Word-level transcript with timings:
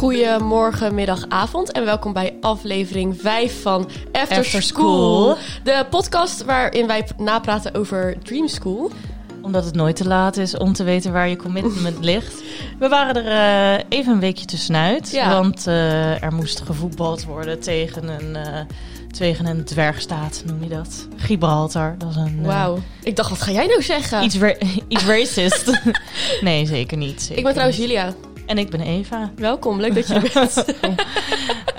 Goedemorgen, 0.00 0.94
middag, 0.94 1.24
avond 1.28 1.72
en 1.72 1.84
welkom 1.84 2.12
bij 2.12 2.36
aflevering 2.40 3.20
5 3.20 3.62
van 3.62 3.90
After, 4.12 4.38
After 4.38 4.62
School. 4.62 5.22
School. 5.22 5.36
De 5.64 5.86
podcast 5.90 6.44
waarin 6.44 6.86
wij 6.86 7.06
napraten 7.16 7.74
over 7.74 8.16
Dream 8.22 8.48
School. 8.48 8.90
Omdat 9.42 9.64
het 9.64 9.74
nooit 9.74 9.96
te 9.96 10.06
laat 10.06 10.36
is 10.36 10.56
om 10.56 10.72
te 10.72 10.84
weten 10.84 11.12
waar 11.12 11.28
je 11.28 11.36
commitment 11.36 12.04
ligt. 12.10 12.42
We 12.78 12.88
waren 12.88 13.24
er 13.24 13.78
eh, 13.78 13.84
even 13.98 14.12
een 14.12 14.20
weekje 14.20 14.44
tussenuit. 14.44 15.10
Ja. 15.10 15.40
Want 15.40 15.66
eh, 15.66 16.22
er 16.22 16.32
moest 16.32 16.60
gevoetbald 16.60 17.24
worden 17.24 17.60
tegen 17.60 18.08
een, 18.08 18.36
eh, 18.36 18.60
tegen 19.10 19.46
een 19.46 19.64
dwergstaat, 19.64 20.42
noem 20.46 20.62
je 20.62 20.68
dat. 20.68 21.08
Gibraltar. 21.16 21.94
Dat 21.98 22.10
is 22.10 22.16
een... 22.16 22.42
Wauw. 22.42 22.78
Ik 23.02 23.16
dacht, 23.16 23.30
wat 23.30 23.42
ga 23.42 23.50
jij 23.52 23.66
nou 23.66 23.82
zeggen? 23.82 24.24
Iets, 24.24 24.38
ra- 24.38 24.56
iets 24.88 25.04
racist. 25.04 25.80
nee, 26.40 26.66
zeker 26.66 26.96
niet. 26.96 27.20
zeker 27.22 27.36
ik 27.38 27.44
ben 27.44 27.52
trouwens. 27.52 27.78
Julia. 27.80 28.14
En 28.50 28.58
ik 28.58 28.70
ben 28.70 28.80
Eva. 28.80 29.30
Welkom, 29.36 29.80
leuk 29.80 29.94
dat 29.94 30.06
je 30.08 30.14
er 30.14 30.30
bent. 30.34 30.64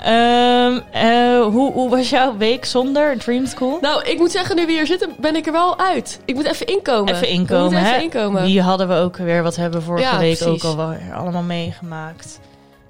Ehm, 0.02 0.80
eh, 0.92 1.44
hoe, 1.44 1.72
hoe 1.72 1.90
was 1.90 2.10
jouw 2.10 2.36
week 2.36 2.64
zonder 2.64 3.18
Dream 3.18 3.46
School? 3.46 3.78
nou, 3.80 4.04
ik 4.04 4.18
moet 4.18 4.30
zeggen, 4.30 4.56
nu 4.56 4.66
we 4.66 4.72
hier 4.72 4.86
zitten, 4.86 5.14
ben 5.20 5.36
ik 5.36 5.46
er 5.46 5.52
wel 5.52 5.78
uit. 5.78 6.20
Ik 6.24 6.34
moet 6.34 6.44
even 6.46 6.66
inkomen. 6.66 7.14
Even 7.14 7.28
inkomen, 7.28 7.78
even 7.78 7.92
hè? 7.94 8.00
inkomen. 8.00 8.44
Die 8.44 8.62
hadden 8.62 8.88
we 8.88 8.94
ook 8.94 9.16
weer, 9.16 9.42
wat 9.42 9.56
hebben 9.56 9.80
we 9.80 9.86
vorige 9.86 10.04
Ja, 10.04 10.18
week 10.18 10.38
precies. 10.38 10.64
ook 10.64 10.78
al 10.78 10.94
allemaal 11.14 11.42
meegemaakt. 11.42 12.40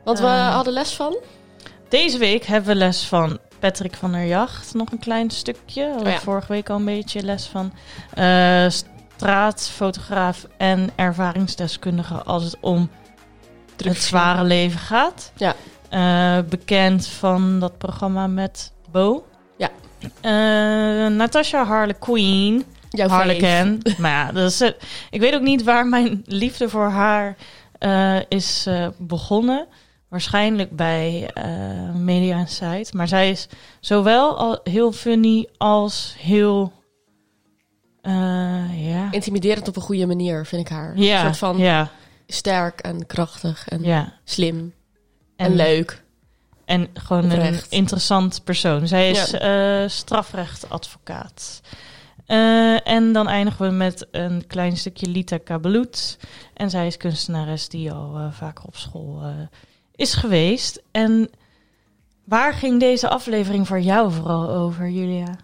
Want 0.04 0.18
we 0.18 0.26
Ehm, 0.26 0.50
hadden 0.52 0.72
les 0.72 0.92
van. 0.94 1.16
Deze 1.88 2.18
week 2.18 2.44
hebben 2.44 2.68
we 2.72 2.76
les 2.76 3.04
van 3.06 3.38
Patrick 3.58 3.94
van 3.94 4.12
der 4.12 4.24
Jacht. 4.26 4.74
Nog 4.74 4.90
een 4.92 4.98
klein 4.98 5.30
stukje. 5.30 5.94
We 5.98 6.00
Oh 6.04 6.10
ja. 6.10 6.18
vorige 6.18 6.52
week 6.52 6.70
al 6.70 6.76
een 6.76 6.84
beetje 6.84 7.22
les 7.22 7.46
van. 7.46 7.72
eh, 8.14 8.64
straatfotograaf 9.16 10.46
en 10.56 10.90
ervaringsdeskundige 10.96 12.14
als 12.14 12.44
het 12.44 12.56
om 12.60 12.90
het 13.88 14.02
zware 14.02 14.44
leven 14.44 14.78
gaat. 14.78 15.32
Ja. 15.36 15.54
Eh, 15.92 16.38
bekend 16.48 17.06
van 17.06 17.60
dat 17.60 17.78
programma 17.78 18.26
met 18.26 18.72
Bo. 18.90 19.26
Ja. 19.56 19.70
Eh, 20.20 21.12
Natasha 21.12 21.64
Harlequin. 21.64 22.64
Jouw 22.90 23.08
fave. 23.08 23.22
Harlequin. 23.22 23.82
maar 23.98 24.10
ja, 24.10 24.32
dat 24.32 24.50
is, 24.50 24.60
ik 25.10 25.20
weet 25.20 25.34
ook 25.34 25.42
niet 25.42 25.62
waar 25.62 25.86
mijn 25.86 26.22
liefde 26.26 26.68
voor 26.68 26.88
haar 26.88 27.36
eh, 27.78 28.16
is 28.28 28.68
begonnen. 28.98 29.66
Waarschijnlijk 30.08 30.76
bij 30.76 31.30
Media 31.94 32.38
Insight. 32.38 32.92
Maar 32.92 33.08
zij 33.08 33.30
is 33.30 33.48
zowel 33.80 34.38
al 34.38 34.60
heel 34.64 34.92
funny 34.92 35.48
als 35.56 36.14
heel... 36.18 36.72
ja. 38.72 39.08
Intimiderend 39.10 39.68
op 39.68 39.76
een 39.76 39.82
goede 39.82 40.06
manier, 40.06 40.46
vind 40.46 40.62
ik 40.62 40.68
haar. 40.68 40.98
Ja, 40.98 41.18
Een 41.18 41.24
soort 41.24 41.38
van 41.38 41.58
ja, 41.58 41.90
sterk 42.32 42.80
en 42.80 43.06
krachtig 43.06 43.68
en 43.68 43.82
ja. 43.82 44.12
slim 44.24 44.74
en, 45.36 45.54
leuk. 45.54 46.02
En 46.64 46.88
gewoon 46.94 47.30
een 47.30 47.60
interessant 47.68 48.44
persoon. 48.44 48.88
Zij 48.88 49.10
is 49.10 49.32
eh, 49.32 49.82
strafrechtadvocaat. 49.86 51.60
Eh, 52.26 52.88
en 52.88 53.12
dan 53.12 53.28
eindigen 53.28 53.66
we 53.66 53.72
met 53.72 54.06
een 54.10 54.46
klein 54.46 54.76
stukje 54.76 55.06
Lita 55.06 55.38
Kabeloet. 55.38 56.18
En 56.54 56.70
zij 56.70 56.86
is 56.86 56.96
kunstenares 56.96 57.68
die 57.68 57.92
al 57.92 58.16
eh, 58.16 58.32
vaker 58.32 58.64
op 58.64 58.76
school 58.76 59.22
is 59.94 60.14
geweest. 60.14 60.82
En 60.90 61.30
waar 62.24 62.54
ging 62.54 62.80
deze 62.80 63.08
aflevering 63.08 63.66
voor 63.66 63.80
jou 63.80 64.12
vooral 64.12 64.48
over, 64.48 64.88
Julia? 64.88 65.36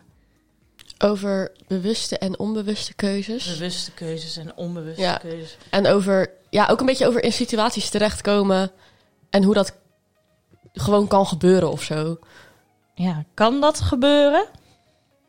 Over 0.98 1.52
bewuste 1.66 2.18
en 2.18 2.38
onbewuste 2.38 2.94
keuzes. 2.94 3.52
Bewuste 3.58 3.92
keuzes 3.92 4.36
en 4.36 4.56
onbewuste 4.56 5.02
Ja. 5.02 5.16
keuzes. 5.16 5.56
En 5.70 5.86
over, 5.86 6.30
ja, 6.50 6.66
ook 6.66 6.80
een 6.80 6.86
beetje 6.86 7.06
over 7.06 7.22
in 7.22 7.32
situaties 7.32 7.90
terechtkomen. 7.90 8.70
En 9.30 9.42
hoe 9.42 9.54
dat 9.54 9.74
gewoon 10.72 11.06
kan 11.06 11.26
gebeuren 11.26 11.70
of 11.70 11.82
zo. 11.82 12.18
Ja, 12.94 13.24
kan 13.34 13.60
dat 13.60 13.80
gebeuren? 13.80 14.46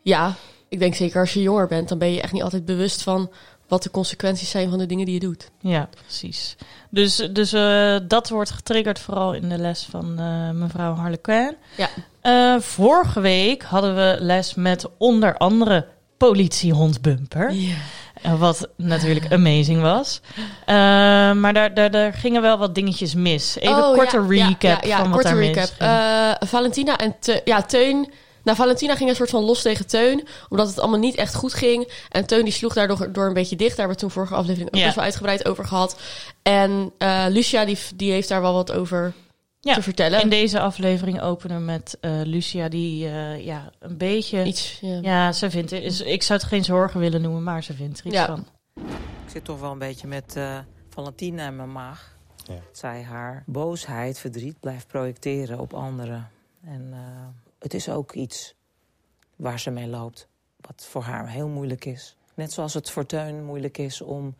Ja, 0.01 0.35
ik 0.69 0.79
denk 0.79 0.95
zeker 0.95 1.19
als 1.19 1.33
je 1.33 1.41
jonger 1.41 1.67
bent, 1.67 1.89
dan 1.89 1.97
ben 1.97 2.11
je 2.11 2.21
echt 2.21 2.33
niet 2.33 2.43
altijd 2.43 2.65
bewust 2.65 3.03
van 3.03 3.31
wat 3.67 3.83
de 3.83 3.91
consequenties 3.91 4.49
zijn 4.49 4.69
van 4.69 4.77
de 4.77 4.85
dingen 4.85 5.05
die 5.05 5.13
je 5.13 5.19
doet. 5.19 5.51
Ja, 5.59 5.89
precies. 6.05 6.55
Dus, 6.89 7.15
dus 7.15 7.53
eh, 7.53 7.95
dat 8.07 8.29
wordt 8.29 8.51
getriggerd 8.51 8.99
vooral 8.99 9.33
in 9.33 9.49
de 9.49 9.57
les 9.57 9.87
van 9.89 10.19
eh, 10.19 10.51
mevrouw 10.51 10.93
Harlequin. 10.93 11.55
Ja. 11.77 11.89
Eh, 12.21 12.61
vorige 12.61 13.19
week 13.19 13.63
hadden 13.63 13.95
we 13.95 14.17
les 14.19 14.53
met 14.55 14.85
onder 14.97 15.37
andere 15.37 15.87
politiehond 16.17 17.01
Bumper. 17.01 17.51
Ja. 17.53 17.75
Wat 18.37 18.69
natuurlijk 18.75 19.31
amazing 19.33 19.81
was. 19.81 20.21
Eh, 20.65 20.75
maar 21.33 21.53
daar, 21.53 21.73
daar, 21.73 21.91
daar 21.91 22.13
gingen 22.13 22.41
wel 22.41 22.57
wat 22.57 22.75
dingetjes 22.75 23.13
mis. 23.13 23.57
Even 23.59 23.75
een 23.77 23.93
korte 23.95 24.17
Oh, 24.19 24.33
ja, 24.33 24.47
recap 24.47 24.61
ja, 24.61 24.77
ja, 24.81 24.87
ja, 24.87 24.97
van 24.97 25.11
wat 25.11 25.21
korte 25.21 25.35
daar 25.35 25.37
recap. 25.37 25.69
mis. 25.69 25.77
Eh, 25.77 26.47
Valentina 26.47 26.97
en 26.97 27.15
Te 27.19 27.41
ja, 27.45 27.61
Teun. 27.61 28.11
Nou, 28.43 28.57
Valentina 28.57 28.95
ging 28.95 29.09
een 29.09 29.15
soort 29.15 29.29
van 29.29 29.43
los 29.43 29.61
tegen 29.61 29.87
Teun, 29.87 30.27
omdat 30.49 30.67
het 30.67 30.79
allemaal 30.79 30.99
niet 30.99 31.15
echt 31.15 31.35
goed 31.35 31.53
ging. 31.53 31.91
En 32.09 32.25
Teun 32.25 32.43
die 32.43 32.53
sloeg 32.53 32.73
daardoor 32.73 33.11
door 33.11 33.27
een 33.27 33.33
beetje 33.33 33.55
dicht. 33.55 33.69
Daar 33.69 33.77
hebben 33.77 33.95
we 33.95 34.01
toen 34.01 34.11
vorige 34.11 34.35
aflevering 34.35 34.73
ook 34.73 34.81
best 34.83 34.95
wel 34.95 35.03
uitgebreid 35.03 35.47
over 35.47 35.65
gehad. 35.65 35.95
En 36.43 36.91
eh, 36.97 37.25
Lucia 37.29 37.65
die, 37.65 37.77
die 37.95 38.11
heeft 38.11 38.29
daar 38.29 38.41
wel 38.41 38.53
wat 38.53 38.71
over 38.71 39.13
Ja, 39.61 39.73
te 39.73 39.81
vertellen. 39.81 40.21
In 40.21 40.29
deze 40.29 40.59
aflevering 40.59 41.21
openen 41.21 41.65
met 41.65 41.97
eh, 42.01 42.21
Lucia, 42.23 42.69
die 42.69 43.05
eh, 43.07 43.45
ja, 43.45 43.71
een 43.79 43.97
beetje... 43.97 44.43
Iets, 44.43 44.79
ja. 44.81 44.99
Ja, 45.01 45.31
ze 45.31 45.49
vindt... 45.49 45.71
Is, 45.71 46.01
ik 46.01 46.23
zou 46.23 46.39
het 46.39 46.47
geen 46.47 46.63
zorgen 46.63 46.99
willen 46.99 47.21
noemen, 47.21 47.43
maar 47.43 47.63
ze 47.63 47.73
vindt 47.73 47.99
er 47.99 48.05
iets 48.05 48.15
Ja. 48.15 48.25
van. 48.25 48.47
Ik 49.25 49.29
zit 49.35 49.43
toch 49.43 49.59
wel 49.59 49.71
een 49.71 49.79
beetje 49.79 50.07
met 50.07 50.35
eh 50.35 50.59
Valentina 50.89 51.47
in 51.47 51.55
mijn 51.55 51.71
maag. 51.71 52.17
Ja. 52.47 52.53
Dat 52.53 52.77
zij 52.77 53.03
haar 53.03 53.43
boosheid, 53.45 54.19
verdriet 54.19 54.59
blijft 54.59 54.87
projecteren 54.87 55.59
op 55.59 55.73
anderen. 55.73 56.29
En 56.63 56.89
eh, 56.91 56.99
het 57.59 57.73
is 57.73 57.89
ook 57.89 58.13
iets 58.13 58.55
waar 59.35 59.59
ze 59.59 59.69
mee 59.71 59.87
loopt. 59.87 60.27
Wat 60.61 60.85
voor 60.89 61.01
haar 61.03 61.29
heel 61.29 61.47
moeilijk 61.47 61.85
is. 61.85 62.15
Net 62.35 62.51
zoals 62.53 62.73
het 62.73 62.89
voor 62.89 63.05
Teun 63.05 63.45
moeilijk 63.45 63.77
is 63.77 64.01
om 64.01 64.35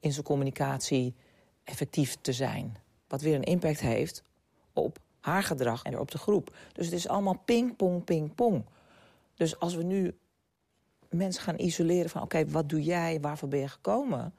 in 0.00 0.12
zijn 0.12 0.24
communicatie 0.24 1.14
effectief 1.64 2.16
te 2.20 2.32
zijn. 2.32 2.76
Wat 3.08 3.20
weer 3.20 3.34
een 3.34 3.42
impact 3.44 3.80
heeft 3.80 4.22
op 4.76 4.98
haar 5.20 5.42
gedrag 5.42 5.82
en 5.82 5.98
op 5.98 6.10
de 6.10 6.18
groep. 6.18 6.56
Dus 6.72 6.84
het 6.84 6.94
is 6.94 7.08
allemaal 7.08 7.42
ping, 7.44 7.76
pong, 7.76 8.04
ping, 8.04 8.34
pong. 8.34 8.64
Dus 9.34 9.58
als 9.58 9.74
we 9.74 9.82
nu 9.82 10.18
mensen 11.10 11.42
gaan 11.42 11.58
isoleren 11.58 12.10
van... 12.10 12.22
oké, 12.22 12.46
wat 12.46 12.68
doe 12.68 12.82
jij, 12.82 13.20
waarvoor 13.20 13.48
ben 13.48 13.58
je 13.58 13.68
gekomen? 13.68 14.34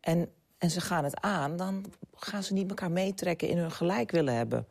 En, 0.00 0.28
en 0.58 0.70
ze 0.70 0.80
gaan 0.80 1.04
het 1.04 1.20
aan, 1.20 1.56
dan 1.56 1.84
gaan 2.14 2.42
ze 2.42 2.52
niet 2.52 2.68
elkaar 2.68 2.90
meetrekken... 2.90 3.48
in 3.48 3.58
hun 3.58 3.70
gelijk 3.70 4.10
willen 4.10 4.34
hebben. 4.34 4.66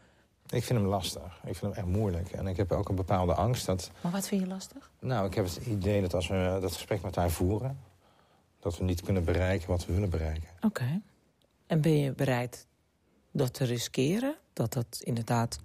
Ik 0.49 0.63
vind 0.63 0.79
hem 0.79 0.87
lastig. 0.87 1.39
Ik 1.45 1.55
vind 1.55 1.61
hem 1.61 1.71
echt 1.71 1.95
moeilijk. 1.97 2.31
En 2.31 2.47
ik 2.47 2.57
heb 2.57 2.71
ook 2.71 2.89
een 2.89 2.95
bepaalde 2.95 3.33
angst 3.33 3.65
dat... 3.65 3.91
Maar 4.01 4.11
wat 4.11 4.27
vind 4.27 4.41
je 4.41 4.47
lastig? 4.47 4.91
Nou, 4.99 5.27
ik 5.27 5.33
heb 5.33 5.45
het 5.45 5.55
idee 5.55 6.01
dat 6.01 6.13
als 6.13 6.27
we 6.27 6.57
dat 6.61 6.73
gesprek 6.73 7.01
met 7.01 7.15
haar 7.15 7.29
voeren... 7.29 7.79
dat 8.59 8.77
we 8.77 8.83
niet 8.83 9.01
kunnen 9.01 9.23
bereiken 9.23 9.67
wat 9.67 9.85
we 9.85 9.93
willen 9.93 10.09
bereiken. 10.09 10.49
Oké. 10.61 11.01
En 11.67 11.81
ben 11.81 11.97
je 11.97 12.11
bereid 12.11 12.67
dat 13.31 13.53
te 13.53 13.63
riskeren? 13.63 14.35
Dat 14.53 14.73
dat 14.73 14.99
inderdaad 14.99 15.59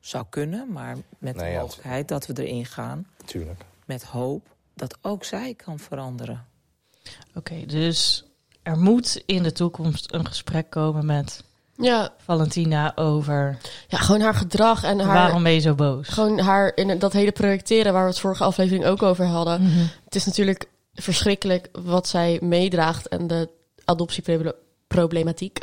zou 0.00 0.24
kunnen, 0.28 0.72
maar 0.72 0.96
met 1.18 1.36
Nee, 1.36 1.46
de 1.46 1.52
ja, 1.52 1.60
mogelijkheid 1.60 2.08
dat 2.08 2.26
we 2.26 2.44
erin 2.44 2.66
gaan... 2.66 3.06
Tuurlijk. 3.24 3.64
met 3.84 4.04
hoop 4.04 4.46
dat 4.74 4.98
ook 5.00 5.24
zij 5.24 5.54
kan 5.54 5.78
veranderen. 5.78 6.46
Oké, 7.34 7.66
dus 7.66 8.24
er 8.62 8.78
moet 8.78 9.22
in 9.26 9.42
de 9.42 9.52
toekomst 9.52 10.12
een 10.12 10.26
gesprek 10.26 10.70
komen 10.70 11.06
met 11.06 11.44
ja, 11.76 12.14
Valentina 12.18 12.96
over 12.96 13.58
ja, 13.88 13.98
gewoon 13.98 14.20
haar 14.20 14.34
gedrag 14.34 14.84
en 14.84 15.00
haar... 15.00 15.14
waarom 15.14 15.42
ben 15.42 15.52
je 15.52 15.60
zo 15.60 15.74
boos. 15.74 16.08
Gewoon 16.08 16.38
haar 16.38 16.76
in 16.76 16.98
dat 16.98 17.12
hele 17.12 17.32
projecteren 17.32 17.92
waar 17.92 18.02
we 18.02 18.08
het 18.10 18.18
vorige 18.18 18.44
aflevering 18.44 18.84
ook 18.84 19.02
over 19.02 19.24
hadden. 19.24 19.62
Mhm. 19.62 19.86
Het 20.04 20.14
is 20.14 20.24
natuurlijk 20.24 20.68
verschrikkelijk 20.94 21.68
wat 21.72 22.08
zij 22.08 22.38
meedraagt 22.42 23.08
en 23.08 23.26
de 23.26 23.48
adoptieproblematiek. 23.84 25.58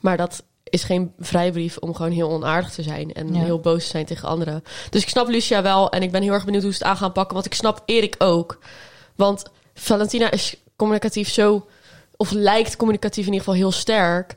Maar 0.00 0.16
dat 0.16 0.44
is 0.74 0.84
geen 0.84 1.12
vrijbrief 1.18 1.76
om 1.76 1.94
gewoon 1.94 2.10
heel 2.12 2.30
onaardig 2.30 2.70
te 2.70 2.82
zijn 2.82 3.12
en 3.12 3.34
Ja. 3.34 3.40
heel 3.40 3.60
boos 3.60 3.82
te 3.84 3.90
zijn 3.90 4.04
tegen 4.06 4.28
anderen. 4.28 4.62
Dus 4.90 5.02
ik 5.02 5.08
snap 5.08 5.28
Lucia 5.28 5.62
wel 5.62 5.90
en 5.90 6.02
ik 6.02 6.12
ben 6.12 6.22
heel 6.22 6.32
erg 6.32 6.44
benieuwd 6.44 6.62
hoe 6.62 6.72
ze 6.72 6.78
het 6.78 6.86
aan 6.86 6.96
gaan 6.96 7.12
pakken. 7.12 7.34
Want 7.34 7.46
ik 7.46 7.54
snap 7.54 7.82
Erik 7.84 8.14
ook. 8.18 8.58
Want 9.16 9.42
Valentina 9.74 10.30
is 10.30 10.56
communicatief 10.76 11.28
zo, 11.28 11.66
of 12.16 12.30
lijkt 12.30 12.76
communicatief 12.76 13.26
in 13.26 13.32
ieder 13.32 13.44
geval 13.46 13.60
heel 13.60 13.72
sterk. 13.72 14.34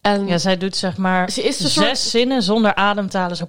En 0.00 0.26
Ja, 0.26 0.38
zij 0.38 0.56
doet 0.56 0.76
zeg 0.76 0.96
maar 0.96 1.30
Ze 1.30 1.42
is 1.42 1.60
een 1.60 1.68
zes 1.68 1.84
soort- 1.84 1.98
zinnen 1.98 2.42
zonder 2.42 2.74
ademtalen. 2.74 3.36
Zo. 3.36 3.48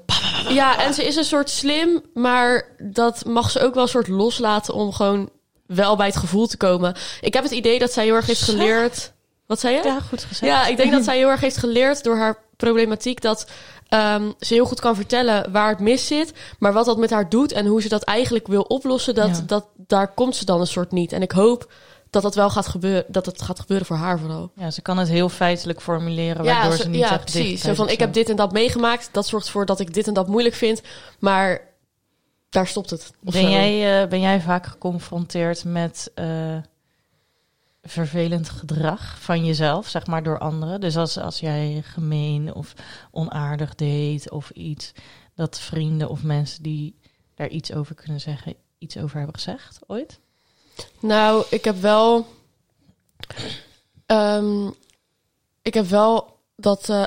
Ja, 0.50 0.84
en 0.84 0.94
ze 0.94 1.04
is 1.06 1.16
een 1.16 1.24
soort 1.24 1.50
slim, 1.50 2.02
maar 2.14 2.76
dat 2.78 3.26
mag 3.26 3.52
ze 3.52 3.60
ook 3.62 3.74
wel 3.74 3.84
een 3.84 3.90
soort 3.90 4.08
loslaten 4.08 4.74
om 4.74 4.92
gewoon 4.94 5.30
wel 5.66 5.96
bij 5.96 6.06
het 6.08 6.16
gevoel 6.18 6.48
te 6.48 6.58
komen. 6.58 6.96
Ik 7.22 7.34
heb 7.34 7.44
het 7.44 7.52
idee 7.52 7.80
dat 7.80 7.92
zij 7.94 8.04
heel 8.04 8.16
erg 8.16 8.26
heeft 8.26 8.42
geleerd. 8.42 9.14
Wat 9.48 9.60
zei 9.60 9.76
je? 9.76 9.84
Ja, 9.84 10.00
goed 10.00 10.24
gezegd. 10.24 10.52
Ja, 10.52 10.66
ik 10.68 10.78
denk 10.78 10.92
dat 10.92 11.04
zij 11.04 11.18
heel 11.18 11.30
erg 11.30 11.40
heeft 11.42 11.58
geleerd 11.58 12.04
door 12.04 12.18
haar 12.18 12.38
problematiek 12.58 13.22
dat 13.22 13.48
ehm, 13.88 14.32
ze 14.40 14.54
heel 14.54 14.66
goed 14.66 14.80
kan 14.80 14.96
vertellen 14.96 15.52
waar 15.52 15.70
het 15.70 15.80
mis 15.80 16.08
zit, 16.08 16.34
maar 16.60 16.74
wat 16.74 16.86
dat 16.86 16.98
met 16.98 17.10
haar 17.10 17.30
doet 17.30 17.52
en 17.52 17.66
hoe 17.66 17.82
ze 17.82 17.90
dat 17.90 18.04
eigenlijk 18.04 18.48
wil 18.48 18.62
oplossen, 18.62 19.16
dat, 19.16 19.28
Ja. 19.38 19.42
dat 19.46 19.66
daar 19.76 20.14
komt 20.14 20.36
ze 20.36 20.46
dan 20.46 20.60
een 20.60 20.68
soort 20.68 20.92
niet. 20.92 21.12
En 21.12 21.22
ik 21.22 21.32
hoop 21.32 21.72
dat 22.10 22.22
dat 22.22 22.36
wel 22.36 22.50
gaat 22.50 22.68
gebeuren, 22.68 23.06
dat 23.08 23.26
het 23.26 23.42
gaat 23.42 23.60
gebeuren 23.60 23.86
voor 23.86 23.96
haar 23.96 24.20
vooral. 24.20 24.52
Ja, 24.56 24.72
ze 24.72 24.82
kan 24.82 24.98
het 24.98 25.08
heel 25.10 25.30
feitelijk 25.30 25.82
formuleren, 25.82 26.46
waardoor 26.46 26.72
zo- 26.76 26.82
ze 26.84 26.90
niet 26.90 27.00
ja, 27.00 27.12
echt 27.12 27.22
precies. 27.32 27.62
Zo 27.62 27.74
van, 27.74 27.90
ik 27.90 28.00
heb 28.00 28.14
dit 28.14 28.30
en 28.30 28.36
dat 28.36 28.52
meegemaakt. 28.52 29.10
Dat 29.12 29.28
zorgt 29.28 29.46
ervoor 29.46 29.66
dat 29.66 29.80
ik 29.80 29.94
dit 29.94 30.08
en 30.08 30.14
dat 30.14 30.28
moeilijk 30.28 30.56
vind. 30.56 30.82
Maar 31.20 31.62
daar 32.50 32.68
stopt 32.68 32.90
het. 32.90 33.12
Ben 33.20 33.34
zo. 33.34 33.50
jij, 33.50 34.02
eh, 34.02 34.10
ben 34.10 34.20
jij 34.22 34.42
vaak 34.42 34.66
geconfronteerd 34.66 35.64
met 35.66 36.12
eh, 36.16 36.26
vervelend 37.88 38.50
gedrag 38.50 39.20
van 39.20 39.46
jezelf, 39.46 39.88
zeg 39.88 40.08
maar, 40.08 40.24
door 40.24 40.40
anderen? 40.40 40.82
Dus 40.82 40.98
als, 40.98 41.18
als 41.18 41.40
jij 41.40 41.82
gemeen 41.86 42.54
of 42.54 42.74
onaardig 43.12 43.76
deed 43.76 44.32
of 44.32 44.50
iets, 44.50 44.92
dat 45.36 45.60
vrienden 45.60 46.10
of 46.10 46.24
mensen 46.24 46.64
die 46.64 46.96
daar 47.36 47.50
iets 47.50 47.74
over 47.74 47.96
kunnen 47.96 48.22
zeggen, 48.22 48.56
iets 48.78 48.98
over 48.98 49.18
hebben 49.18 49.36
gezegd 49.36 49.80
ooit? 49.88 50.20
Nou, 51.00 51.46
ik 51.50 51.64
heb 51.64 51.82
wel. 51.82 52.28
ehm, 54.06 54.68
ik 55.62 55.74
heb 55.74 55.86
wel 55.86 56.38
dat, 56.56 56.90
eh, 56.90 57.04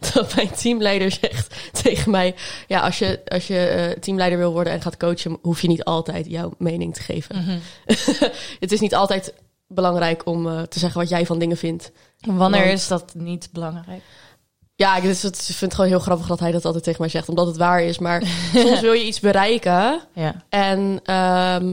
dat 0.12 0.34
mijn 0.34 0.50
teamleider 0.50 1.10
zegt 1.10 1.54
tegen 1.82 2.10
mij: 2.10 2.34
Ja, 2.68 2.80
als 2.80 2.98
je, 2.98 3.20
als 3.28 3.46
je 3.46 3.58
eh, 3.58 4.00
teamleider 4.00 4.38
wil 4.38 4.52
worden 4.52 4.72
en 4.72 4.80
gaat 4.80 4.96
coachen, 4.96 5.38
hoef 5.42 5.60
je 5.60 5.68
niet 5.68 5.84
altijd 5.84 6.26
jouw 6.26 6.52
mening 6.58 6.94
te 6.94 7.02
geven. 7.02 7.60
het 8.60 8.72
is 8.72 8.80
niet 8.80 8.94
altijd 8.94 9.34
belangrijk 9.68 10.26
om 10.26 10.48
eh, 10.48 10.62
te 10.62 10.78
zeggen 10.78 11.00
wat 11.00 11.08
jij 11.08 11.26
van 11.26 11.38
dingen 11.38 11.56
vindt. 11.56 11.92
Wanneer 12.20 12.60
Want- 12.66 12.72
is 12.72 12.88
dat 12.88 13.14
niet 13.14 13.48
belangrijk? 13.52 14.02
Ja, 14.74 14.96
ik 14.96 15.02
dus 15.02 15.22
het, 15.22 15.36
ik 15.36 15.44
vind 15.44 15.60
het 15.60 15.74
gewoon 15.74 15.90
heel 15.90 15.98
grappig 15.98 16.26
dat 16.26 16.40
hij 16.40 16.52
dat 16.52 16.64
altijd 16.64 16.84
tegen 16.84 17.00
mij 17.00 17.10
zegt, 17.10 17.28
omdat 17.28 17.46
het 17.46 17.56
waar 17.56 17.82
is. 17.82 17.98
Maar 17.98 18.22
soms 18.54 18.80
wil 18.80 18.92
je 18.92 19.04
iets 19.06 19.20
bereiken. 19.20 20.00
Ja, 20.12 20.44
En 20.48 21.00
ehm, 21.04 21.72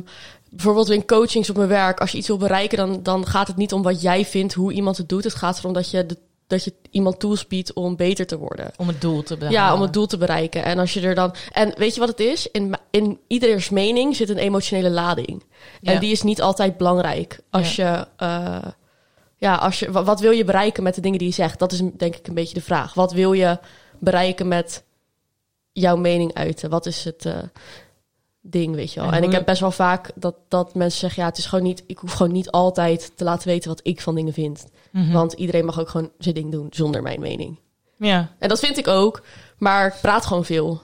bijvoorbeeld 0.49 0.89
in 0.89 1.05
coachings 1.05 1.49
op 1.49 1.55
mijn 1.55 1.67
werk, 1.67 1.99
als 1.99 2.11
je 2.11 2.17
iets 2.17 2.27
wil 2.27 2.37
bereiken, 2.37 2.77
dan, 2.77 3.03
dan 3.03 3.27
gaat 3.27 3.47
het 3.47 3.55
niet 3.57 3.73
om 3.73 3.81
wat 3.81 4.01
jij 4.01 4.25
vindt, 4.25 4.53
hoe 4.53 4.73
iemand 4.73 4.97
het 4.97 5.09
doet. 5.09 5.23
Het 5.23 5.35
gaat 5.35 5.59
erom 5.59 5.73
dat 5.73 5.89
je, 5.91 6.05
de, 6.05 6.17
dat 6.47 6.63
je 6.63 6.73
iemand 6.91 7.19
tools 7.19 7.47
biedt 7.47 7.73
om 7.73 7.95
beter 7.95 8.25
te 8.27 8.37
worden. 8.37 8.71
om 8.77 8.87
het 8.87 9.01
doel 9.01 9.23
te 9.23 9.37
behalen. 9.37 9.59
Ja, 9.59 9.73
om 9.73 9.81
het 9.81 9.93
doel 9.93 10.05
te 10.05 10.17
bereiken. 10.17 10.63
En 10.63 10.79
als 10.79 10.93
je 10.93 11.01
er 11.01 11.15
dan. 11.15 11.33
En 11.51 11.73
weet 11.77 11.93
je 11.93 11.99
wat 11.99 12.09
het 12.09 12.19
is? 12.19 12.47
In, 12.51 12.75
in 12.91 13.19
ieders 13.27 13.69
mening 13.69 14.15
zit 14.15 14.29
een 14.29 14.37
emotionele 14.37 14.89
lading. 14.89 15.43
En 15.81 15.99
die 15.99 16.11
is 16.11 16.21
niet 16.21 16.41
altijd 16.41 16.77
belangrijk. 16.77 17.39
Als 17.49 17.75
je. 17.75 18.07
eh, 18.17 18.57
ja, 19.37 19.55
als 19.55 19.79
je. 19.79 19.91
wa- 19.91 20.03
Wat 20.03 20.19
wil 20.19 20.31
je 20.31 20.43
bereiken 20.43 20.83
met 20.83 20.95
de 20.95 21.01
dingen 21.01 21.19
die 21.19 21.27
je 21.27 21.33
zegt? 21.33 21.59
Dat 21.59 21.71
is 21.71 21.81
denk 21.97 22.15
ik 22.15 22.27
een 22.27 22.33
beetje 22.33 22.53
de 22.53 22.61
vraag. 22.61 22.93
Wat 22.93 23.11
wil 23.11 23.33
je 23.33 23.59
bereiken 23.99 24.47
met 24.47 24.83
jouw 25.71 25.95
mening 25.95 26.33
uiten? 26.33 26.69
Wat 26.69 26.85
is 26.85 27.03
het 27.03 27.25
eh, 27.25 27.37
ding, 28.41 28.75
weet 28.75 28.93
je 28.93 28.99
wel? 28.99 29.09
En 29.09 29.15
En, 29.15 29.23
ik 29.23 29.31
heb 29.31 29.45
best 29.45 29.61
wel 29.61 29.71
vaak 29.71 30.11
dat, 30.15 30.35
dat 30.47 30.75
mensen 30.75 30.99
zeggen: 30.99 31.21
ja, 31.23 31.29
het 31.29 31.37
is 31.37 31.45
gewoon 31.45 31.63
niet. 31.65 31.83
Ik 31.87 31.97
hoef 31.97 32.11
gewoon 32.11 32.31
niet 32.31 32.51
altijd 32.51 33.11
te 33.15 33.23
laten 33.23 33.47
weten 33.47 33.69
wat 33.69 33.79
ik 33.83 34.01
van 34.01 34.15
dingen 34.15 34.33
vind. 34.33 34.65
Mhm. 34.93 35.11
Want 35.11 35.33
iedereen 35.33 35.65
mag 35.65 35.79
ook 35.79 35.89
gewoon 35.89 36.11
zijn 36.17 36.35
ding 36.35 36.51
doen 36.51 36.67
zonder 36.69 37.01
mijn 37.01 37.19
mening. 37.19 37.59
Ja, 37.97 38.29
En 38.39 38.49
dat 38.49 38.59
vind 38.59 38.77
ik 38.77 38.87
ook. 38.87 39.21
Maar 39.57 39.87
ik 39.87 39.95
praat 40.01 40.25
gewoon 40.25 40.45
veel. 40.45 40.81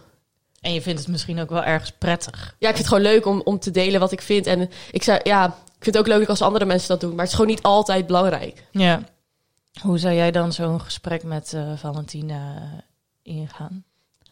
en 0.62 0.74
je 0.74 0.82
vindt 0.82 1.00
het 1.00 1.08
misschien 1.08 1.40
ook 1.40 1.50
wel 1.50 1.64
ergens 1.64 1.92
prettig. 1.92 2.56
Ja, 2.60 2.70
ik 2.70 2.76
vind 2.76 2.78
het 2.78 2.88
gewoon 2.88 3.04
leuk 3.14 3.26
om, 3.26 3.42
om 3.44 3.60
te 3.60 3.72
delen 3.72 4.00
wat 4.00 4.12
ik 4.12 4.22
vind. 4.22 4.48
En 4.48 4.70
ik 4.92 5.04
zou, 5.04 5.20
ja, 5.24 5.46
ik 5.48 5.84
vind 5.84 5.96
het 5.96 5.98
ook 5.98 6.08
leuk 6.18 6.30
als 6.30 6.42
andere 6.42 6.66
mensen 6.66 6.88
dat 6.88 7.00
doen. 7.02 7.10
Maar 7.10 7.20
het 7.20 7.28
is 7.28 7.34
gewoon 7.36 7.50
niet 7.50 7.62
altijd 7.62 8.08
belangrijk. 8.08 8.64
Ja. 8.72 9.02
Hoe 9.82 9.98
zou 9.98 10.14
jij 10.14 10.32
dan 10.32 10.54
zo'n 10.54 10.82
gesprek 10.82 11.24
met 11.24 11.54
eh, 11.54 11.72
Valentina 11.76 12.56
eh, 12.56 13.34
ingaan? 13.36 13.84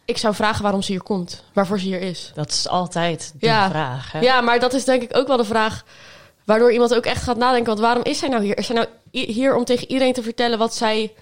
Ik 0.05 0.17
zou 0.17 0.35
vragen 0.35 0.63
waarom 0.63 0.81
ze 0.81 0.91
hier 0.91 1.03
komt. 1.03 1.43
Waarvoor 1.53 1.79
ze 1.79 1.85
hier 1.85 2.01
is. 2.01 2.31
Dat 2.35 2.49
is 2.49 2.67
altijd 2.67 3.33
de 3.39 3.45
Ja. 3.45 3.69
vraag. 3.69 4.11
Hè? 4.11 4.19
Ja, 4.19 4.41
maar 4.41 4.59
dat 4.59 4.73
is 4.73 4.85
denk 4.85 5.01
ik 5.01 5.17
ook 5.17 5.27
wel 5.27 5.37
de 5.37 5.45
vraag... 5.45 5.83
waardoor 6.47 6.71
iemand 6.71 6.95
ook 6.95 7.05
echt 7.05 7.23
gaat 7.23 7.37
nadenken. 7.37 7.67
Want 7.67 7.79
waarom 7.79 8.03
is 8.03 8.19
zij 8.19 8.29
nou 8.29 8.43
hier? 8.43 8.57
Is 8.57 8.65
zij 8.65 8.75
nou 8.75 8.87
hier 9.11 9.55
om 9.55 9.65
tegen 9.65 9.87
iedereen 9.91 10.13
te 10.13 10.23
vertellen 10.23 10.57
wat 10.57 10.75
zij 10.75 11.13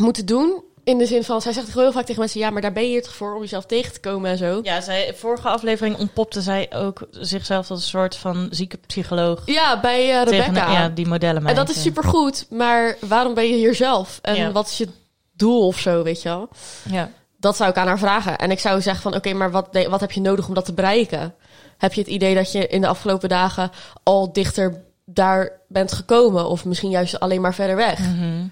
moeten 0.00 0.26
doen? 0.26 0.64
In 0.84 0.98
de 0.98 1.06
zin 1.06 1.24
van, 1.24 1.42
zij 1.42 1.52
zegt 1.52 1.74
heel 1.74 1.92
vaak 1.92 2.04
tegen 2.04 2.20
mensen... 2.20 2.40
ja, 2.40 2.50
maar 2.50 2.62
daar 2.62 2.72
ben 2.72 2.82
je 2.82 2.88
hier 2.88 3.02
toch 3.02 3.14
voor 3.14 3.34
om 3.34 3.40
jezelf 3.40 3.66
tegen 3.66 3.92
te 3.92 4.00
komen 4.00 4.30
en 4.30 4.36
zo. 4.36 4.60
Ja, 4.62 4.80
zij, 4.80 5.14
vorige 5.16 5.48
aflevering 5.48 5.96
ontpopte 5.98 6.40
zij 6.40 6.68
ook 6.74 7.06
zichzelf 7.10 7.70
als 7.70 7.82
een 7.82 7.88
soort 7.88 8.16
van 8.16 8.48
zieke 8.50 8.76
psycholoog. 8.86 9.42
Ja, 9.46 9.80
bij 9.80 10.18
eh, 10.18 10.22
Tegen, 10.26 10.44
Rebecca. 10.44 10.72
ja, 10.72 10.88
die 10.88 11.06
modellen. 11.06 11.46
en 11.46 11.54
dat 11.54 11.68
is 11.68 11.82
supergoed. 11.82 12.46
Maar 12.50 12.96
waarom 13.00 13.34
ben 13.34 13.48
je 13.48 13.54
hier 13.56 13.74
zelf? 13.74 14.18
En 14.22 14.34
Ja. 14.36 14.52
wat 14.52 14.66
is 14.66 14.78
je 14.78 14.88
doel 15.32 15.66
of 15.66 15.78
zo, 15.78 16.02
weet 16.02 16.22
je 16.22 16.28
wel? 16.28 16.48
Ja. 16.90 17.10
Dat 17.38 17.56
zou 17.56 17.70
ik 17.70 17.76
aan 17.76 17.86
haar 17.86 17.98
vragen. 17.98 18.38
En 18.38 18.50
ik 18.50 18.58
zou 18.58 18.80
zeggen 18.80 19.02
van, 19.02 19.14
oké, 19.14 19.32
maar 19.32 19.50
wat, 19.50 19.68
wat 19.88 20.00
heb 20.00 20.12
je 20.12 20.20
nodig 20.20 20.48
om 20.48 20.54
dat 20.54 20.64
te 20.64 20.72
bereiken? 20.72 21.34
Heb 21.78 21.92
je 21.92 22.00
het 22.00 22.10
idee 22.10 22.34
dat 22.34 22.52
je 22.52 22.66
in 22.66 22.80
de 22.80 22.86
afgelopen 22.86 23.28
dagen 23.28 23.70
al 24.02 24.32
dichter 24.32 24.84
daar 25.04 25.60
bent 25.68 25.92
gekomen? 25.92 26.48
Of 26.48 26.64
misschien 26.64 26.90
juist 26.90 27.20
alleen 27.20 27.40
maar 27.40 27.54
verder 27.54 27.76
weg? 27.76 27.98
Mhm. 27.98 28.46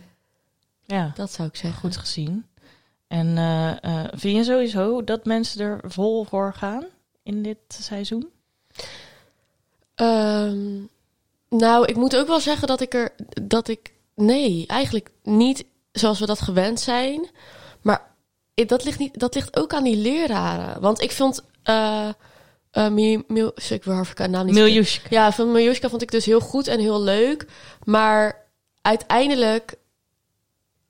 ja, 0.84 1.12
Dat 1.14 1.32
zou 1.32 1.48
ik 1.48 1.56
zeggen. 1.56 1.80
goed 1.80 1.96
gezien. 1.96 2.46
En 3.08 3.38
eh, 3.38 3.70
eh, 3.70 4.08
vind 4.14 4.36
je 4.36 4.44
sowieso 4.44 5.04
dat 5.04 5.24
mensen 5.24 5.60
er 5.60 5.80
vol 5.84 6.24
voor 6.24 6.54
gaan 6.54 6.84
in 7.22 7.42
dit 7.42 7.58
seizoen? 7.68 8.28
Ehm, 9.94 10.80
nou, 11.48 11.86
ik 11.86 11.96
moet 11.96 12.16
ook 12.16 12.26
wel 12.26 12.40
zeggen 12.40 12.68
dat 12.68 12.80
ik 12.80 12.94
er... 12.94 13.14
Dat 13.42 13.68
ik... 13.68 13.92
Nee, 14.14 14.66
eigenlijk 14.66 15.10
niet 15.22 15.64
zoals 15.92 16.18
we 16.20 16.26
dat 16.26 16.40
gewend 16.40 16.80
zijn. 16.80 17.28
Maar 17.82 18.10
dat 18.54 18.84
ligt, 18.84 18.98
niet, 18.98 19.18
dat 19.18 19.34
ligt 19.34 19.56
ook 19.56 19.74
aan 19.74 19.84
die 19.84 19.96
leraren. 19.96 20.80
Want 20.80 21.00
ik 21.00 21.12
vond... 21.12 21.44
eh 21.62 22.08
Mil- 22.74 23.52
ik 23.68 23.84
wil 23.84 23.94
haar 23.94 24.30
naam 24.30 24.46
niet 24.46 24.54
Miljushka. 24.54 25.06
Ja, 25.10 25.32
van 25.32 25.52
Miljushka 25.52 25.88
vond 25.88 26.02
ik 26.02 26.10
dus 26.10 26.24
heel 26.24 26.40
goed 26.40 26.66
en 26.68 26.80
heel 26.80 27.02
leuk. 27.02 27.46
Maar 27.84 28.46
uiteindelijk 28.82 29.74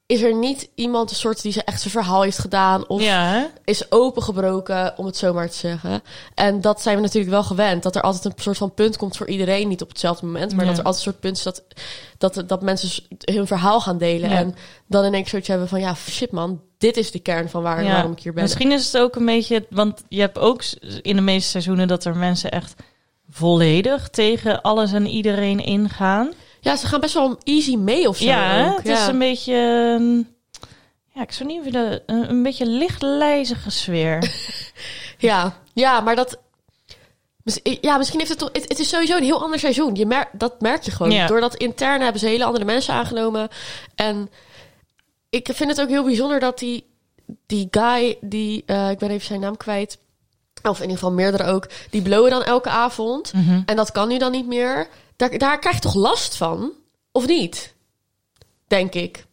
is 0.07 0.23
er 0.23 0.35
niet 0.35 0.69
iemand 0.75 1.11
een 1.11 1.17
soort 1.17 1.43
die 1.43 1.53
ze 1.53 1.63
echt 1.65 1.81
zijn 1.81 1.93
verhaal 1.93 2.23
heeft 2.23 2.39
gedaan 2.39 2.89
of 2.89 3.03
Ja, 3.03 3.51
is 3.65 3.93
opengebroken, 3.93 4.95
om 4.99 5.07
het 5.07 5.17
zo 5.17 5.33
maar 5.33 5.51
te 5.51 5.57
zeggen. 5.57 6.03
En 6.35 6.61
dat 6.61 6.83
zijn 6.83 6.97
we 6.97 7.03
natuurlijk 7.03 7.33
wel 7.33 7.43
gewend. 7.45 7.83
Dat 7.83 7.97
er 7.97 8.03
altijd 8.03 8.25
een 8.25 8.43
soort 8.43 8.57
van 8.57 8.75
punt 8.75 8.97
komt 8.97 9.17
voor 9.17 9.29
iedereen, 9.29 9.69
niet 9.69 9.83
op 9.83 9.89
hetzelfde 9.89 10.27
moment, 10.27 10.53
maar 10.57 10.65
Ja. 10.65 10.71
dat 10.71 10.79
er 10.79 10.85
altijd 10.85 11.05
een 11.07 11.11
soort 11.13 11.23
punt 11.23 11.37
is 11.37 11.43
dat, 11.43 11.65
dat, 12.19 12.49
dat 12.49 12.63
mensen 12.63 13.05
hun 13.25 13.47
verhaal 13.47 13.81
gaan 13.81 13.99
delen. 13.99 14.31
Ja. 14.31 14.37
En 14.37 14.55
dan 14.87 15.05
in 15.05 15.13
één 15.13 15.21
keer 15.23 15.31
zoiets 15.31 15.49
hebben 15.49 15.69
van, 15.69 15.81
ja, 15.81 15.95
shit 15.95 16.31
man, 16.31 16.63
dit 16.85 16.97
is 16.97 17.11
de 17.11 17.19
kern 17.19 17.49
van 17.49 17.63
waar, 17.63 17.85
Ja. 17.85 17.93
waarom 17.93 18.13
ik 18.13 18.21
hier 18.21 18.33
ben. 18.33 18.43
Misschien 18.43 18.73
is 18.73 18.93
het 18.93 19.03
ook 19.03 19.17
een 19.17 19.25
beetje, 19.25 19.67
want 19.71 20.03
je 20.09 20.21
hebt 20.21 20.39
ook 20.39 20.63
in 21.03 21.17
de 21.17 21.23
meeste 21.23 21.51
seizoenen 21.51 21.89
dat 21.89 22.05
er 22.05 22.17
mensen 22.17 22.51
echt 22.51 22.75
volledig 23.31 24.09
tegen 24.09 24.63
alles 24.63 24.93
en 24.93 25.07
iedereen 25.07 25.65
ingaan. 25.65 26.33
Ja, 26.61 26.77
ze 26.77 26.87
gaan 26.87 27.01
best 27.01 27.15
wel 27.15 27.39
easy 27.43 27.77
mee 27.77 28.09
of 28.09 28.17
zo. 28.17 28.25
ja, 28.25 28.69
ook. 28.69 28.77
het 28.77 28.87
ja. 28.87 29.03
is 29.03 29.07
een 29.07 29.19
beetje, 29.19 29.55
ja, 31.15 31.23
ik 31.23 31.33
zou 31.33 31.49
niet 31.49 31.65
willen, 31.65 32.03
een, 32.07 32.31
een 32.31 32.43
beetje 32.43 32.67
lichtlijzige 32.67 33.71
sfeer. 33.71 34.19
Ja, 35.19 35.57
ja, 35.75 36.01
maar 36.01 36.17
dat. 36.17 36.39
Ja, 37.81 37.97
misschien 37.97 38.19
heeft 38.19 38.31
het 38.31 38.39
toch. 38.39 38.49
Het, 38.53 38.69
het 38.69 38.79
is 38.79 38.89
sowieso 38.89 39.17
een 39.17 39.23
heel 39.23 39.43
ander 39.43 39.59
seizoen. 39.59 39.95
Je 39.95 40.07
mer 40.07 40.29
dat 40.33 40.61
merk 40.61 40.83
je 40.83 40.91
gewoon. 40.91 41.13
Ja. 41.13 41.27
Door 41.27 41.41
dat 41.41 41.55
interne 41.55 42.03
hebben 42.03 42.21
ze 42.21 42.27
hele 42.27 42.45
andere 42.45 42.65
mensen 42.65 42.95
aangenomen. 42.95 43.49
En 43.95 44.31
ik 45.35 45.49
vind 45.53 45.71
het 45.71 45.81
ook 45.81 45.89
heel 45.89 46.05
bijzonder 46.05 46.41
dat 46.41 46.59
die, 46.59 46.87
die 47.47 47.69
guy, 47.71 48.19
die. 48.21 48.63
eh, 48.67 48.91
ik 48.91 48.99
ben 48.99 49.11
even 49.11 49.27
zijn 49.27 49.41
naam 49.41 49.57
kwijt. 49.57 49.99
Of 50.63 50.77
in 50.77 50.83
ieder 50.83 50.99
geval 50.99 51.13
meerdere 51.13 51.45
ook. 51.45 51.69
Die 51.91 52.03
blowen 52.03 52.31
dan 52.31 52.43
elke 52.43 52.69
avond. 52.69 53.33
Mhm. 53.33 53.63
En 53.67 53.77
dat 53.77 53.93
kan 53.93 54.09
nu 54.09 54.19
dan 54.19 54.31
niet 54.33 54.47
meer. 54.47 54.89
Daar, 55.17 55.39
daar 55.39 55.59
krijg 55.59 55.75
je 55.75 55.81
toch 55.83 55.95
last 55.95 56.37
van? 56.37 56.71
Of 57.13 57.27
niet? 57.27 57.75
Denk 58.67 58.95
ik. 58.95 59.27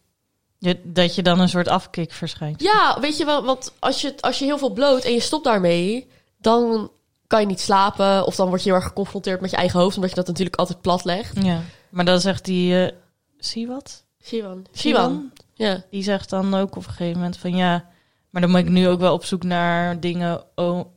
Je- 0.58 0.80
dat 0.84 1.14
je 1.14 1.22
dan 1.22 1.40
een 1.40 1.48
soort 1.48 1.68
afkik 1.68 2.12
verschijnt. 2.12 2.62
Ja, 2.62 2.96
weet 3.00 3.16
je 3.16 3.24
wel, 3.24 3.44
want 3.44 3.72
als 3.78 4.00
je, 4.00 4.14
als 4.20 4.38
je 4.38 4.44
heel 4.44 4.58
veel 4.58 4.70
bloot 4.72 5.04
en 5.04 5.12
je 5.12 5.20
stopt 5.20 5.44
daarmee, 5.44 6.08
dan 6.38 6.90
kan 7.26 7.40
je 7.40 7.46
niet 7.46 7.60
slapen. 7.60 8.26
Of 8.26 8.36
dan 8.36 8.48
word 8.48 8.62
je 8.62 8.68
heel 8.68 8.78
erg 8.78 8.86
geconfronteerd 8.86 9.40
met 9.40 9.50
je 9.50 9.56
eigen 9.56 9.80
hoofd, 9.80 9.94
omdat 9.94 10.10
je 10.10 10.16
dat 10.16 10.26
natuurlijk 10.26 10.56
altijd 10.56 10.80
plat 10.80 11.04
legt. 11.04 11.42
Ja, 11.44 11.60
maar 11.90 12.04
dan 12.04 12.20
zegt 12.20 12.44
die, 12.44 12.84
eh 12.86 12.92
zie 13.38 13.66
wat? 13.66 14.04
Shivan. 14.24 14.66
Shivan? 14.76 15.32
Ja. 15.54 15.82
Die 15.90 16.02
zegt 16.02 16.30
dan 16.30 16.54
ook 16.54 16.76
op 16.76 16.84
een 16.86 16.90
gegeven 16.90 17.16
moment 17.18 17.36
van 17.36 17.56
ja, 17.56 17.84
maar 18.30 18.42
dan 18.42 18.50
moet 18.50 18.60
ik 18.60 18.68
nu 18.68 18.88
ook 18.88 19.00
wel 19.00 19.12
op 19.14 19.24
zoek 19.24 19.42
naar 19.42 20.00
dingen 20.00 20.42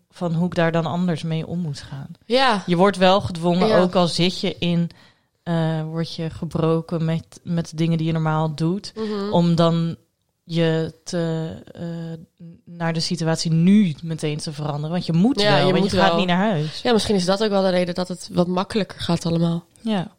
van 0.10 0.34
hoe 0.34 0.46
ik 0.46 0.56
daar 0.56 0.72
dan 0.72 0.86
anders 0.86 1.24
mee 1.24 1.48
om 1.48 1.60
moet 1.60 1.82
gaan. 1.82 2.08
Ja. 2.26 2.64
Je 2.66 2.76
wordt 2.76 2.98
wel 2.98 3.22
gedwongen, 3.22 3.68
Ja. 3.68 3.80
ook 3.80 3.96
al 3.96 4.08
zit 4.08 4.40
je 4.40 4.56
in, 4.60 4.90
eh, 5.44 5.84
word 5.84 6.16
je 6.16 6.30
gebroken 6.30 7.06
met, 7.06 7.40
met 7.44 7.72
dingen 7.76 7.98
die 7.98 8.08
je 8.08 8.14
normaal 8.14 8.56
doet, 8.56 8.94
Mhm. 8.96 9.32
om 9.34 9.56
dan 9.56 9.96
je 10.44 10.94
te, 11.04 11.50
eh, 11.74 11.84
naar 12.66 12.94
de 12.94 13.00
situatie 13.00 13.52
nu 13.52 13.96
meteen 14.04 14.38
te 14.38 14.54
veranderen. 14.54 14.90
Want 14.90 15.06
je 15.06 15.14
moet 15.14 15.42
Ja, 15.42 15.48
wel, 15.50 15.58
je 15.58 15.64
want 15.72 15.80
moet 15.84 15.92
je 15.92 15.98
gaat 15.98 16.08
wel. 16.10 16.18
niet 16.18 16.28
naar 16.28 16.50
huis. 16.50 16.82
ja, 16.82 16.94
misschien 16.94 17.16
is 17.16 17.26
dat 17.26 17.44
ook 17.44 17.50
wel 17.50 17.62
de 17.62 17.70
reden 17.70 17.96
dat 17.96 18.08
het 18.08 18.30
wat 18.34 18.48
makkelijker 18.48 19.00
gaat 19.00 19.26
allemaal. 19.26 19.66
Ja, 19.82 20.12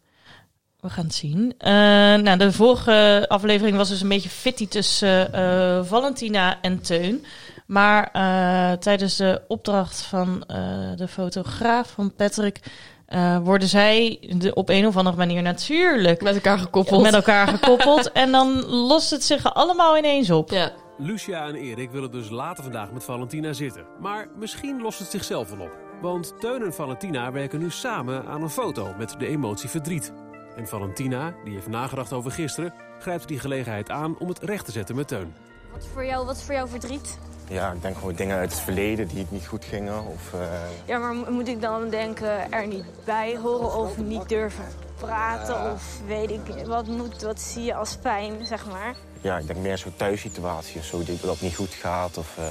we 0.86 0.92
gaan 0.92 1.04
het 1.04 1.14
zien. 1.14 1.54
Eh, 1.58 1.70
nou, 2.14 2.36
de 2.36 2.52
vorige 2.52 3.24
aflevering 3.28 3.76
was 3.76 3.88
dus 3.88 4.00
een 4.00 4.08
beetje 4.08 4.28
fitty 4.28 4.68
tussen 4.68 5.32
eh, 5.32 5.84
Valentina 5.84 6.58
en 6.60 6.80
Teun. 6.82 7.24
Maar 7.66 8.08
eh, 8.12 8.72
tijdens 8.78 9.16
de 9.16 9.42
opdracht 9.48 10.00
van 10.00 10.44
eh, 10.46 10.58
de 10.96 11.08
fotograaf 11.08 11.90
van 11.90 12.14
Patrick 12.14 12.60
eh, 13.06 13.38
worden 13.38 13.68
zij 13.68 14.18
de, 14.36 14.54
op 14.54 14.68
een 14.68 14.86
of 14.86 14.96
andere 14.96 15.16
manier 15.16 15.42
natuurlijk 15.42 16.22
Met 16.22 16.34
elkaar 16.34 16.58
gekoppeld. 16.58 17.02
met 17.02 17.14
elkaar 17.14 17.48
gekoppeld. 17.48 18.12
en 18.22 18.32
dan 18.32 18.64
lost 18.66 19.10
het 19.10 19.24
zich 19.24 19.54
allemaal 19.54 19.98
ineens 19.98 20.30
op. 20.30 20.50
Ja. 20.50 20.70
Lucia 20.98 21.46
en 21.46 21.54
Erik 21.54 21.90
willen 21.90 22.10
dus 22.10 22.30
later 22.30 22.62
vandaag 22.62 22.92
met 22.92 23.04
Valentina 23.04 23.52
zitten. 23.52 23.86
Maar 24.00 24.28
misschien 24.38 24.80
lost 24.80 24.98
het 24.98 25.10
zichzelf 25.10 25.50
wel 25.50 25.66
op. 25.66 25.72
Want 26.00 26.40
Teun 26.40 26.62
en 26.62 26.74
Valentina 26.74 27.32
werken 27.32 27.58
nu 27.58 27.70
samen 27.70 28.26
aan 28.26 28.42
een 28.42 28.50
foto 28.50 28.94
met 28.98 29.14
de 29.18 29.26
emotie 29.26 29.68
verdriet. 29.68 30.12
En 30.56 30.66
Valentina, 30.68 31.34
die 31.44 31.54
heeft 31.54 31.66
nagedacht 31.68 32.12
over 32.12 32.30
gisteren, 32.30 32.74
grijpt 33.00 33.28
die 33.28 33.38
gelegenheid 33.40 33.90
aan 33.90 34.18
om 34.18 34.28
het 34.28 34.38
recht 34.42 34.64
te 34.64 34.72
zetten 34.72 34.96
met 34.96 35.08
Teun. 35.08 35.34
Wat 35.72 35.82
is 35.82 35.88
voor 35.92 36.04
jou, 36.04 36.26
wat 36.26 36.36
is 36.36 36.42
voor 36.42 36.54
jou 36.54 36.68
verdriet? 36.68 37.18
Ja, 37.48 37.72
ik 37.72 37.82
denk 37.82 37.96
gewoon 37.96 38.14
dingen 38.14 38.36
uit 38.36 38.50
het 38.52 38.60
verleden 38.60 39.08
die 39.08 39.26
niet 39.28 39.46
goed 39.46 39.64
gingen. 39.64 40.06
Of, 40.06 40.32
eh, 40.34 40.40
Ja, 40.84 40.98
maar 40.98 41.14
mo- 41.14 41.30
moet 41.30 41.48
ik 41.48 41.60
dan 41.60 41.88
denken 41.88 42.52
er 42.52 42.66
niet 42.66 42.84
bij 43.04 43.36
horen 43.36 43.74
of 43.74 43.96
niet 43.98 44.28
durven 44.28 44.64
praten? 45.00 45.72
Of 45.72 46.00
weet 46.06 46.30
ik, 46.30 46.66
wat, 46.66 46.86
moet, 46.86 47.22
wat 47.22 47.40
zie 47.40 47.64
je 47.64 47.74
als 47.74 47.96
pijn, 47.96 48.46
zeg 48.46 48.66
maar? 48.66 48.94
ja, 49.20 49.38
ik 49.38 49.46
denk 49.46 49.58
meer 49.58 49.78
zo'n 49.78 49.96
thuissituatie 49.96 50.78
of 50.80 50.84
zo, 50.84 51.02
dat 51.22 51.40
niet 51.40 51.56
goed 51.56 51.72
gaat. 51.74 52.16
Of 52.18 52.38
eh 52.38 52.44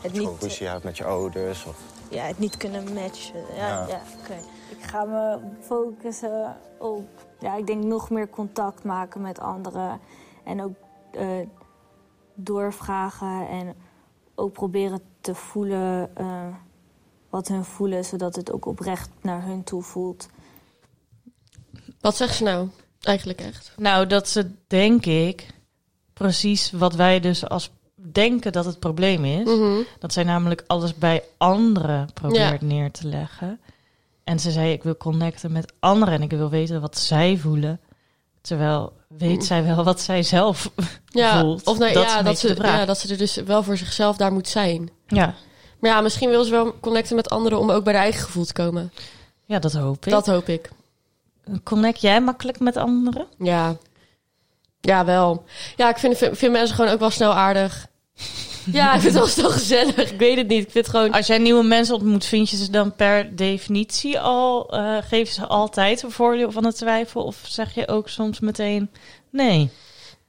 Het 0.00 0.12
gewoon 0.16 0.32
niet, 0.32 0.42
ruzie 0.42 0.66
hebt 0.66 0.84
met 0.84 0.96
je 0.96 1.04
ouders. 1.04 1.64
Of, 1.64 1.76
ja, 2.14 2.24
het 2.24 2.38
niet 2.38 2.56
kunnen 2.56 2.94
matchen. 2.94 3.40
Ja, 3.56 3.68
Ja. 3.68 3.86
ja. 3.88 4.02
oké. 4.22 4.34
Ik 4.68 4.82
ga 4.82 5.04
me 5.04 5.38
focussen 5.60 6.56
op, 6.78 7.08
ja, 7.40 7.56
ik 7.56 7.66
denk 7.66 7.84
nog 7.84 8.10
meer 8.10 8.30
contact 8.30 8.84
maken 8.84 9.20
met 9.20 9.38
anderen. 9.38 10.00
En 10.44 10.62
ook 10.62 10.74
eh, 11.12 11.46
doorvragen 12.34 13.48
en 13.48 13.74
ook 14.34 14.52
proberen 14.52 15.00
te 15.20 15.34
voelen 15.34 16.16
eh, 16.16 16.54
wat 17.30 17.48
hun 17.48 17.64
voelen, 17.64 18.04
zodat 18.04 18.36
het 18.36 18.52
ook 18.52 18.66
oprecht 18.66 19.10
naar 19.20 19.44
hun 19.44 19.64
toe 19.64 19.82
voelt. 19.82 20.28
Wat 22.00 22.16
zegt 22.16 22.34
ze 22.34 22.44
nou? 22.44 22.68
Eigenlijk 23.00 23.40
echt. 23.40 23.72
Nou, 23.76 24.06
dat 24.06 24.28
ze, 24.28 24.50
denk 24.66 25.06
ik, 25.06 25.46
precies 26.12 26.70
wat 26.70 26.94
wij 26.94 27.20
dus 27.20 27.48
als 27.48 27.70
denken 28.12 28.52
dat 28.52 28.64
het 28.64 28.78
probleem 28.78 29.24
is. 29.24 29.44
Mhm. 29.44 29.76
Dat 29.98 30.12
zij 30.12 30.24
namelijk 30.24 30.64
alles 30.66 30.94
bij 30.94 31.22
anderen 31.36 32.08
probeert 32.14 32.60
Ja. 32.60 32.66
neer 32.66 32.90
te 32.90 33.06
leggen. 33.08 33.60
En 34.24 34.38
ze 34.40 34.50
zei, 34.50 34.72
ik 34.72 34.82
wil 34.82 34.96
connecten 34.96 35.52
met 35.52 35.72
anderen 35.80 36.14
en 36.14 36.22
ik 36.22 36.30
wil 36.30 36.50
weten 36.50 36.80
wat 36.80 36.98
zij 36.98 37.36
voelen. 37.36 37.80
Terwijl 38.40 38.92
weet 39.08 39.34
Mm. 39.36 39.40
zij 39.42 39.64
wel 39.64 39.84
wat 39.84 40.00
zij 40.00 40.22
zelf 40.22 40.70
Ja, 41.06 41.38
voelt. 41.40 41.66
of 41.66 41.78
nee, 41.78 41.92
Dat 41.92 42.04
ja, 42.04 42.22
dat 42.22 42.38
ze, 42.38 42.54
ja, 42.62 42.84
dat 42.84 42.98
ze 42.98 43.08
er 43.12 43.18
dus 43.18 43.34
wel 43.36 43.62
voor 43.62 43.76
zichzelf 43.76 44.16
daar 44.16 44.32
moet 44.32 44.48
zijn. 44.48 44.90
Ja, 45.06 45.34
Maar 45.80 45.90
ja, 45.90 46.00
misschien 46.00 46.28
wil 46.30 46.44
ze 46.44 46.50
wel 46.50 46.74
connecten 46.80 47.16
met 47.16 47.30
anderen 47.30 47.58
om 47.58 47.70
ook 47.70 47.84
bij 47.84 47.92
haar 47.92 48.02
eigen 48.02 48.22
gevoel 48.24 48.44
te 48.44 48.52
komen. 48.52 48.92
ja 49.44 49.58
dat 49.58 49.72
hoop 49.72 50.06
ik. 50.06 50.12
Dat 50.12 50.26
hoop 50.26 50.48
ik. 50.48 50.70
Connect 51.62 52.00
jij 52.00 52.20
makkelijk 52.20 52.58
met 52.60 52.76
anderen? 52.76 53.26
Ja. 53.38 53.76
Ja, 54.80 55.04
wel. 55.04 55.44
Ja, 55.76 55.88
ik 55.88 55.98
vind, 55.98 56.16
vind, 56.16 56.38
vind 56.38 56.52
mensen 56.52 56.76
gewoon 56.76 56.90
ook 56.90 56.98
wel 56.98 57.10
snel 57.10 57.34
aardig. 57.34 57.86
Ja, 58.72 58.94
ik 58.94 59.00
vind 59.00 59.12
het 59.12 59.22
wel 59.22 59.32
snel 59.32 59.50
gezellig. 59.50 60.10
Ik 60.12 60.18
weet 60.18 60.36
het 60.36 60.48
niet. 60.48 60.62
Ik 60.64 60.70
vind 60.70 60.86
het 60.86 60.94
gewoon... 60.96 61.12
Als 61.12 61.26
jij 61.26 61.38
nieuwe 61.38 61.64
mensen 61.64 61.94
ontmoet, 61.94 62.24
vind 62.24 62.50
je 62.50 62.56
ze 62.56 62.70
dan 62.70 62.94
per 62.94 63.36
definitie 63.36 64.20
al, 64.20 64.70
eh 64.70 64.96
geven 65.02 65.34
ze 65.34 65.46
altijd 65.46 66.02
een 66.02 66.10
voordeel 66.10 66.52
van 66.52 66.62
de 66.62 66.72
twijfel? 66.72 67.24
Of 67.24 67.40
zeg 67.46 67.74
je 67.74 67.88
ook 67.88 68.08
soms 68.08 68.40
meteen, 68.40 68.90
nee, 69.30 69.70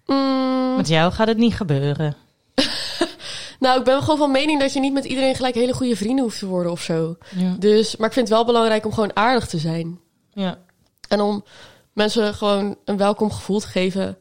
Mm, 0.06 0.76
met 0.76 0.88
jou 0.88 1.12
gaat 1.12 1.28
het 1.28 1.38
niet 1.38 1.56
gebeuren? 1.56 2.16
nou, 3.60 3.80
ik 3.80 3.86
ben 3.86 4.00
gewoon 4.00 4.18
van 4.18 4.32
mening 4.32 4.60
dat 4.60 4.74
je 4.74 4.80
niet 4.80 4.94
met 4.94 5.06
iedereen 5.06 5.36
gelijk 5.36 5.56
hele 5.56 5.74
goede 5.74 5.96
vrienden 5.96 6.24
hoeft 6.24 6.40
te 6.40 6.46
worden 6.46 6.72
of 6.72 6.82
zo. 6.82 7.16
Ja. 7.36 7.56
Dus, 7.60 7.96
maar 7.96 8.08
ik 8.08 8.14
vind 8.14 8.28
het 8.28 8.38
wel 8.38 8.46
belangrijk 8.46 8.86
om 8.86 8.94
gewoon 8.94 9.16
aardig 9.16 9.48
te 9.48 9.58
zijn. 9.58 10.00
ja. 10.34 10.64
En 11.08 11.22
om 11.22 11.44
mensen 11.94 12.34
gewoon 12.34 12.76
een 12.86 12.98
welkom 12.98 13.32
gevoel 13.32 13.60
te 13.60 13.68
geven. 13.68 14.18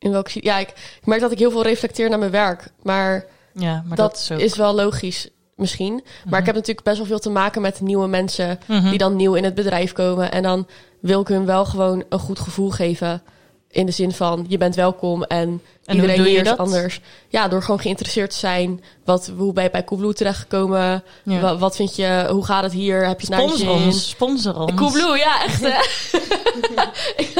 In 0.00 0.10
welke, 0.10 0.30
ja, 0.42 0.58
ik, 0.58 0.68
ik 1.00 1.06
merk 1.06 1.20
dat 1.20 1.32
ik 1.32 1.38
heel 1.38 1.50
veel 1.50 1.62
reflecteer 1.62 2.08
naar 2.08 2.18
mijn 2.18 2.30
werk. 2.30 2.68
Maar, 2.82 3.24
Ja, 3.54 3.82
maar 3.86 3.96
dat, 3.96 4.10
dat, 4.10 4.18
is 4.20 4.30
ook... 4.32 4.38
is 4.38 4.56
wel 4.56 4.74
logisch 4.74 5.28
misschien. 5.56 6.04
Maar 6.28 6.40
ik 6.40 6.46
heb 6.46 6.54
natuurlijk 6.54 6.86
best 6.86 6.96
wel 6.98 7.06
veel 7.06 7.18
te 7.18 7.30
maken 7.30 7.62
met 7.62 7.80
nieuwe 7.80 8.06
mensen... 8.06 8.58
Mhm. 8.66 8.88
die 8.88 8.98
dan 8.98 9.16
nieuw 9.16 9.34
in 9.34 9.44
het 9.44 9.54
bedrijf 9.54 9.92
komen. 9.92 10.32
En 10.32 10.42
dan 10.42 10.66
wil 11.00 11.20
ik 11.20 11.28
hun 11.28 11.46
wel 11.46 11.64
gewoon 11.64 12.04
een 12.08 12.18
goed 12.18 12.38
gevoel 12.38 12.70
geven. 12.70 13.22
In 13.70 13.86
de 13.86 13.92
zin 13.92 14.12
van, 14.12 14.44
je 14.48 14.58
bent 14.58 14.74
welkom 14.74 15.22
en, 15.22 15.62
En 15.84 15.94
iedereen 15.94 16.24
hier 16.24 16.42
is 16.46 16.56
anders. 16.56 17.00
Ja, 17.28 17.48
door 17.48 17.62
gewoon 17.62 17.80
geïnteresseerd 17.80 18.30
te 18.30 18.36
zijn. 18.36 18.82
Wat, 19.04 19.32
hoe 19.36 19.52
ben 19.52 19.64
je 19.64 19.70
bij 19.70 19.84
Coolblue 19.84 20.12
terechtgekomen? 20.14 21.02
Ja. 21.24 21.40
Wa- 21.40 21.58
Wat, 21.58 21.76
vind 21.76 21.96
je, 21.96 22.26
hoe 22.30 22.44
gaat 22.44 22.62
het 22.62 22.72
hier? 22.72 23.06
Heb 23.06 23.20
je 23.20 23.26
het 23.26 23.36
naar 23.36 23.48
Sponsor 23.48 23.70
ons, 23.70 24.08
sponsor 24.08 24.58
ons. 24.60 24.74
Coolblue, 24.74 25.16
ja, 25.18 25.44
echt 25.44 25.62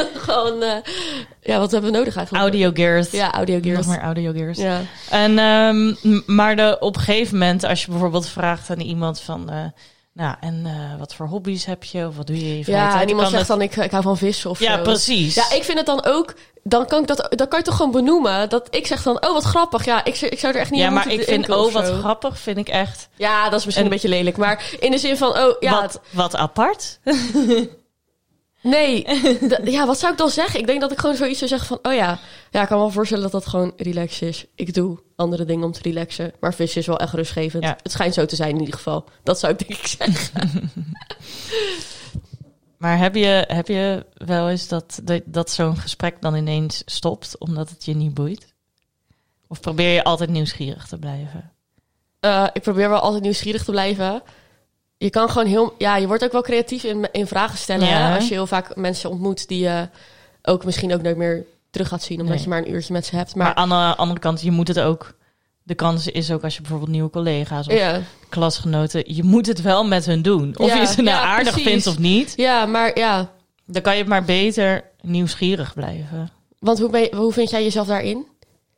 gewoon... 0.31 0.61
eh, 0.61 0.75
ja, 1.41 1.59
wat 1.59 1.71
hebben 1.71 1.91
we 1.91 1.97
nodig 1.97 2.15
eigenlijk? 2.15 2.45
Audio 2.45 2.71
gears. 2.73 3.11
Ja, 3.11 3.33
audio 3.33 3.59
gears. 3.61 3.77
Nog 3.77 3.95
meer 3.95 4.01
audio 4.05 4.31
gears. 4.31 4.57
Ja. 4.57 4.81
En, 5.09 5.39
ehm, 5.39 5.93
maar 6.25 6.55
de, 6.55 6.77
op 6.79 6.95
een 6.95 7.01
gegeven 7.01 7.37
moment, 7.37 7.63
als 7.63 7.81
je 7.85 7.91
bijvoorbeeld 7.91 8.27
vraagt 8.27 8.69
aan 8.69 8.79
iemand 8.79 9.19
van... 9.21 9.49
eh, 9.49 9.55
nou, 10.13 10.35
en 10.39 10.61
eh, 10.65 10.99
wat 10.99 11.15
voor 11.15 11.27
hobby's 11.27 11.65
heb 11.65 11.83
je? 11.83 12.07
Of 12.07 12.15
wat 12.17 12.27
doe 12.27 12.37
je 12.39 12.57
je 12.57 12.71
Ja, 12.71 13.01
en 13.01 13.07
iemand 13.07 13.21
Kan 13.29 13.37
zegt 13.37 13.47
het- 13.47 13.57
dan, 13.57 13.61
ik, 13.61 13.75
ik 13.75 13.91
hou 13.91 14.03
van 14.03 14.17
vissen 14.17 14.49
of 14.49 14.59
Ja, 14.59 14.75
zo. 14.77 14.83
precies. 14.83 15.35
Ja, 15.35 15.51
ik 15.51 15.63
vind 15.63 15.77
het 15.77 15.85
dan 15.87 16.05
ook... 16.05 16.33
Dan 16.63 16.85
kan, 16.87 17.01
ik 17.01 17.07
dat, 17.07 17.27
dan 17.29 17.47
kan 17.47 17.59
je 17.59 17.65
toch 17.65 17.75
gewoon 17.75 17.91
benoemen. 17.91 18.49
Dat 18.49 18.67
ik 18.75 18.87
zeg 18.87 19.03
dan, 19.03 19.25
oh, 19.25 19.33
wat 19.33 19.43
grappig. 19.43 19.85
Ja, 19.85 20.05
ik, 20.05 20.15
zou- 20.15 20.31
ik 20.31 20.39
zou 20.39 20.53
er 20.53 20.59
echt 20.59 20.71
niet 20.71 20.79
ja, 20.79 20.87
aan 20.87 20.93
maar 20.93 21.11
ik 21.11 21.23
vind, 21.23 21.49
oh, 21.49 21.71
wat 21.73 21.89
grappig, 21.89 22.39
vind 22.39 22.57
ik 22.57 22.69
echt... 22.69 23.09
Ja, 23.15 23.49
dat 23.49 23.59
is 23.59 23.65
misschien 23.65 23.85
En- 23.85 23.91
een 23.91 23.99
beetje 24.01 24.15
lelijk. 24.15 24.37
Maar 24.37 24.63
in 24.79 24.91
de 24.91 24.97
zin 24.97 25.17
van, 25.17 25.37
oh, 25.37 25.55
ja... 25.59 25.81
wat, 25.81 26.01
wat 26.09 26.35
apart. 26.35 26.99
Nee, 28.61 29.07
ja, 29.63 29.85
wat 29.85 29.99
zou 29.99 30.11
ik 30.11 30.17
dan 30.17 30.29
zeggen? 30.29 30.59
Ik 30.59 30.67
denk 30.67 30.81
dat 30.81 30.91
ik 30.91 30.99
gewoon 30.99 31.15
zoiets 31.15 31.37
zou 31.37 31.49
zeggen 31.49 31.67
van... 31.67 31.91
Oh 31.91 31.97
ja, 31.97 32.19
ja 32.51 32.61
ik 32.61 32.67
kan 32.67 32.77
me 32.77 32.83
wel 32.83 32.91
voorstellen 32.91 33.23
dat 33.23 33.31
dat 33.31 33.47
gewoon 33.47 33.73
relax 33.77 34.21
is. 34.21 34.45
Ik 34.55 34.73
doe 34.73 34.99
andere 35.15 35.45
dingen 35.45 35.65
om 35.65 35.71
te 35.71 35.81
relaxen. 35.81 36.33
Maar 36.39 36.53
vissen 36.53 36.81
is 36.81 36.87
wel 36.87 36.99
echt 36.99 37.13
rustgevend. 37.13 37.63
Ja. 37.63 37.77
Het 37.83 37.91
schijnt 37.91 38.13
zo 38.13 38.25
te 38.25 38.35
zijn 38.35 38.49
in 38.49 38.59
ieder 38.59 38.75
geval. 38.75 39.05
Dat 39.23 39.39
zou 39.39 39.53
ik 39.53 39.67
denk 39.67 39.79
ik 39.79 39.87
zeggen. 39.87 40.71
Maar 42.81 42.97
heb 42.97 43.15
je, 43.15 43.45
heb 43.47 43.67
je 43.67 44.05
wel 44.13 44.49
eens 44.49 44.67
dat, 44.67 44.99
dat, 45.03 45.21
dat 45.25 45.49
zo'n 45.49 45.77
gesprek 45.77 46.21
dan 46.21 46.35
ineens 46.35 46.81
stopt 46.85 47.37
omdat 47.37 47.69
het 47.69 47.85
je 47.85 47.95
niet 47.95 48.13
boeit? 48.13 48.53
Of 49.47 49.59
probeer 49.59 49.93
je 49.93 50.03
altijd 50.03 50.29
nieuwsgierig 50.29 50.87
te 50.87 50.97
blijven? 50.97 51.51
Eh, 52.19 52.47
ik 52.53 52.61
probeer 52.61 52.89
wel 52.89 52.99
altijd 52.99 53.23
nieuwsgierig 53.23 53.63
te 53.63 53.71
blijven. 53.71 54.23
Je 55.01 55.09
kan 55.09 55.29
gewoon 55.29 55.47
heel... 55.47 55.73
Ja, 55.77 55.97
je 55.97 56.07
wordt 56.07 56.23
ook 56.23 56.31
wel 56.31 56.41
creatief 56.41 56.83
in, 56.83 57.09
in 57.11 57.27
vragen 57.27 57.57
stellen. 57.57 57.87
Ja. 57.87 58.15
Als 58.15 58.27
je 58.27 58.33
heel 58.33 58.47
vaak 58.47 58.75
mensen 58.75 59.09
ontmoet 59.09 59.47
die 59.47 59.59
je 59.63 59.89
ook 60.41 60.65
misschien 60.65 60.93
ook 60.93 61.01
nooit 61.01 61.17
meer 61.17 61.45
terug 61.69 61.87
gaat 61.87 62.03
zien. 62.03 62.19
Omdat 62.19 62.33
Nee. 62.35 62.43
je 62.43 62.49
maar 62.49 62.57
een 62.57 62.71
uurtje 62.71 62.93
met 62.93 63.05
ze 63.05 63.15
hebt. 63.15 63.35
Maar, 63.35 63.45
Maar, 63.45 63.55
aan 63.55 63.69
de 63.69 63.95
andere 63.95 64.19
kant, 64.19 64.41
je 64.41 64.51
moet 64.51 64.67
het 64.67 64.79
ook. 64.79 65.13
De 65.63 65.75
kans 65.75 66.07
is 66.07 66.31
ook 66.31 66.43
als 66.43 66.53
je 66.55 66.61
bijvoorbeeld 66.61 66.89
nieuwe 66.91 67.09
collega's 67.09 67.67
of 67.67 67.73
ja. 67.73 67.99
klasgenoten, 68.29 69.15
je 69.15 69.23
moet 69.23 69.45
het 69.45 69.61
wel 69.61 69.83
met 69.85 70.05
hun 70.05 70.21
doen. 70.21 70.53
Of 70.57 70.67
Ja, 70.67 70.75
je 70.75 70.85
ze 70.85 71.01
nou 71.01 71.25
aardig 71.25 71.51
precies. 71.53 71.71
vindt 71.71 71.87
of 71.87 71.99
niet, 71.99 72.33
ja, 72.35 72.65
maar 72.65 72.97
ja... 72.99 73.31
dan 73.65 73.81
kan 73.81 73.97
je 73.97 74.05
maar 74.05 74.23
beter 74.23 74.83
nieuwsgierig 75.01 75.73
blijven. 75.73 76.29
Want 76.59 76.79
hoe, 76.79 76.89
ben 76.89 77.01
je, 77.01 77.15
hoe 77.15 77.33
vind 77.33 77.49
jij 77.49 77.63
jezelf 77.63 77.87
daarin? 77.87 78.25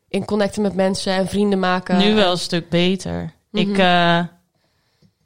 In 0.09 0.25
connecten 0.25 0.61
met 0.61 0.75
mensen 0.75 1.13
en 1.13 1.27
vrienden 1.27 1.59
maken? 1.59 1.97
Nu 1.97 2.13
wel 2.15 2.31
een 2.31 2.37
stuk 2.37 2.69
beter. 2.69 3.33
Mhm. 3.51 3.69
Ik, 3.69 3.77
eh, 3.77 4.19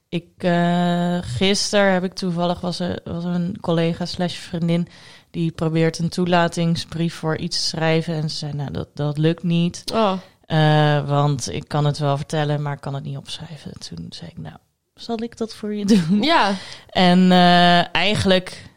ik 0.10 0.28
eh, 0.38 1.18
gisteren 1.22 1.94
heb 1.94 2.04
ik 2.04 2.14
toevallig 2.14 2.60
was 2.60 2.80
er 2.80 3.00
was 3.04 3.24
er 3.24 3.34
een 3.34 3.58
collega 3.62 4.06
slash 4.06 4.36
vriendin 4.36 4.88
die 5.32 5.52
probeert 5.52 6.00
een 6.00 6.10
toelatingsbrief 6.10 7.14
voor 7.14 7.38
iets 7.38 7.58
te 7.58 7.68
schrijven 7.68 8.14
en 8.14 8.30
ze 8.30 8.38
zei 8.38 8.54
nou 8.54 8.72
dat 8.72 8.88
dat 8.94 9.18
lukt 9.18 9.44
niet, 9.44 9.84
Oh, 9.94 10.14
Eh, 10.46 11.08
want 11.08 11.52
ik 11.52 11.68
kan 11.68 11.86
het 11.86 11.98
wel 11.98 12.18
vertellen, 12.18 12.62
maar 12.62 12.74
ik 12.74 12.82
kan 12.82 12.94
het 12.94 13.04
niet 13.04 13.18
opschrijven. 13.18 13.72
Toen 13.80 14.06
zei 14.10 14.30
ik 14.30 14.38
nou 14.38 14.56
zal 15.00 15.22
ik 15.22 15.38
dat 15.38 15.56
voor 15.56 15.74
je 15.74 15.86
doen? 15.86 16.22
ja. 16.34 16.54
En 16.90 17.32
eh, 17.32 17.96
eigenlijk 17.96 18.70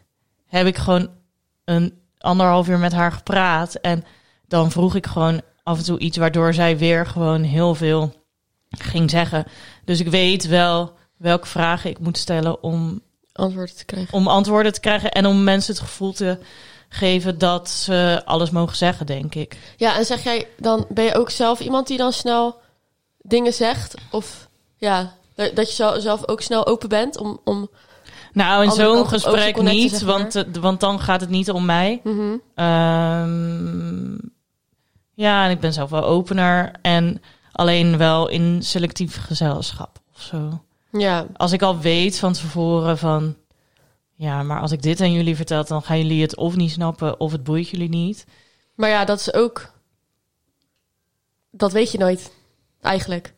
heb 0.47 0.65
ik 0.67 0.77
gewoon 0.77 1.09
een 1.65 1.93
anderhalf 2.17 2.67
uur 2.67 2.79
met 2.79 2.91
haar 2.91 3.11
gepraat. 3.11 3.73
En 3.73 4.03
dan 4.47 4.71
vroeg 4.71 4.95
ik 4.95 5.05
gewoon 5.05 5.41
af 5.63 5.77
en 5.77 5.83
toe 5.83 5.99
iets 5.99 6.17
waardoor 6.17 6.53
zij 6.53 6.77
weer 6.77 7.05
gewoon 7.05 7.43
heel 7.43 7.75
veel 7.75 8.13
ging 8.69 9.09
zeggen. 9.09 9.45
Dus 9.85 9.99
ik 9.99 10.07
weet 10.07 10.47
wel 10.47 10.93
welke 11.21 11.47
vragen 11.47 11.89
ik 11.89 11.99
moet 11.99 12.17
stellen 12.17 12.63
om, 12.63 13.01
Antwoorden 13.33 13.75
te 13.75 13.85
krijgen. 13.85 14.13
om 14.13 14.27
antwoorden 14.27 14.73
te 14.73 14.79
krijgen. 14.79 15.11
En 15.11 15.25
om 15.25 15.43
mensen 15.43 15.73
het 15.73 15.83
gevoel 15.83 16.13
te 16.13 16.37
geven 16.89 17.37
dat 17.37 17.69
ze 17.69 18.21
alles 18.25 18.49
mogen 18.49 18.77
zeggen, 18.77 19.05
denk 19.05 19.35
ik. 19.35 19.57
Ja, 19.77 19.97
en 19.97 20.05
zeg 20.05 20.23
jij 20.23 20.47
dan, 20.57 20.85
ben 20.89 21.03
je 21.03 21.15
ook 21.15 21.29
zelf 21.29 21.59
iemand 21.59 21.87
die 21.87 21.97
dan 21.97 22.13
snel 22.13 22.59
dingen 23.21 23.53
zegt? 23.53 23.95
Of 24.11 24.47
ja, 24.77 25.13
dat 25.35 25.77
je 25.77 25.95
zelf 25.97 26.27
ook 26.27 26.41
snel 26.41 26.67
open 26.67 26.89
bent 26.89 27.17
om. 27.17 27.39
om 27.43 27.69
Nou, 28.33 28.63
in 28.63 28.71
zo'n 28.71 29.07
gesprek 29.07 29.61
niet, 29.61 29.91
zeg 29.91 30.03
maar. 30.03 30.17
want, 30.17 30.45
want 30.59 30.79
dan 30.79 30.99
gaat 30.99 31.21
het 31.21 31.29
niet 31.29 31.51
om 31.51 31.65
mij. 31.65 32.01
mhm. 32.03 32.37
Ehm, 32.55 34.13
ja, 35.13 35.45
en 35.45 35.51
ik 35.51 35.59
ben 35.59 35.73
zelf 35.73 35.89
wel 35.89 36.03
opener. 36.03 36.71
En 36.81 37.21
alleen 37.51 37.97
wel 37.97 38.27
in 38.27 38.63
selectief 38.63 39.21
gezelschap 39.25 39.99
of 40.15 40.21
zo. 40.21 40.61
Ja, 40.91 41.27
Als 41.35 41.51
ik 41.51 41.61
al 41.61 41.79
weet 41.79 42.19
van 42.19 42.33
tevoren 42.33 42.97
van... 42.97 43.35
Ja, 44.15 44.43
maar 44.43 44.61
als 44.61 44.71
ik 44.71 44.81
dit 44.81 45.01
aan 45.01 45.13
jullie 45.13 45.35
vertel, 45.35 45.65
dan 45.65 45.83
gaan 45.83 45.97
jullie 45.97 46.21
het 46.21 46.35
of 46.35 46.55
niet 46.55 46.71
snappen 46.71 47.19
of 47.19 47.31
het 47.31 47.43
boeit 47.43 47.69
jullie 47.69 47.89
niet. 47.89 48.25
Maar 48.75 48.89
ja, 48.89 49.05
dat 49.05 49.19
is 49.19 49.33
ook... 49.33 49.71
Dat 51.51 51.71
weet 51.71 51.91
je 51.91 51.97
nooit, 51.97 52.31
eigenlijk. 52.81 53.33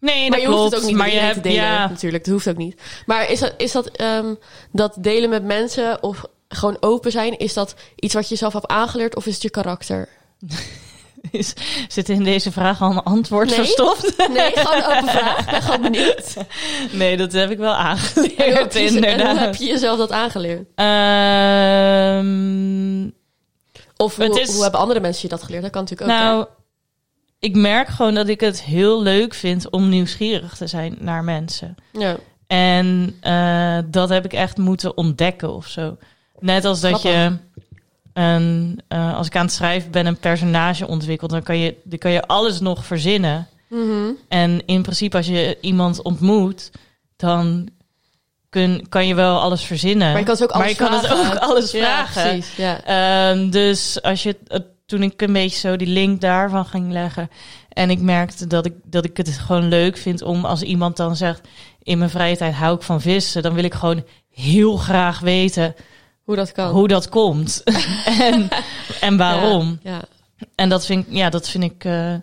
Nee, 0.00 0.30
maar 0.30 0.38
dat 0.38 0.40
je 0.40 0.46
hoeft 0.46 0.58
klopt. 0.58 0.74
het 0.74 0.80
ook 0.80 0.88
niet 0.88 0.96
maar 0.96 1.06
met 1.06 1.14
je 1.14 1.20
hebt, 1.20 1.34
te 1.34 1.40
delen, 1.40 1.62
ja, 1.62 1.88
natuurlijk. 1.88 2.24
Dat 2.24 2.32
hoeft 2.32 2.48
ook 2.48 2.56
niet. 2.56 2.80
Maar 3.06 3.30
is 3.30 3.40
dat, 3.40 3.54
is 3.56 3.72
dat, 3.72 3.88
ehm, 3.88 4.34
dat 4.72 4.96
delen 4.98 5.30
met 5.30 5.44
mensen 5.44 6.02
of 6.02 6.24
gewoon 6.48 6.76
open 6.80 7.10
zijn... 7.10 7.38
is 7.38 7.54
dat 7.54 7.74
iets 7.96 8.14
wat 8.14 8.28
je 8.28 8.36
zelf 8.36 8.52
hebt 8.52 8.66
aangeleerd 8.66 9.16
of 9.16 9.26
is 9.26 9.34
het 9.34 9.42
je 9.42 9.50
karakter? 9.50 10.08
is, 11.30 11.52
zit 11.88 12.08
in 12.08 12.24
deze 12.24 12.52
vraag 12.52 12.82
al 12.82 12.90
een 12.90 13.02
antwoord 13.02 13.46
Nee. 13.48 13.54
verstopt? 13.56 14.28
Nee, 14.32 14.52
gewoon 14.54 14.76
een 14.76 14.84
open 14.96 15.08
vraag. 15.08 15.38
Ik 15.38 15.46
ben 15.50 15.62
gewoon 15.62 15.82
benieuwd. 15.82 16.34
Nee, 16.92 17.16
dat 17.16 17.32
heb 17.32 17.50
ik 17.50 17.58
wel 17.58 17.74
aangeleerd, 17.74 18.76
en 18.76 19.20
hoe 19.28 19.38
heb 19.38 19.54
je 19.54 19.64
jezelf 19.66 19.98
dat 19.98 20.12
aangeleerd? 20.12 20.68
Ehm, 22.18 23.08
Of 23.96 24.16
hoe, 24.16 24.24
Het 24.24 24.36
is- 24.36 24.52
hoe 24.54 24.62
hebben 24.62 24.80
andere 24.80 25.00
mensen 25.00 25.22
je 25.22 25.28
dat 25.28 25.42
geleerd? 25.42 25.62
Dat 25.62 25.70
kan 25.72 25.82
natuurlijk 25.82 26.10
ook. 26.10 26.16
nou, 26.16 26.46
ik 27.38 27.54
merk 27.56 27.88
gewoon 27.88 28.14
dat 28.14 28.28
ik 28.28 28.40
het 28.40 28.62
heel 28.62 29.02
leuk 29.02 29.34
vind 29.34 29.70
om 29.70 29.88
nieuwsgierig 29.88 30.56
te 30.56 30.66
zijn 30.66 30.96
naar 31.00 31.24
mensen. 31.24 31.74
Ja. 31.92 32.16
En 32.46 33.16
eh, 33.20 33.78
dat 33.86 34.08
heb 34.08 34.24
ik 34.24 34.32
echt 34.32 34.56
moeten 34.56 34.96
ontdekken 34.96 35.52
of 35.54 35.66
zo. 35.66 35.96
Net 36.38 36.64
als 36.64 36.80
dat 36.80 37.02
je, 37.02 37.36
een, 38.18 38.80
eh, 38.88 39.16
als 39.16 39.26
ik 39.26 39.36
aan 39.36 39.44
het 39.44 39.54
schrijven 39.54 39.90
ben, 39.90 40.06
een 40.06 40.18
personage 40.18 40.86
ontwikkelt, 40.86 41.30
dan 41.30 41.42
kan 41.42 41.58
je, 41.58 41.74
dan 41.84 41.98
kan 41.98 42.10
je 42.10 42.26
alles 42.26 42.60
nog 42.60 42.84
verzinnen. 42.86 43.48
Mhm. 43.68 44.10
En 44.28 44.66
in 44.66 44.82
principe, 44.82 45.16
als 45.16 45.26
je 45.26 45.58
iemand 45.60 46.02
ontmoet, 46.02 46.70
dan 47.16 47.68
kun, 48.50 48.86
kan 48.88 49.06
je 49.06 49.14
wel 49.14 49.40
alles 49.40 49.62
verzinnen. 49.64 50.08
Maar 50.10 50.18
je 50.18 50.24
kan 50.24 50.34
het 50.34 50.42
ook 50.42 50.52
Maar 50.52 50.60
alles 50.62 50.70
je 50.76 50.84
kan 50.84 50.92
het 50.92 51.06
vragen. 51.06 51.32
ook 51.32 51.38
alles 51.50 51.70
Ja, 51.70 51.78
vragen. 52.06 52.22
precies. 52.22 52.56
Ja. 52.56 52.84
Ehm, 52.84 53.50
dus 53.50 54.02
als 54.02 54.22
je, 54.22 54.36
eh, 54.46 54.58
toen 54.86 55.02
ik 55.02 55.22
een 55.22 55.32
beetje 55.32 55.58
zo 55.58 55.76
die 55.76 55.86
link 55.88 56.20
daarvan 56.20 56.64
ging 56.66 56.92
leggen. 56.92 57.30
En 57.68 57.90
ik 57.90 58.00
merkte 58.00 58.46
dat 58.46 58.66
ik, 58.66 58.74
dat 58.84 59.04
ik 59.04 59.16
het 59.16 59.28
gewoon 59.38 59.68
leuk 59.68 59.96
vind 59.96 60.22
om 60.22 60.44
als 60.44 60.62
iemand 60.62 60.96
dan 60.96 61.16
zegt. 61.16 61.40
In 61.82 61.98
mijn 61.98 62.10
vrije 62.10 62.36
tijd 62.36 62.54
hou 62.54 62.74
ik 62.76 62.82
van 62.82 63.00
vissen. 63.00 63.42
Dan 63.42 63.54
wil 63.54 63.64
ik 63.64 63.74
gewoon 63.74 64.04
heel 64.30 64.76
graag 64.76 65.20
weten 65.20 65.74
Hoe 66.28 66.36
dat 66.36 66.52
kan. 66.52 66.70
hoe 66.70 66.88
dat 66.88 67.08
komt. 67.08 67.62
en, 68.20 68.48
en 69.00 69.16
waarom. 69.16 69.78
Ja, 69.82 69.90
ja. 69.90 70.02
En 70.54 70.68
dat 70.68 70.86
vind 70.86 71.06
ik, 71.06 71.12
ja, 71.12 71.30
dat 71.30 71.48
vind 71.48 71.64
ik. 71.64 71.84
eh, 71.84 72.14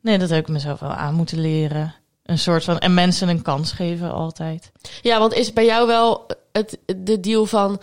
nee, 0.00 0.18
dat 0.18 0.28
heb 0.28 0.38
ik 0.38 0.48
mezelf 0.48 0.80
wel 0.80 0.90
aan 0.90 1.14
moeten 1.14 1.40
leren. 1.40 1.94
Een 2.22 2.38
soort 2.38 2.64
van. 2.64 2.78
En 2.78 2.94
mensen 2.94 3.28
een 3.28 3.42
kans 3.42 3.72
geven 3.72 4.12
altijd. 4.12 4.72
Ja, 5.02 5.18
want 5.18 5.34
is 5.34 5.52
bij 5.52 5.64
jou 5.64 5.86
wel 5.86 6.26
het, 6.52 6.78
de 6.96 7.20
deal 7.20 7.46
van... 7.46 7.80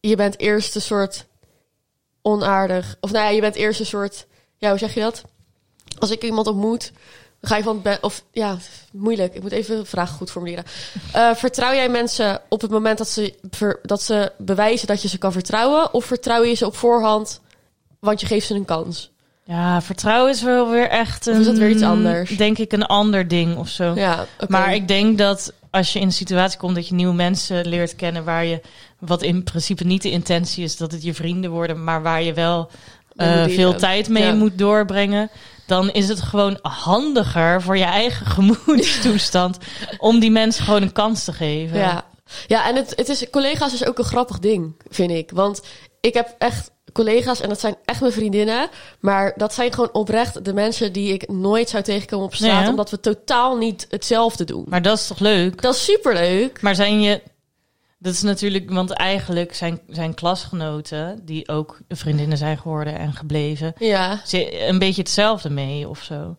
je 0.00 0.16
bent 0.16 0.38
eerst 0.38 0.74
een 0.74 0.80
soort 0.80 1.26
onaardig... 2.22 2.96
of 3.00 3.12
nou 3.12 3.24
ja, 3.24 3.30
je 3.30 3.40
bent 3.40 3.54
eerst 3.54 3.80
een 3.80 3.86
soort... 3.86 4.26
ja, 4.56 4.68
hoe 4.68 4.78
zeg 4.78 4.94
je 4.94 5.00
dat? 5.00 5.22
Als 5.98 6.10
ik 6.10 6.24
iemand 6.24 6.46
ontmoet, 6.46 6.92
ga 7.46 7.56
je 7.56 7.62
van... 7.62 7.82
of 8.00 8.22
ja, 8.32 8.56
moeilijk. 8.92 9.34
Ik 9.34 9.42
moet 9.42 9.52
even 9.52 9.76
de 9.76 9.84
vraag 9.84 10.10
goed 10.10 10.30
formuleren. 10.30 10.64
Eh, 11.12 11.34
vertrouw 11.34 11.74
jij 11.74 11.88
mensen 11.88 12.40
op 12.48 12.60
het 12.60 12.70
moment 12.70 12.98
dat 12.98 13.08
ze, 13.08 13.34
ver- 13.50 13.80
dat 13.82 14.02
ze 14.02 14.32
bewijzen 14.38 14.86
dat 14.86 15.02
je 15.02 15.08
ze 15.08 15.18
kan 15.18 15.32
vertrouwen... 15.32 15.94
of 15.94 16.04
vertrouw 16.04 16.42
je 16.42 16.54
ze 16.54 16.66
op 16.66 16.76
voorhand, 16.76 17.40
want 18.00 18.20
je 18.20 18.26
geeft 18.26 18.46
ze 18.46 18.54
een 18.54 18.64
kans? 18.64 19.12
Ja, 19.46 19.82
vertrouwen 19.82 20.30
is 20.30 20.42
wel 20.42 20.70
weer 20.70 20.88
echt 20.88 21.26
een. 21.26 21.32
Of 21.34 21.40
is 21.40 21.46
dat 21.46 21.58
weer 21.58 21.70
iets 21.70 21.82
anders? 21.82 22.30
Denk 22.36 22.58
ik 22.58 22.72
een 22.72 22.86
ander 22.86 23.28
ding 23.28 23.56
of 23.56 23.68
zo. 23.68 23.92
Ja. 23.94 24.26
Maar 24.48 24.74
ik 24.74 24.88
denk 24.88 25.18
dat 25.18 25.52
als 25.70 25.92
je 25.92 25.98
in 25.98 26.06
een 26.06 26.12
situatie 26.12 26.58
komt 26.58 26.74
dat 26.74 26.88
je 26.88 26.94
nieuwe 26.94 27.14
mensen 27.14 27.66
leert 27.66 27.96
kennen 27.96 28.24
waar 28.24 28.44
je, 28.44 28.60
wat 28.98 29.22
in 29.22 29.42
principe 29.42 29.84
niet 29.84 30.02
de 30.02 30.10
intentie 30.10 30.64
is 30.64 30.76
dat 30.76 30.92
het 30.92 31.02
je 31.02 31.14
vrienden 31.14 31.50
worden, 31.50 31.84
maar 31.84 32.02
waar 32.02 32.22
je 32.22 32.32
wel 32.32 32.70
eh, 33.16 33.42
veel 33.42 33.54
dealen. 33.56 33.76
tijd 33.78 34.08
mee 34.08 34.22
Ja. 34.22 34.34
moet 34.34 34.58
doorbrengen, 34.58 35.30
dan 35.66 35.90
is 35.90 36.08
het 36.08 36.20
gewoon 36.20 36.58
handiger 36.62 37.62
voor 37.62 37.76
je 37.76 37.84
eigen 37.84 38.26
gemoedstoestand 38.36 39.58
om 39.98 40.18
die 40.18 40.30
mensen 40.30 40.64
gewoon 40.64 40.82
een 40.82 40.92
kans 40.92 41.24
te 41.24 41.32
geven. 41.32 41.78
Ja, 41.78 42.04
ja 42.46 42.68
en 42.68 42.76
het, 42.76 42.92
het 42.96 43.08
is, 43.08 43.30
collega's 43.30 43.72
is 43.72 43.86
ook 43.86 43.98
een 43.98 44.04
grappig 44.04 44.38
ding, 44.38 44.74
vind 44.88 45.10
ik. 45.10 45.30
Want 45.30 45.62
ik 46.00 46.14
heb 46.14 46.34
echt 46.38 46.70
collega's 46.92 47.40
en 47.40 47.48
dat 47.48 47.60
zijn 47.60 47.76
echt 47.84 48.00
mijn 48.00 48.12
vriendinnen. 48.12 48.68
Maar 49.00 49.32
dat 49.36 49.54
zijn 49.54 49.72
gewoon 49.72 49.92
oprecht 49.92 50.44
de 50.44 50.52
mensen 50.52 50.92
die 50.92 51.12
ik 51.12 51.28
nooit 51.28 51.68
zou 51.68 51.82
tegenkomen 51.82 52.26
op 52.26 52.34
straat. 52.34 52.62
Ja. 52.62 52.68
Omdat 52.68 52.90
we 52.90 53.00
totaal 53.00 53.56
niet 53.56 53.86
hetzelfde 53.90 54.44
doen. 54.44 54.64
Maar 54.68 54.82
dat 54.82 54.98
is 54.98 55.06
toch 55.06 55.18
leuk? 55.18 55.62
Dat 55.62 55.74
is 55.74 55.84
superleuk. 55.84 56.62
Maar 56.62 56.74
zijn 56.74 57.00
je. 57.00 57.22
Dat 58.04 58.12
is 58.14 58.22
natuurlijk, 58.22 58.70
want 58.70 58.90
eigenlijk 58.90 59.54
zijn, 59.54 59.80
zijn 59.88 60.14
klasgenoten, 60.14 61.20
die 61.22 61.48
ook 61.48 61.78
vriendinnen 61.88 62.38
zijn 62.38 62.58
geworden 62.58 62.98
en 62.98 63.12
gebleven, 63.12 63.72
Ja, 63.78 64.20
ze- 64.26 64.66
een 64.68 64.78
beetje 64.78 65.02
hetzelfde 65.02 65.50
mee 65.50 65.88
of 65.88 66.02
zo. 66.02 66.36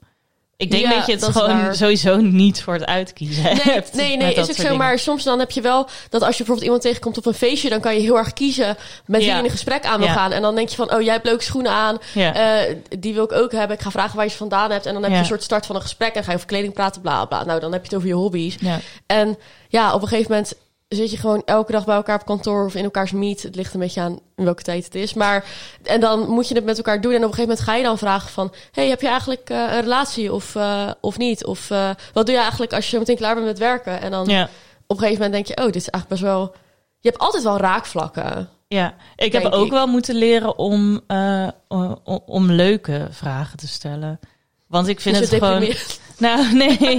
Ik 0.58 0.72
denk 0.72 0.84
Ja, 0.84 0.90
dat 0.90 1.06
je 1.06 1.12
het 1.12 1.22
dat 1.22 1.32
gewoon 1.32 1.62
waar. 1.62 1.76
sowieso 1.76 2.16
niet 2.18 2.62
voor 2.64 2.74
het 2.74 2.86
uitkiezen 2.86 3.44
Nee, 3.44 3.54
hebt. 3.62 3.94
nee, 3.94 4.18
nee 4.18 4.32
is 4.34 4.40
ook 4.40 4.46
soort 4.46 4.68
zo. 4.68 4.76
Maar 4.76 5.00
soms 5.00 5.24
dan 5.24 5.40
heb 5.40 5.52
je 5.52 5.62
wel 5.62 5.88
dat 6.10 6.22
als 6.22 6.38
je 6.38 6.38
bijvoorbeeld 6.38 6.62
iemand 6.64 6.82
tegenkomt 6.82 7.18
op 7.18 7.26
een 7.26 7.34
feestje, 7.34 7.70
dan 7.70 7.80
kan 7.80 7.94
je 7.96 8.00
heel 8.02 8.18
erg 8.18 8.34
kiezen 8.34 8.76
met 9.06 9.20
wie 9.20 9.26
Ja. 9.30 9.34
je 9.34 9.40
in 9.40 9.46
een 9.46 9.52
gesprek 9.52 9.86
aan 9.86 9.98
wil 10.00 10.08
Ja. 10.08 10.14
gaan. 10.14 10.32
En 10.32 10.42
dan 10.42 10.56
denk 10.56 10.70
je 10.70 10.76
van, 10.76 10.94
oh, 10.94 11.02
jij 11.02 11.14
hebt 11.14 11.26
leuke 11.26 11.44
schoenen 11.44 11.72
aan. 11.72 11.98
Eh, 12.16 12.76
die 13.00 13.14
wil 13.14 13.24
ik 13.24 13.32
ook 13.32 13.52
hebben. 13.52 13.78
Ik 13.78 13.84
ga 13.84 13.92
vragen 13.92 14.16
waar 14.16 14.26
je 14.26 14.32
ze 14.32 14.38
vandaan 14.38 14.72
hebt. 14.72 14.86
En 14.86 14.94
dan 14.94 15.04
heb 15.04 15.12
je 15.12 15.18
een 15.18 15.26
soort 15.26 15.44
start 15.44 15.66
van 15.66 15.76
een 15.76 15.82
gesprek. 15.82 16.14
En 16.16 16.24
ga 16.24 16.30
je 16.30 16.36
over 16.36 16.50
kleding 16.50 16.74
praten, 16.74 17.02
bla 17.02 17.26
bla. 17.26 17.44
Nou, 17.44 17.60
dan 17.60 17.72
heb 17.72 17.82
je 17.82 17.88
het 17.88 17.96
over 17.98 18.08
je 18.08 18.14
hobby's. 18.16 18.58
En 19.06 19.38
ja, 19.70 19.94
op 19.94 20.02
een 20.02 20.08
gegeven 20.08 20.32
moment 20.32 20.54
zit 20.88 21.12
je 21.12 21.18
gewoon 21.18 21.42
elke 21.46 21.72
dag 21.72 21.86
bij 21.86 21.96
elkaar 21.96 22.20
op 22.20 22.26
kantoor 22.26 22.66
of 22.66 22.76
in 22.76 22.84
elkaars 22.84 23.12
meet. 23.12 23.44
Het 23.44 23.56
ligt 23.56 23.74
een 23.74 23.80
beetje 23.80 24.02
aan 24.02 24.20
in 24.36 24.44
welke 24.44 24.64
tijd 24.64 24.86
het 24.86 24.96
is. 24.96 25.14
Maar 25.14 25.46
en 25.84 26.00
dan 26.00 26.30
moet 26.30 26.48
je 26.48 26.56
het 26.56 26.66
met 26.66 26.78
elkaar 26.78 27.02
doen. 27.02 27.12
En 27.12 27.18
op 27.18 27.24
een 27.24 27.34
gegeven 27.34 27.50
moment 27.50 27.68
ga 27.68 27.76
je 27.76 27.84
dan 27.84 27.98
vragen 27.98 28.30
van... 28.30 28.54
hey, 28.72 28.88
heb 28.90 29.02
je 29.02 29.08
eigenlijk 29.08 29.50
eh, 29.50 29.58
een 29.58 29.82
relatie 29.82 30.34
of, 30.34 30.56
eh, 30.56 30.92
of 31.02 31.18
niet? 31.18 31.46
Of 31.46 31.72
eh, 31.72 31.90
wat 32.14 32.26
doe 32.26 32.36
je 32.36 32.42
eigenlijk 32.42 32.74
als 32.74 32.92
je 32.92 32.98
meteen 33.00 33.16
klaar 33.16 33.34
bent 33.34 33.46
met 33.46 33.60
werken? 33.60 34.02
En 34.02 34.12
dan 34.12 34.26
ja. 34.28 34.44
op 34.44 34.50
een 34.88 35.04
gegeven 35.04 35.24
moment 35.24 35.34
denk 35.34 35.58
je... 35.58 35.66
oh, 35.66 35.72
dit 35.72 35.82
is 35.82 35.90
eigenlijk 35.90 36.22
best 36.22 36.34
wel... 36.34 36.54
Je 37.00 37.10
hebt 37.10 37.22
altijd 37.22 37.44
wel 37.44 37.58
raakvlakken. 37.58 38.50
Ja, 38.68 38.96
ik 39.16 39.32
heb 39.32 39.46
ook 39.46 39.66
ik. 39.66 39.72
wel 39.72 39.88
moeten 39.88 40.16
leren 40.16 40.58
om, 40.58 41.02
eh, 41.08 41.48
o- 41.68 42.02
o- 42.04 42.24
om 42.26 42.52
leuke 42.52 43.08
vragen 43.12 43.58
te 43.58 43.68
stellen. 43.68 44.20
Want 44.68 44.88
ik 44.88 45.00
vind 45.00 45.18
Dus 45.18 45.30
het 45.30 45.44
gewoon. 45.44 45.74
Nou, 46.18 46.54
nee. 46.64 46.98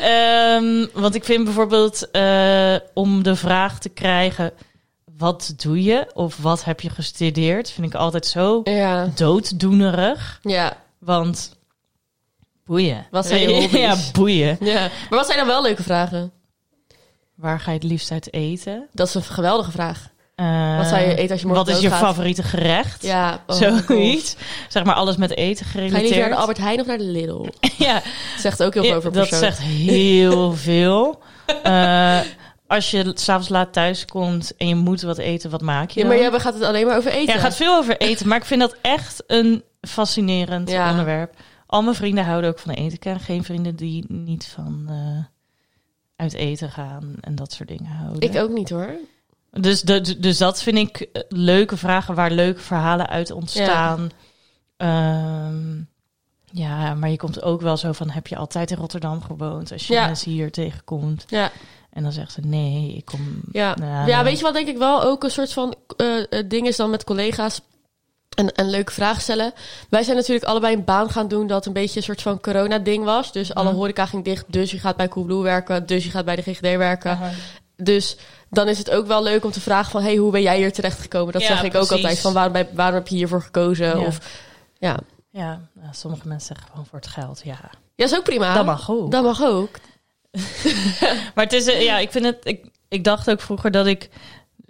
Ehm, 0.00 0.86
want 0.92 1.14
ik 1.14 1.24
vind 1.24 1.44
bijvoorbeeld 1.44 2.10
eh, 2.10 2.76
om 2.94 3.22
de 3.22 3.36
vraag 3.36 3.78
te 3.78 3.88
krijgen: 3.88 4.52
wat 5.18 5.54
doe 5.56 5.82
je 5.82 6.10
of 6.14 6.36
wat 6.36 6.64
heb 6.64 6.80
je 6.80 6.90
gestudeerd? 6.90 7.70
Vind 7.70 7.86
ik 7.86 7.94
altijd 7.94 8.26
zo 8.26 8.60
Ja, 8.64 9.06
dooddoenerig. 9.14 10.38
ja, 10.42 10.76
Want 10.98 11.56
boeien. 12.64 13.06
Wat 13.10 13.26
zijn 13.26 13.40
je 13.40 13.48
hobby's? 13.60 13.80
Ja, 13.80 13.96
boeien. 14.12 14.56
ja. 14.60 14.80
Maar 14.80 15.18
wat 15.18 15.26
zijn 15.26 15.38
dan 15.38 15.46
wel 15.46 15.62
leuke 15.62 15.82
vragen? 15.82 16.32
Waar 17.34 17.60
ga 17.60 17.70
je 17.70 17.78
het 17.78 17.86
liefst 17.86 18.10
uit 18.10 18.32
eten? 18.32 18.88
Dat 18.92 19.08
is 19.08 19.14
een 19.14 19.22
geweldige 19.22 19.70
vraag. 19.70 20.10
Eh, 20.34 20.76
Wat 20.76 20.86
zou 20.86 21.00
je 21.00 21.14
eten 21.16 21.30
als 21.30 21.40
je 21.40 21.46
morgen 21.46 21.64
Wat 21.66 21.74
is 21.74 21.80
je 21.82 21.90
favoriete 21.90 22.42
gerecht? 22.42 23.02
Ja, 23.02 23.42
oh 23.46 23.56
Zoiets. 23.56 24.36
Zeg 24.68 24.84
maar 24.84 24.94
alles 24.94 25.16
met 25.16 25.36
eten 25.36 25.66
Ga 25.66 25.72
je 25.72 25.80
liever 25.80 25.98
naar 26.00 26.08
gerelateerd. 26.08 26.34
de 26.34 26.40
Albert 26.40 26.58
Heijn 26.58 26.80
of 26.80 26.86
naar 26.86 26.98
de 26.98 27.04
Lidl? 27.04 27.46
ja, 27.86 28.02
Zegt 28.38 28.62
ook 28.62 28.74
heel 28.74 28.82
veel 28.82 28.90
Ja, 28.92 28.96
over 28.96 29.12
dat 29.12 29.28
persoon. 29.28 29.38
zegt 29.48 29.58
heel 29.60 30.52
veel. 30.68 31.22
Eh, 31.62 32.20
als 32.66 32.90
je 32.90 33.10
s'avonds 33.14 33.48
laat 33.48 33.72
thuis 33.72 34.04
komt 34.04 34.56
en 34.56 34.68
je 34.68 34.74
moet 34.74 35.02
wat 35.02 35.18
eten, 35.18 35.50
wat 35.50 35.60
maak 35.62 35.90
je 35.90 36.00
Ja, 36.00 36.06
maar 36.06 36.16
jij 36.18 36.30
gaat 36.40 36.54
het 36.54 36.62
alleen 36.62 36.86
maar 36.86 36.96
over 36.96 37.12
eten. 37.12 37.34
Ja, 37.34 37.40
gaat 37.40 37.56
veel 37.56 37.76
over 37.76 37.96
eten, 37.96 38.28
maar 38.28 38.38
ik 38.38 38.44
vind 38.44 38.60
dat 38.60 38.76
echt 38.80 39.22
een 39.26 39.62
fascinerend 39.80 40.70
Ja. 40.70 40.90
onderwerp. 40.90 41.34
Al 41.66 41.82
mijn 41.82 41.96
vrienden 41.96 42.24
houden 42.24 42.50
ook 42.50 42.58
van 42.58 42.72
eten. 42.74 42.92
Ik 42.92 43.00
ken 43.00 43.20
geen 43.20 43.44
vrienden 43.44 43.76
die 43.76 44.04
niet 44.08 44.46
van 44.54 44.84
eh, 44.88 45.24
uit 46.16 46.32
eten 46.32 46.70
gaan 46.70 47.14
en 47.20 47.34
dat 47.34 47.52
soort 47.52 47.68
dingen 47.68 47.90
houden. 47.92 48.20
Ik 48.30 48.36
ook 48.36 48.50
niet 48.50 48.70
hoor. 48.70 48.90
Dus, 49.60 49.80
de, 49.82 50.18
dus 50.18 50.38
dat 50.38 50.62
vind 50.62 50.76
ik 50.78 51.00
eh, 51.00 51.22
leuke 51.28 51.76
vragen 51.76 52.14
waar 52.14 52.30
leuke 52.30 52.60
verhalen 52.60 53.08
uit 53.08 53.30
ontstaan. 53.30 54.10
Ja. 54.76 55.50
ja, 56.44 56.94
maar 56.94 57.10
je 57.10 57.16
komt 57.16 57.42
ook 57.42 57.60
wel 57.60 57.76
zo 57.76 57.92
van: 57.92 58.10
heb 58.10 58.26
je 58.26 58.36
altijd 58.36 58.70
in 58.70 58.76
Rotterdam 58.76 59.22
gewoond? 59.22 59.72
Als 59.72 59.86
je 59.86 59.92
Ja. 59.94 60.06
mensen 60.06 60.30
hier 60.30 60.50
tegenkomt. 60.50 61.24
Ja, 61.28 61.50
En 61.90 62.02
dan 62.02 62.12
zegt 62.12 62.32
ze: 62.32 62.40
nee, 62.40 62.94
ik 62.96 63.04
kom. 63.04 63.40
ja. 63.52 63.74
Nou, 63.74 64.08
ja 64.08 64.24
weet 64.24 64.36
je 64.38 64.42
wat 64.44 64.54
denk 64.54 64.68
ik 64.68 64.78
wel 64.78 65.02
ook 65.02 65.24
een 65.24 65.30
soort 65.30 65.52
van 65.52 65.74
eh, 65.96 66.18
eh, 66.38 66.48
ding 66.48 66.66
is 66.66 66.76
dan 66.76 66.90
met 66.90 67.04
collega's 67.04 67.60
en, 68.34 68.52
en 68.54 68.70
leuke 68.70 68.92
vragen 68.92 69.22
stellen. 69.22 69.52
Wij 69.88 70.02
zijn 70.02 70.16
natuurlijk 70.16 70.46
allebei 70.46 70.74
een 70.74 70.84
baan 70.84 71.10
gaan 71.10 71.28
doen 71.28 71.46
dat 71.46 71.66
een 71.66 71.72
beetje 71.72 71.96
een 71.96 72.02
soort 72.04 72.22
van 72.22 72.40
corona-ding 72.40 73.04
was. 73.04 73.32
Dus 73.32 73.54
alle 73.54 73.68
Mhm. 73.68 73.76
horeca 73.76 74.06
ging 74.06 74.24
dicht, 74.24 74.44
dus 74.52 74.70
je 74.70 74.78
gaat 74.78 74.96
bij 74.96 75.08
Coolblue 75.08 75.42
werken, 75.42 75.86
dus 75.86 76.04
je 76.04 76.10
gaat 76.10 76.24
bij 76.24 76.36
de 76.36 76.42
GGD 76.42 76.60
werken. 76.76 77.18
Dus 77.76 78.16
dan 78.52 78.68
is 78.68 78.78
het 78.78 78.90
ook 78.90 79.06
wel 79.06 79.22
leuk 79.22 79.44
om 79.44 79.50
te 79.50 79.60
vragen 79.60 79.90
van... 79.90 80.02
hey, 80.02 80.16
hoe 80.16 80.30
ben 80.30 80.42
jij 80.42 80.56
hier 80.56 80.72
terechtgekomen? 80.72 81.32
Dat 81.32 81.42
Ja, 81.42 81.48
zeg 81.48 81.62
ik 81.62 81.74
ook 81.74 81.92
altijd. 81.92 82.20
Van 82.20 82.32
waarom, 82.32 82.94
heb 82.94 83.08
je 83.08 83.14
hiervoor 83.14 83.42
gekozen? 83.42 83.86
Ja. 83.86 84.06
Of, 84.06 84.18
ja. 84.78 84.98
Ja, 85.30 85.60
nou, 85.72 85.88
sommige 85.90 86.28
mensen 86.28 86.46
zeggen 86.46 86.66
gewoon 86.70 86.86
voor 86.86 86.98
het 86.98 87.08
geld. 87.08 87.40
Ja, 87.44 87.58
ja, 87.94 88.04
is 88.04 88.16
ook 88.16 88.24
prima. 88.24 88.54
dat 88.54 88.64
mag 88.64 88.90
ook. 88.90 89.10
Dat 89.10 89.22
mag 89.22 89.42
ook. 89.42 89.70
Maar 91.34 91.44
het 91.44 91.52
is, 91.52 91.66
eh, 91.66 91.82
ja, 91.82 91.98
ik 91.98 92.10
vind 92.10 92.24
het. 92.24 92.38
Ik, 92.42 92.66
ik 92.88 93.04
dacht 93.04 93.30
ook 93.30 93.40
vroeger 93.40 93.70
dat 93.70 93.86
ik 93.86 94.08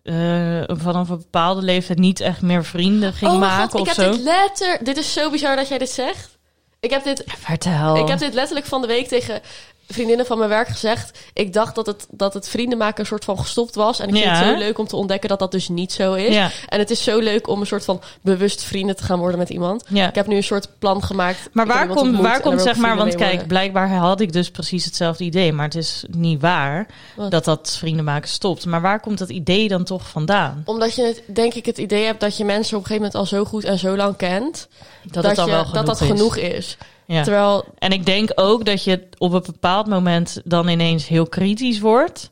eh, 0.02 0.62
vanaf 0.66 1.08
een 1.08 1.18
bepaalde 1.18 1.62
leeftijd 1.62 1.98
niet 1.98 2.20
echt 2.20 2.42
meer 2.42 2.64
vrienden 2.64 3.12
ging 3.12 3.30
oh 3.30 3.38
maken 3.38 3.70
god, 3.70 3.74
ik 3.74 3.80
of 3.80 3.96
heb 3.96 4.06
zo. 4.06 4.10
dit 4.12 4.20
letter... 4.20 4.84
Dit 4.84 4.96
is 4.96 5.12
zo 5.12 5.30
bizar 5.30 5.56
dat 5.56 5.68
jij 5.68 5.78
dit 5.78 5.90
zegt. 5.90 6.38
Ik 6.80 6.90
heb 6.90 7.04
dit 7.04 7.24
Vertel. 7.26 7.96
Ik 7.96 8.08
heb 8.08 8.18
dit 8.18 8.34
letterlijk 8.34 8.66
van 8.66 8.80
de 8.80 8.86
week 8.86 9.08
tegen 9.08 9.40
vriendinnen 9.88 10.26
van 10.26 10.38
mijn 10.38 10.50
werk 10.50 10.68
gezegd. 10.68 11.18
Ik 11.32 11.52
dacht 11.52 11.74
dat 11.74 11.86
het, 11.86 12.06
dat 12.10 12.34
het 12.34 12.48
vrienden 12.48 12.78
maken 12.78 13.00
een 13.00 13.06
soort 13.06 13.24
van 13.24 13.38
gestopt 13.38 13.74
was. 13.74 13.98
En 14.00 14.08
ik 14.08 14.14
vind 14.14 14.24
Ja. 14.26 14.34
het 14.34 14.48
zo 14.52 14.58
leuk 14.58 14.78
om 14.78 14.86
te 14.86 14.96
ontdekken 14.96 15.28
dat 15.28 15.38
dat 15.38 15.50
dus 15.50 15.68
niet 15.68 15.92
zo 15.92 16.12
is. 16.14 16.34
Ja, 16.34 16.50
En 16.68 16.78
het 16.78 16.90
is 16.90 17.02
zo 17.02 17.18
leuk 17.18 17.48
om 17.48 17.60
een 17.60 17.66
soort 17.66 17.84
van 17.84 18.00
bewust 18.20 18.64
vrienden 18.64 18.96
te 18.96 19.02
gaan 19.04 19.18
worden 19.18 19.38
met 19.38 19.50
iemand. 19.50 19.84
ja. 19.88 20.08
Ik 20.08 20.14
heb 20.14 20.26
nu 20.26 20.36
een 20.36 20.42
soort 20.42 20.68
plan 20.78 21.02
gemaakt. 21.02 21.48
Maar 21.52 21.66
waar 21.66 21.86
komt, 21.86 22.00
ontmoet 22.00 22.20
waar 22.20 22.40
komt 22.40 22.62
zeg 22.62 22.76
maar, 22.76 22.96
want 22.96 23.14
kijk, 23.14 23.46
blijkbaar 23.46 23.88
had 23.90 24.20
ik 24.20 24.32
dus 24.32 24.50
precies 24.50 24.84
hetzelfde 24.84 25.24
idee, 25.24 25.52
maar 25.52 25.64
het 25.64 25.74
is 25.74 26.04
niet 26.10 26.40
waar 26.40 26.86
Wat? 27.16 27.30
dat 27.30 27.44
dat 27.44 27.76
vrienden 27.78 28.04
maken 28.04 28.28
stopt. 28.28 28.66
Maar 28.66 28.80
waar 28.80 29.00
komt 29.00 29.18
dat 29.18 29.28
idee 29.30 29.68
dan 29.68 29.84
toch 29.84 30.08
vandaan? 30.08 30.62
Omdat 30.64 30.94
je 30.94 31.02
het, 31.02 31.22
denk 31.26 31.54
ik 31.54 31.66
het 31.66 31.78
idee 31.78 32.04
hebt 32.04 32.20
dat 32.20 32.36
je 32.36 32.44
mensen 32.44 32.76
op 32.76 32.82
een 32.82 32.86
gegeven 32.88 33.10
moment 33.12 33.32
al 33.32 33.38
zo 33.38 33.44
goed 33.44 33.64
en 33.64 33.78
zo 33.78 33.96
lang 33.96 34.16
kent. 34.16 34.68
Dat, 35.02 35.36
je, 35.36 35.64
dat 35.72 35.86
dat 35.86 36.00
is. 36.00 36.06
genoeg 36.06 36.36
is. 36.36 36.76
Ja. 37.06 37.22
Terwijl, 37.22 37.64
En 37.78 37.90
ik 37.92 38.06
denk 38.06 38.30
ook 38.34 38.64
dat 38.64 38.84
je 38.84 39.08
op 39.18 39.32
een 39.32 39.42
bepaald 39.46 39.86
moment 39.86 40.40
dan 40.44 40.68
ineens 40.68 41.08
heel 41.08 41.26
kritisch 41.26 41.80
wordt. 41.80 42.30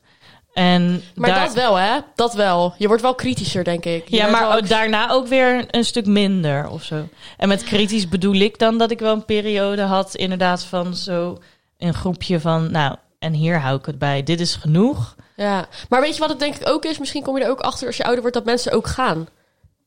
En 0.53 1.03
maar 1.15 1.31
daar- 1.31 1.45
dat 1.45 1.55
wel 1.55 1.75
hè, 1.75 1.99
dat 2.15 2.35
wel. 2.35 2.75
Je 2.79 2.87
wordt 2.87 3.03
wel 3.03 3.15
kritischer 3.15 3.65
denk 3.65 3.85
ik. 3.85 4.09
Je 4.09 4.17
Ja, 4.17 4.27
maar 4.31 4.57
ook 4.57 4.69
daarna 4.69 5.11
ook 5.11 5.27
weer 5.27 5.65
een 5.71 5.85
stuk 5.85 6.07
minder 6.07 6.69
of 6.69 6.83
zo. 6.83 7.09
En 7.37 7.49
met 7.49 7.65
kritisch 7.65 8.09
bedoel 8.09 8.35
ik 8.35 8.59
dan 8.59 8.79
dat 8.79 8.91
ik 8.91 8.99
wel 8.99 9.13
een 9.13 9.25
periode 9.25 9.83
had, 9.83 10.15
inderdaad, 10.15 10.65
van 10.65 10.95
zo 10.95 11.39
een 11.79 11.95
groepje 11.95 12.41
van, 12.41 12.71
nou, 12.71 12.97
en 13.19 13.33
hier 13.33 13.61
hou 13.61 13.79
ik 13.79 13.87
het 13.87 13.99
bij. 13.99 14.23
Dit 14.23 14.41
is 14.41 14.55
genoeg. 14.55 15.17
Ja, 15.37 15.67
maar 15.89 16.01
weet 16.01 16.15
je 16.15 16.21
wat 16.21 16.29
het 16.29 16.39
denk 16.39 16.55
ik 16.55 16.69
ook 16.69 16.85
is? 16.85 16.99
Misschien 16.99 17.23
kom 17.23 17.37
je 17.39 17.45
er 17.45 17.51
ook 17.51 17.61
achter 17.61 17.87
als 17.87 17.97
je 17.97 18.03
ouder 18.05 18.21
wordt 18.21 18.37
dat 18.37 18.45
mensen 18.45 18.73
ook 18.73 18.87
gaan. 18.87 19.29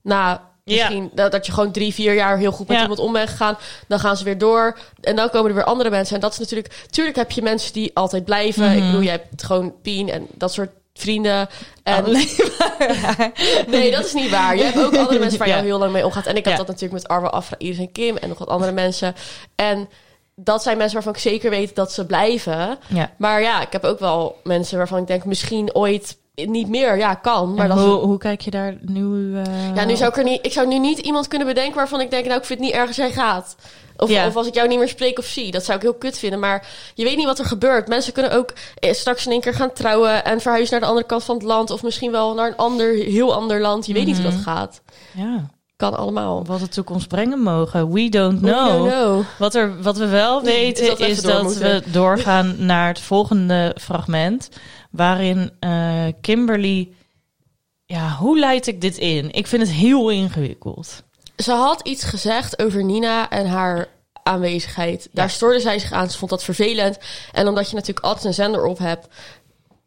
Nou, 0.04 0.38
misschien 0.64 1.12
dat, 1.14 1.32
dat 1.32 1.46
je 1.46 1.52
gewoon 1.52 1.72
drie, 1.72 1.94
vier 1.94 2.14
jaar 2.14 2.38
heel 2.38 2.52
goed 2.52 2.68
met 2.68 2.76
Ja. 2.78 2.82
iemand 2.82 3.00
om 3.02 3.14
bent 3.14 3.30
gegaan. 3.30 3.58
Dan 3.88 4.00
gaan 4.00 4.18
ze 4.18 4.24
weer 4.24 4.38
door. 4.38 4.78
En 5.02 5.16
dan 5.16 5.30
komen 5.30 5.50
er 5.50 5.56
weer 5.56 5.64
andere 5.64 5.90
mensen. 5.90 6.16
En 6.16 6.22
dat 6.22 6.32
is 6.32 6.40
natuurlijk... 6.40 6.86
Tuurlijk 6.90 7.16
heb 7.18 7.32
je 7.32 7.42
mensen 7.42 7.74
die 7.74 7.92
altijd 7.94 8.26
blijven. 8.26 8.64
Mhm. 8.66 8.78
Ik 8.78 8.84
bedoel, 8.84 9.02
je 9.02 9.10
hebt 9.10 9.44
gewoon 9.44 9.74
Pien 9.82 10.10
en 10.10 10.28
dat 10.36 10.54
soort 10.54 10.70
vrienden. 10.94 11.50
En, 11.84 12.04
nee, 13.68 13.92
dat 13.92 14.06
is 14.06 14.14
niet 14.14 14.30
waar. 14.30 14.58
Je 14.58 14.64
hebt 14.64 14.84
ook 14.84 14.96
andere 14.98 15.20
mensen 15.20 15.40
waar 15.40 15.48
je 15.48 15.54
Ja. 15.54 15.62
heel 15.62 15.80
lang 15.80 15.92
mee 15.92 16.06
omgaat. 16.06 16.26
En 16.26 16.36
ik 16.36 16.44
had 16.44 16.52
Ja. 16.54 16.58
dat 16.60 16.68
natuurlijk 16.68 16.94
met 16.94 17.08
Arwe, 17.08 17.30
Afra, 17.30 17.56
Iris 17.58 17.78
en 17.78 17.92
Kim. 17.92 18.18
En 18.18 18.30
nog 18.30 18.38
wat 18.38 18.48
andere 18.48 18.72
mensen. 18.72 19.16
En 19.56 19.90
dat 20.36 20.64
zijn 20.64 20.78
mensen 20.78 20.94
waarvan 20.96 21.14
ik 21.14 21.20
zeker 21.20 21.50
weet 21.50 21.76
dat 21.76 21.92
ze 21.92 22.06
blijven. 22.06 22.78
Ja. 22.88 23.12
Maar 23.18 23.42
ja, 23.42 23.62
ik 23.62 23.72
heb 23.72 23.84
ook 23.84 24.00
wel 24.00 24.40
mensen 24.44 24.78
waarvan 24.78 25.00
ik 25.00 25.08
denk 25.08 25.26
misschien 25.26 25.76
ooit 25.76 26.18
niet 26.36 26.68
meer. 26.70 26.98
Ja, 26.98 27.14
kan. 27.14 27.54
Maar 27.54 27.68
dat 27.68 27.78
hoe, 27.80 27.94
hoe 27.94 28.18
kijk 28.18 28.42
je 28.42 28.52
daar 28.52 28.78
nu? 28.82 29.36
eh, 29.38 29.76
ja, 29.76 29.86
nu 29.86 29.96
zou 29.96 30.10
ik 30.10 30.18
er 30.18 30.24
niet. 30.24 30.46
Ik 30.46 30.52
zou 30.52 30.68
nu 30.68 30.80
niet 30.80 31.00
iemand 31.00 31.28
kunnen 31.28 31.48
bedenken 31.48 31.76
waarvan 31.76 32.02
ik 32.02 32.10
denk, 32.12 32.26
nou, 32.26 32.38
ik 32.40 32.46
vind 32.46 32.60
het 32.60 32.68
niet 32.68 32.78
erg 32.78 32.88
als 32.88 32.96
jij 32.96 33.12
gaat. 33.12 33.56
Of, 33.98 34.10
Ja. 34.10 34.28
of 34.28 34.36
als 34.36 34.48
ik 34.48 34.54
jou 34.56 34.68
niet 34.68 34.78
meer 34.80 34.88
spreek 34.88 35.18
of 35.20 35.26
zie. 35.26 35.52
Dat 35.52 35.64
zou 35.66 35.78
ik 35.78 35.84
heel 35.84 35.94
kut 35.94 36.18
vinden. 36.20 36.40
Maar 36.40 36.68
je 36.96 37.04
weet 37.04 37.18
niet 37.18 37.26
wat 37.26 37.40
er 37.40 37.46
gebeurt. 37.46 37.88
Mensen 37.88 38.14
kunnen 38.14 38.32
ook 38.32 38.54
eh, 38.80 38.94
straks 38.94 39.26
in 39.26 39.32
één 39.32 39.42
keer 39.42 39.54
gaan 39.54 39.74
trouwen 39.74 40.26
en 40.26 40.42
verhuizen 40.42 40.72
naar 40.72 40.80
de 40.82 40.88
andere 40.88 41.06
kant 41.08 41.24
van 41.24 41.36
het 41.36 41.44
land. 41.44 41.72
Of 41.72 41.84
misschien 41.84 42.12
wel 42.12 42.34
naar 42.34 42.48
een 42.48 42.56
ander, 42.58 42.94
heel 42.94 43.34
ander 43.34 43.62
land. 43.62 43.86
Je 43.86 43.94
weet 43.94 44.06
niet 44.06 44.16
hoe 44.16 44.24
dat 44.26 44.34
Mhm. 44.34 44.44
gaat. 44.44 44.82
Ja, 45.14 45.50
Kan 45.76 45.98
allemaal. 45.98 46.46
wat 46.46 46.60
de 46.60 46.68
toekomst 46.68 47.08
brengen 47.08 47.40
mogen. 47.40 47.92
We 47.92 48.10
don't 48.10 48.40
We 48.40 48.48
know. 48.48 48.68
don't 48.68 48.92
know. 48.92 49.22
Wat, 49.38 49.56
er, 49.56 49.82
wat 49.82 49.98
we 49.98 50.08
wel 50.08 50.42
weten 50.44 50.86
dat 50.88 50.98
we 50.98 51.08
is 51.08 51.18
even 51.18 51.30
door 51.34 51.44
dat 51.44 51.58
we 51.58 51.82
doorgaan 51.92 52.56
naar 52.58 52.88
het 52.88 53.00
volgende 53.00 53.76
fragment. 53.82 54.50
Waarin 54.94 55.52
eh, 55.60 56.06
Kimberly... 56.22 56.90
Ja, 57.86 58.10
hoe 58.16 58.40
leid 58.40 58.68
ik 58.68 58.82
dit 58.82 58.98
in? 58.98 59.32
Ik 59.32 59.48
vind 59.48 59.62
het 59.62 59.72
heel 59.72 60.10
ingewikkeld. 60.10 61.04
Ze 61.38 61.52
had 61.52 61.82
iets 61.88 62.04
gezegd 62.04 62.62
over 62.62 62.84
Nina 62.84 63.30
en 63.30 63.48
haar 63.48 63.88
aanwezigheid. 64.24 65.10
Daar 65.12 65.26
Ja. 65.26 65.32
stoorde 65.32 65.60
zij 65.60 65.80
zich 65.80 65.92
aan. 65.92 66.10
Ze 66.12 66.18
vond 66.18 66.32
dat 66.32 66.44
vervelend. 66.44 66.98
En 67.32 67.48
omdat 67.48 67.70
je 67.70 67.76
natuurlijk 67.76 68.06
altijd 68.06 68.26
een 68.26 68.34
zender 68.34 68.66
op 68.66 68.78
hebt, 68.78 69.08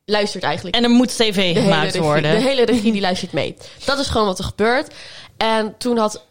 luistert 0.05 0.45
eigenlijk 0.45 0.77
En 0.77 0.83
er 0.85 0.91
moet 0.91 1.17
tv 1.17 1.57
gemaakt 1.63 1.85
regie, 1.85 2.01
worden. 2.01 2.31
de 2.41 2.47
hele 2.47 2.65
regie 2.65 2.93
die 2.93 3.01
luistert 3.09 3.33
mee. 3.33 3.57
Dat 3.85 3.99
is 3.99 4.07
gewoon 4.09 4.27
wat 4.27 4.39
er 4.39 4.45
gebeurt. 4.45 4.95
En 5.37 5.75
toen 5.79 5.97
had 5.99 6.25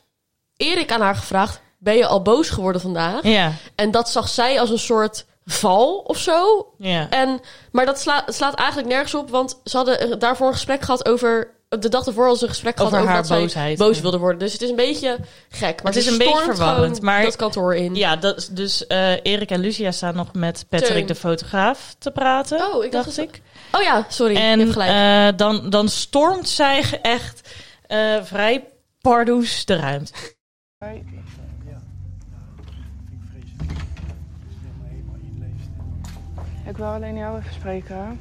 Erik 0.57 0.91
aan 0.91 1.01
haar 1.01 1.15
gevraagd: 1.15 1.61
Ben 1.77 1.95
je 1.95 2.05
al 2.07 2.21
boos 2.21 2.49
geworden 2.49 2.81
vandaag? 2.81 3.23
Ja, 3.23 3.53
En 3.75 3.91
dat 3.91 4.09
zag 4.09 4.29
zij 4.29 4.59
als 4.59 4.69
een 4.69 4.79
soort 4.79 5.25
val 5.45 5.97
of 5.97 6.17
zo. 6.17 6.67
ja. 6.77 7.09
En, 7.09 7.39
maar 7.71 7.85
dat 7.85 7.99
sla- 7.99 8.23
slaat 8.27 8.55
eigenlijk 8.55 8.87
nergens 8.89 9.13
op, 9.15 9.29
want 9.29 9.59
ze 9.63 9.77
hadden 9.77 10.19
daarvoor 10.19 10.47
een 10.47 10.53
gesprek 10.53 10.81
gehad 10.81 11.07
over. 11.07 11.53
De 11.69 11.89
dag 11.89 12.05
ervoor 12.05 12.35
ze 12.37 12.43
een 12.43 12.49
gesprek 12.49 12.73
Over 12.79 12.85
gehad 12.85 12.99
over 13.01 13.07
haar 13.13 13.17
dat 13.21 13.27
zij 13.31 13.39
boosheid. 13.41 13.77
boos 13.77 13.99
wilde 13.99 14.17
worden. 14.17 14.39
Dus 14.39 14.53
het 14.53 14.61
is 14.61 14.69
een 14.69 14.75
beetje 14.75 15.17
gek. 15.49 15.83
Maar 15.83 15.93
Het 15.93 16.01
is 16.01 16.07
een 16.11 16.17
beetje 16.17 16.43
verwarrend, 16.43 17.01
maar- 17.01 17.23
dat 17.23 17.35
kantoor 17.35 17.75
in. 17.75 17.95
Ja, 17.95 18.15
dat, 18.15 18.37
is- 18.37 18.47
dus 18.47 18.87
eh 18.87 19.11
Erik 19.23 19.49
en 19.51 19.59
Lucia 19.59 19.91
staan 19.91 20.15
nog 20.15 20.33
met 20.33 20.65
Patrick 20.69 20.91
Teun. 20.93 21.05
de 21.05 21.15
fotograaf 21.15 21.95
te 21.99 22.11
praten. 22.11 22.57
Oh, 22.73 22.83
ik 22.83 22.91
dacht 22.91 23.05
dacht 23.05 23.15
dat- 23.17 23.25
ik. 23.35 23.41
Oh 23.71 23.81
ja, 23.81 24.05
sorry. 24.09 24.33
je 24.33 24.39
En 24.39 24.59
hebt 24.59 24.71
gelijk. 24.71 24.91
eh, 25.31 25.37
dan, 25.37 25.69
dan 25.69 25.89
stormt 25.89 26.49
zij 26.49 26.83
echt 27.01 27.49
eh, 27.87 28.15
vrij 28.23 28.67
pardoes 29.01 29.65
de 29.65 29.75
ruimte. 29.75 30.11
Ik 36.67 36.77
wil 36.77 36.87
alleen 36.87 37.15
jou 37.15 37.37
even 37.37 37.53
spreken. 37.53 38.19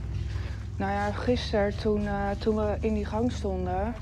Nou 0.76 0.92
ja, 0.92 1.10
gisteren 1.10 1.76
toen, 1.76 2.06
eh, 2.06 2.30
toen 2.38 2.56
we 2.56 2.76
in 2.80 2.94
die 2.94 3.04
gang 3.04 3.32
stonden. 3.32 3.94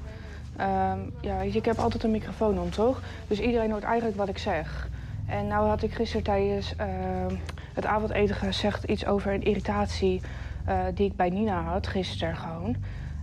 ehm, 0.56 0.98
ja, 1.20 1.40
ik 1.40 1.64
heb 1.64 1.78
altijd 1.78 2.02
een 2.02 2.10
microfoon 2.10 2.58
om, 2.58 2.70
toch? 2.70 3.02
Dus 3.28 3.40
iedereen 3.40 3.70
hoort 3.70 3.82
eigenlijk 3.82 4.16
wat 4.16 4.28
ik 4.28 4.38
zeg. 4.38 4.88
En 5.26 5.46
nou 5.46 5.68
had 5.68 5.82
ik 5.82 5.94
gisteren 5.94 6.24
tijdens 6.24 6.76
ehm, 6.76 7.34
het 7.72 7.86
avondeten 7.86 8.34
gezegd 8.34 8.84
iets 8.84 9.06
over 9.06 9.32
een 9.32 9.42
irritatie 9.42 10.20
eh, 10.64 10.78
die 10.94 11.06
ik 11.06 11.16
bij 11.16 11.30
Nina 11.30 11.62
had, 11.62 11.86
gisteren 11.86 12.36
gewoon. 12.36 12.76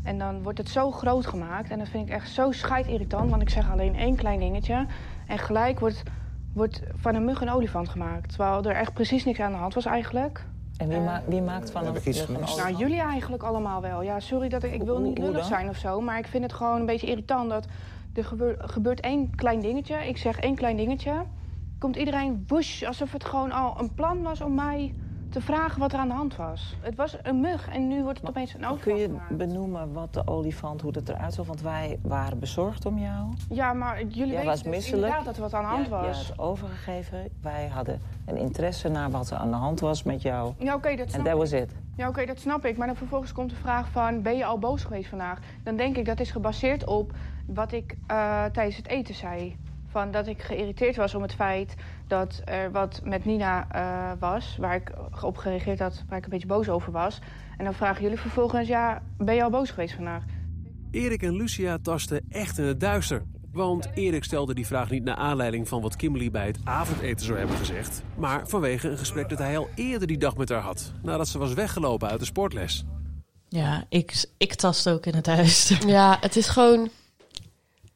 En 0.03 0.17
dan 0.17 0.43
wordt 0.43 0.57
het 0.57 0.69
zo 0.69 0.91
groot 0.91 1.27
gemaakt. 1.27 1.69
En 1.69 1.79
dat 1.79 1.89
vind 1.89 2.07
ik 2.07 2.13
echt 2.13 2.29
zo 2.29 2.51
scheidirritant, 2.51 3.29
want 3.29 3.41
ik 3.41 3.49
zeg 3.49 3.71
alleen 3.71 3.95
één 3.95 4.15
klein 4.15 4.39
dingetje. 4.39 4.85
En 5.27 5.37
gelijk 5.37 5.79
wordt, 5.79 6.03
wordt 6.53 6.83
van 6.95 7.15
een 7.15 7.25
mug 7.25 7.41
een 7.41 7.51
olifant 7.51 7.89
gemaakt. 7.89 8.29
Terwijl 8.29 8.63
er 8.63 8.75
echt 8.75 8.93
precies 8.93 9.25
niks 9.25 9.39
aan 9.39 9.51
de 9.51 9.57
hand 9.57 9.73
was 9.73 9.85
eigenlijk. 9.85 10.45
En 10.79 10.87
wie, 10.87 10.97
Eh, 10.97 11.05
ma- 11.05 11.21
wie 11.25 11.41
maakt 11.41 11.71
van 11.71 11.85
een 11.85 11.95
iets 12.05 12.21
gemist? 12.21 12.57
Nou, 12.57 12.75
jullie 12.75 13.01
eigenlijk 13.01 13.43
allemaal 13.43 13.81
wel. 13.81 14.01
Ja, 14.01 14.19
sorry 14.19 14.49
dat 14.49 14.63
ik... 14.63 14.73
Ik 14.73 14.81
wil 14.83 14.99
niet 14.99 15.17
lullig 15.17 15.45
zijn 15.45 15.69
of 15.69 15.77
zo, 15.77 16.01
maar 16.01 16.17
ik 16.17 16.27
vind 16.27 16.43
het 16.43 16.53
gewoon 16.53 16.79
een 16.79 16.85
beetje 16.85 17.07
irritant 17.07 17.49
dat... 17.49 17.67
Er 18.13 18.25
gebeurt, 18.25 18.71
gebeurt 18.71 18.99
één 18.99 19.35
klein 19.35 19.59
dingetje, 19.59 19.95
ik 19.95 20.17
zeg 20.17 20.39
één 20.39 20.55
klein 20.55 20.77
dingetje... 20.77 21.23
komt 21.77 21.95
iedereen 21.95 22.43
woesh, 22.47 22.83
alsof 22.83 23.11
het 23.11 23.25
gewoon 23.25 23.51
al 23.51 23.75
een 23.79 23.93
plan 23.93 24.21
was 24.21 24.41
om 24.41 24.55
mij 24.55 24.93
te 25.29 25.41
vragen 25.41 25.79
wat 25.79 25.93
er 25.93 25.99
aan 25.99 26.07
de 26.07 26.13
hand 26.13 26.35
was. 26.35 26.75
Het 26.81 26.95
was 26.95 27.17
een 27.21 27.39
mug 27.39 27.67
en 27.69 27.87
nu 27.87 28.03
wordt 28.03 28.19
het 28.19 28.29
opeens 28.29 28.53
een 28.53 28.65
olifant 28.65 28.81
Kun 28.81 28.95
je 28.95 29.05
gemaakt. 29.07 29.37
benoemen 29.37 29.93
wat 29.93 30.13
de 30.13 30.27
olifant, 30.27 30.81
hoe 30.81 30.91
het 30.91 31.09
eruit 31.09 31.33
zag? 31.33 31.45
Want 31.45 31.61
wij 31.61 31.99
waren 32.01 32.39
bezorgd 32.39 32.85
om 32.85 32.97
jou. 32.99 33.27
Ja, 33.49 33.73
maar 33.73 34.03
jullie 34.03 34.33
Jij 34.33 34.45
weten 34.45 34.71
dus 34.71 34.91
inderdaad 34.91 35.25
dat 35.25 35.35
er 35.35 35.41
wat 35.41 35.53
aan 35.53 35.63
de 35.63 35.69
hand 35.69 35.85
Ja, 35.87 35.89
was. 36.01 36.27
had 36.27 36.39
overgegeven. 36.39 37.29
Wij 37.41 37.67
hadden 37.67 38.01
een 38.25 38.37
interesse 38.37 38.89
naar 38.89 39.09
wat 39.11 39.29
er 39.29 39.37
aan 39.37 39.49
de 39.49 39.55
hand 39.55 39.79
was 39.79 40.03
met 40.03 40.21
jou. 40.21 40.53
Ja, 40.57 40.75
oké, 40.75 40.89
dat 40.95 41.05
En 41.05 41.09
snap 41.11 41.23
that 41.25 41.33
ik. 41.33 41.39
was 41.39 41.51
it. 41.51 41.71
Ja, 41.95 42.07
oké, 42.07 42.25
dat 42.25 42.39
snap 42.39 42.65
ik. 42.65 42.77
Maar 42.77 42.87
dan 42.87 42.95
vervolgens 42.95 43.31
komt 43.31 43.49
de 43.49 43.55
vraag 43.55 43.87
van... 43.89 44.21
ben 44.21 44.37
je 44.37 44.45
al 44.45 44.59
boos 44.59 44.83
geweest 44.83 45.09
vandaag? 45.09 45.39
Dan 45.63 45.75
denk 45.75 45.97
ik 45.97 46.05
dat 46.05 46.19
is 46.19 46.31
gebaseerd 46.31 46.85
op 46.85 47.11
wat 47.45 47.71
ik 47.71 47.95
eh, 48.07 48.43
tijdens 48.45 48.75
het 48.77 48.87
eten 48.87 49.15
zei. 49.15 49.55
Van 49.91 50.11
dat 50.11 50.27
ik 50.27 50.41
geïrriteerd 50.41 50.95
was 50.95 51.15
om 51.15 51.21
het 51.21 51.33
feit 51.33 51.75
dat 52.07 52.41
er 52.45 52.71
wat 52.71 53.01
met 53.03 53.25
Nina 53.25 53.67
eh, 53.71 54.19
was... 54.19 54.57
waar 54.59 54.75
ik 54.75 54.91
op 55.21 55.37
gereageerd 55.37 55.79
had, 55.79 56.03
waar 56.07 56.17
ik 56.17 56.23
een 56.23 56.29
beetje 56.29 56.47
boos 56.47 56.69
over 56.69 56.91
was. 56.91 57.19
En 57.57 57.63
dan 57.63 57.73
vragen 57.73 58.01
jullie 58.01 58.19
vervolgens... 58.19 58.67
ja, 58.67 59.01
ben 59.17 59.35
je 59.35 59.43
al 59.43 59.49
boos 59.49 59.69
geweest 59.69 59.95
vandaag? 59.95 60.23
Erik 60.91 61.23
en 61.23 61.35
Lucia 61.35 61.77
tasten 61.81 62.25
echt 62.29 62.57
in 62.57 62.65
het 62.65 62.79
duister. 62.79 63.23
Want 63.51 63.89
Erik 63.93 64.23
stelde 64.23 64.53
die 64.53 64.65
vraag 64.65 64.89
niet 64.89 65.03
naar 65.03 65.15
aanleiding 65.15 65.67
van 65.67 65.81
wat 65.81 65.95
Kimberly 65.95 66.31
bij 66.31 66.47
het 66.47 66.59
avondeten 66.63 67.25
zou 67.25 67.37
hebben 67.37 67.57
gezegd, 67.57 68.03
maar 68.17 68.47
vanwege 68.47 68.89
een 68.89 68.97
gesprek 68.97 69.29
dat 69.29 69.37
hij 69.37 69.57
al 69.57 69.69
eerder 69.75 70.07
die 70.07 70.17
dag 70.17 70.37
met 70.37 70.49
haar 70.49 70.61
had, 70.61 70.93
nadat 71.03 71.27
ze 71.27 71.37
was 71.37 71.53
weggelopen 71.53 72.09
uit 72.09 72.19
de 72.19 72.25
sportles. 72.25 72.85
Ja, 73.47 73.85
ik, 73.89 74.25
ik 74.37 74.53
tast 74.53 74.89
ook 74.89 75.05
in 75.05 75.15
het 75.15 75.25
huis. 75.25 75.77
Ja, 75.85 76.17
het 76.21 76.35
is 76.35 76.47
gewoon. 76.47 76.89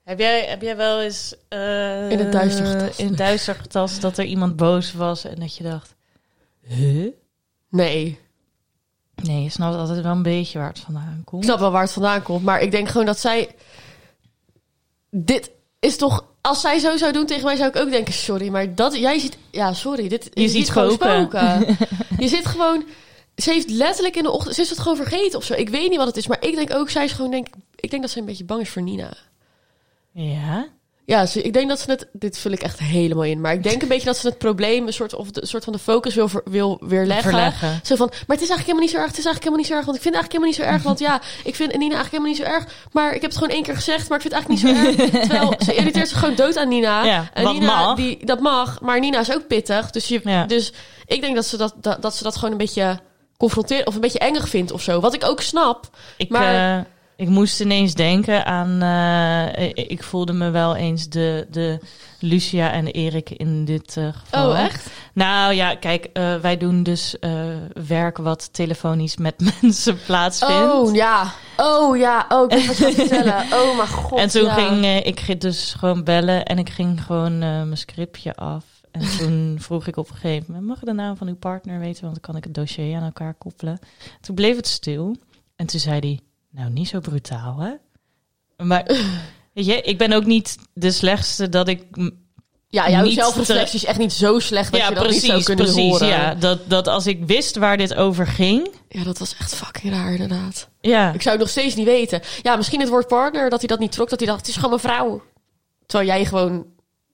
Heb 0.04 0.20
jij, 0.20 0.46
heb 0.46 0.62
jij 0.62 0.76
wel 0.76 1.02
eens 1.02 1.36
eh, 1.50 2.10
In 2.12 2.20
het 2.20 2.32
duister 2.32 2.66
getast? 2.66 3.00
in 3.00 3.08
het 3.08 3.18
duister 3.18 3.56
getast 3.56 4.02
dat 4.02 4.18
er 4.18 4.26
iemand 4.26 4.56
boos 4.56 4.94
was 4.94 5.26
en 5.26 5.36
dat 5.40 5.58
je 5.58 5.64
dacht, 5.64 5.96
huh? 6.68 7.08
Nee. 7.70 8.20
Nee, 9.16 9.44
je 9.44 9.50
snapt 9.50 9.76
altijd 9.76 10.02
wel 10.02 10.12
een 10.12 10.24
beetje 10.24 10.60
waar 10.60 10.68
het 10.68 10.80
vandaan 10.80 11.22
komt. 11.26 11.44
Ik 11.44 11.48
snap 11.50 11.60
wel 11.60 11.72
waar 11.72 11.82
het 11.82 11.92
vandaan 11.92 12.22
komt. 12.22 12.44
Maar 12.44 12.62
ik 12.62 12.72
denk 12.72 12.88
gewoon 12.88 13.06
dat 13.06 13.20
zij. 13.20 13.50
Dit 15.10 15.52
is 15.80 15.98
toch. 15.98 16.26
Als 16.42 16.62
zij 16.62 16.80
zo 16.80 16.98
zou 16.98 17.12
doen 17.14 17.26
tegen 17.26 17.46
mij, 17.46 17.56
zou 17.56 17.70
ik 17.70 17.76
ook 17.76 17.92
denken: 17.92 18.14
sorry, 18.14 18.48
maar 18.50 18.76
dat. 18.76 18.96
Jij 18.96 19.20
ziet. 19.20 19.38
Ja, 19.52 19.74
sorry. 19.74 20.08
Dit, 20.08 20.30
Je 20.34 20.48
ziet 20.48 20.70
gewoon 20.70 20.92
spoken. 20.92 21.78
je 22.24 22.28
zit 22.28 22.46
gewoon. 22.46 22.84
Ze 23.36 23.52
heeft 23.52 23.70
letterlijk 23.70 24.16
in 24.16 24.24
de 24.24 24.32
ochtend. 24.32 24.56
Ze 24.56 24.62
is 24.62 24.70
het 24.70 24.80
gewoon 24.80 24.98
vergeten 24.98 25.40
of 25.40 25.46
zo. 25.46 25.54
Ik 25.54 25.70
weet 25.70 25.90
niet 25.90 25.98
wat 25.98 26.08
het 26.08 26.18
is. 26.18 26.28
Maar 26.28 26.44
ik 26.44 26.56
denk 26.56 26.74
ook, 26.74 26.90
zij 26.90 27.04
is 27.04 27.12
gewoon, 27.12 27.32
denk 27.32 27.48
ik, 27.48 27.54
ik 27.76 27.90
denk 27.90 28.02
dat 28.02 28.12
ze 28.12 28.20
een 28.20 28.26
beetje 28.26 28.44
bang 28.44 28.62
is 28.62 28.70
voor 28.70 28.82
Nina. 28.82 29.14
Ja. 30.14 30.68
Ja, 31.06 31.26
ze, 31.26 31.42
ik 31.42 31.54
denk 31.54 31.70
dat 31.70 31.80
ze 31.80 31.92
het... 31.92 32.08
Dit 32.14 32.38
vul 32.38 32.52
ik 32.52 32.62
echt 32.62 32.80
helemaal 32.80 33.24
in. 33.24 33.42
Maar 33.42 33.54
ik 33.54 33.64
denk 33.64 33.82
een 33.82 33.88
beetje 33.88 34.06
dat 34.06 34.18
ze 34.18 34.28
het 34.28 34.38
probleem... 34.38 34.88
een 34.88 34.94
soort, 34.94 35.16
of 35.16 35.32
de, 35.32 35.46
soort 35.46 35.64
van 35.64 35.74
de 35.74 35.80
focus 35.80 36.16
wil, 36.16 36.28
ver- 36.28 36.42
wil 36.46 36.78
weerleggen. 36.82 37.30
Verleggen. 37.30 37.80
Zo 37.84 37.96
van, 37.96 38.08
maar 38.08 38.38
het 38.38 38.42
is 38.42 38.50
eigenlijk 38.50 38.60
helemaal 38.60 38.82
niet 38.82 38.90
zo 38.92 38.98
erg. 38.98 39.08
Het 39.08 39.18
is 39.18 39.26
eigenlijk 39.26 39.44
helemaal 39.44 39.58
niet 39.58 39.68
zo 39.68 39.74
erg. 39.74 39.86
Want 39.86 39.98
ik 39.98 40.04
vind 40.04 40.16
het 40.16 40.24
eigenlijk 40.24 40.32
helemaal 40.32 40.50
niet 40.50 40.60
zo 40.60 40.74
erg. 40.74 40.84
Want 40.84 41.00
ja, 41.00 41.46
ik 41.50 41.56
vind 41.56 41.72
Nina 41.78 41.96
eigenlijk 41.96 42.12
helemaal 42.12 42.32
niet 42.32 42.42
zo 42.42 42.74
erg. 42.78 42.88
Maar 42.92 43.08
ik 43.16 43.22
heb 43.22 43.30
het 43.30 43.40
gewoon 43.40 43.54
één 43.56 43.64
keer 43.64 43.76
gezegd. 43.76 44.10
Maar 44.10 44.20
ik 44.22 44.24
vind 44.30 44.36
het 44.36 44.46
eigenlijk 44.48 44.78
niet 44.78 44.98
zo 44.98 45.12
erg. 45.12 45.12
Terwijl 45.28 45.54
ze 45.66 45.76
irriteert 45.76 46.08
zich 46.08 46.20
gewoon 46.20 46.36
dood 46.36 46.58
aan 46.58 46.68
Nina. 46.68 47.04
Ja, 47.06 47.30
en 47.34 47.46
Nina, 47.54 47.66
mag. 47.86 47.96
Die, 47.96 48.26
dat 48.26 48.40
mag. 48.40 48.82
Maar 48.82 49.00
Nina 49.00 49.20
is 49.20 49.34
ook 49.34 49.48
pittig. 49.48 49.92
Dus, 49.92 50.08
je, 50.08 50.20
Ja. 50.24 50.46
dus 50.46 50.74
ik 51.06 51.22
denk 51.22 51.36
dat 51.36 51.46
ze 51.46 51.58
dat, 51.58 51.74
dat, 51.82 52.02
dat 52.02 52.16
ze 52.16 52.24
dat 52.24 52.36
gewoon 52.36 52.52
een 52.52 52.58
beetje 52.58 53.00
confronteert. 53.38 53.88
Of 53.88 53.96
een 53.96 54.02
beetje 54.02 54.20
engig 54.20 54.50
vindt 54.50 54.72
of 54.72 54.82
zo. 54.82 55.00
Wat 55.00 55.14
ik 55.14 55.24
ook 55.24 55.42
snap. 55.42 55.90
Ik, 56.18 56.30
Maar- 56.30 56.78
eh, 56.80 56.86
ik 57.16 57.28
moest 57.30 57.60
ineens 57.62 57.94
denken 57.94 58.46
aan. 58.46 58.82
eh, 58.82 59.70
ik- 59.74 60.04
voelde 60.04 60.34
me 60.34 60.50
wel 60.50 60.76
eens 60.76 61.10
de, 61.10 61.48
de 61.52 61.80
Lucia 62.20 62.72
en 62.72 62.88
Erik 62.88 63.30
in 63.30 63.66
dit 63.66 63.98
eh, 63.98 64.08
geval. 64.14 64.50
Oh, 64.50 64.60
echt? 64.60 64.90
Nou 65.14 65.54
ja, 65.54 65.76
kijk, 65.76 66.06
eh, 66.14 66.36
wij 66.36 66.58
doen 66.58 66.84
dus 66.84 67.16
werk 67.88 68.18
wat 68.18 68.54
telefonisch 68.54 69.18
met 69.18 69.36
mensen 69.62 70.00
plaatsvindt. 70.06 70.74
Oh 70.74 70.96
ja. 70.96 71.32
Oh 71.58 71.98
ja. 71.98 72.26
Oh, 72.30 72.52
ik 72.52 72.60
gaat 72.64 72.76
vertellen. 72.94 73.44
Oh 73.54 73.76
mijn 73.78 73.88
god. 74.04 74.20
en 74.20 74.30
toen 74.30 74.44
ja. 74.44 74.54
ging 74.54 75.04
ik 75.06 75.20
ging 75.20 75.40
dus 75.40 75.74
gewoon 75.74 76.04
bellen 76.04 76.46
en 76.46 76.58
ik 76.58 76.70
ging 76.70 77.04
gewoon 77.04 77.38
mijn 77.40 77.78
scriptje 77.78 78.36
af. 78.36 78.64
En 78.92 79.02
toen 79.18 79.58
vroeg 79.60 79.88
ik 79.88 79.98
op 79.98 80.10
een 80.10 80.16
gegeven 80.16 80.46
moment, 80.48 80.68
mag 80.68 80.80
ik 80.80 80.86
de 80.86 80.94
naam 80.94 81.18
van 81.18 81.28
uw 81.28 81.36
partner 81.36 81.80
weten? 81.80 82.02
Want 82.02 82.14
dan 82.14 82.24
kan 82.24 82.36
ik 82.36 82.44
het 82.44 82.54
dossier 82.54 82.96
aan 82.98 83.04
elkaar 83.04 83.34
koppelen. 83.34 83.80
Toen 84.22 84.36
bleef 84.36 84.56
het 84.56 84.68
stil. 84.68 85.16
En 85.56 85.66
toen 85.66 85.80
zei 85.80 86.00
hij, 86.00 86.20
nou 86.54 86.70
niet 86.70 86.88
zo 86.88 87.00
brutaal 87.00 87.58
hè? 87.58 87.72
Maar 88.64 88.84
weet 89.54 89.66
je, 89.66 89.82
ik 89.82 89.98
ben 89.98 90.14
ook 90.14 90.26
niet 90.26 90.58
de 90.74 90.92
slechtste 90.92 91.50
dat 91.50 91.68
ik... 91.68 91.84
Ja, 92.68 92.90
jouw 92.90 93.10
zelfreflectie 93.10 93.80
is 93.80 93.86
echt 93.86 94.00
niet 94.00 94.14
zo 94.14 94.40
slecht 94.40 94.72
dat 94.72 94.82
ja, 94.82 94.88
je 94.88 94.96
dat 94.96 95.04
precies, 95.04 95.22
niet 95.22 95.32
zou 95.32 95.44
kunnen 95.44 95.66
precies. 95.66 95.92
horen. 95.92 96.08
Ja, 96.08 96.36
dat, 96.36 96.70
dat 96.70 96.88
als 96.88 97.08
ik 97.08 97.26
wist 97.26 97.56
waar 97.56 97.78
dit 97.78 97.96
over 97.96 98.28
ging... 98.28 98.72
Ja, 98.90 99.04
dat 99.04 99.18
was 99.18 99.36
echt 99.40 99.56
fucking 99.56 99.94
raar 99.94 100.12
inderdaad. 100.12 100.70
Ja, 100.82 101.14
Ik 101.14 101.22
zou 101.22 101.36
het 101.36 101.44
nog 101.44 101.50
steeds 101.50 101.76
niet 101.76 101.86
weten. 101.86 102.22
Ja, 102.42 102.56
misschien 102.56 102.80
het 102.80 102.90
woord 102.90 103.08
partner, 103.08 103.50
dat 103.50 103.60
hij 103.60 103.68
dat 103.68 103.80
niet 103.80 103.92
trok. 103.92 104.10
Dat 104.10 104.20
hij 104.20 104.28
dacht, 104.28 104.40
het 104.40 104.50
is 104.50 104.56
gewoon 104.56 104.70
mijn 104.70 104.82
vrouw. 104.82 105.24
Terwijl 105.86 106.10
jij 106.10 106.26
gewoon 106.26 106.66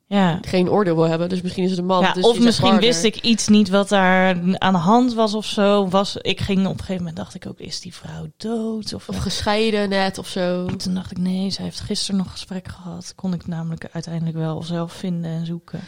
ja. 0.09 0.37
geen 0.41 0.69
oordeel 0.69 0.95
wil 0.95 1.07
hebben. 1.07 1.29
Dus 1.29 1.41
misschien 1.41 1.63
is 1.63 1.69
het 1.69 1.79
een 1.79 1.85
man. 1.85 2.01
Ja, 2.01 2.13
dus 2.13 2.23
of 2.25 2.39
misschien 2.39 2.79
wist 2.79 3.03
ik 3.03 3.15
iets 3.15 3.47
niet 3.47 3.69
wat 3.69 3.89
daar 3.89 4.37
aan 4.57 4.73
de 4.73 4.79
hand 4.79 5.13
was 5.13 5.33
of 5.33 5.45
zo. 5.45 5.87
Was, 5.87 6.15
ik 6.17 6.39
ging 6.39 6.59
op 6.65 6.71
een 6.71 6.79
gegeven 6.79 6.97
moment 6.97 7.15
dacht 7.15 7.35
ik 7.35 7.47
ook, 7.47 7.59
is 7.59 7.79
die 7.79 7.93
vrouw 7.93 8.27
dood? 8.37 8.93
Of, 8.93 9.09
Of 9.09 9.17
gescheiden 9.17 9.89
net 9.89 10.17
of 10.17 10.27
zo. 10.27 10.65
toen 10.65 10.93
dacht 10.93 11.11
ik, 11.11 11.17
nee, 11.17 11.49
zij 11.49 11.63
heeft 11.65 11.79
gisteren 11.79 12.17
nog 12.19 12.31
gesprek 12.31 12.67
gehad. 12.67 13.13
Kon 13.15 13.33
ik 13.33 13.47
namelijk 13.47 13.87
uiteindelijk 13.91 14.37
wel 14.37 14.63
zelf 14.63 14.93
vinden 14.93 15.31
en 15.31 15.45
zoeken. 15.45 15.79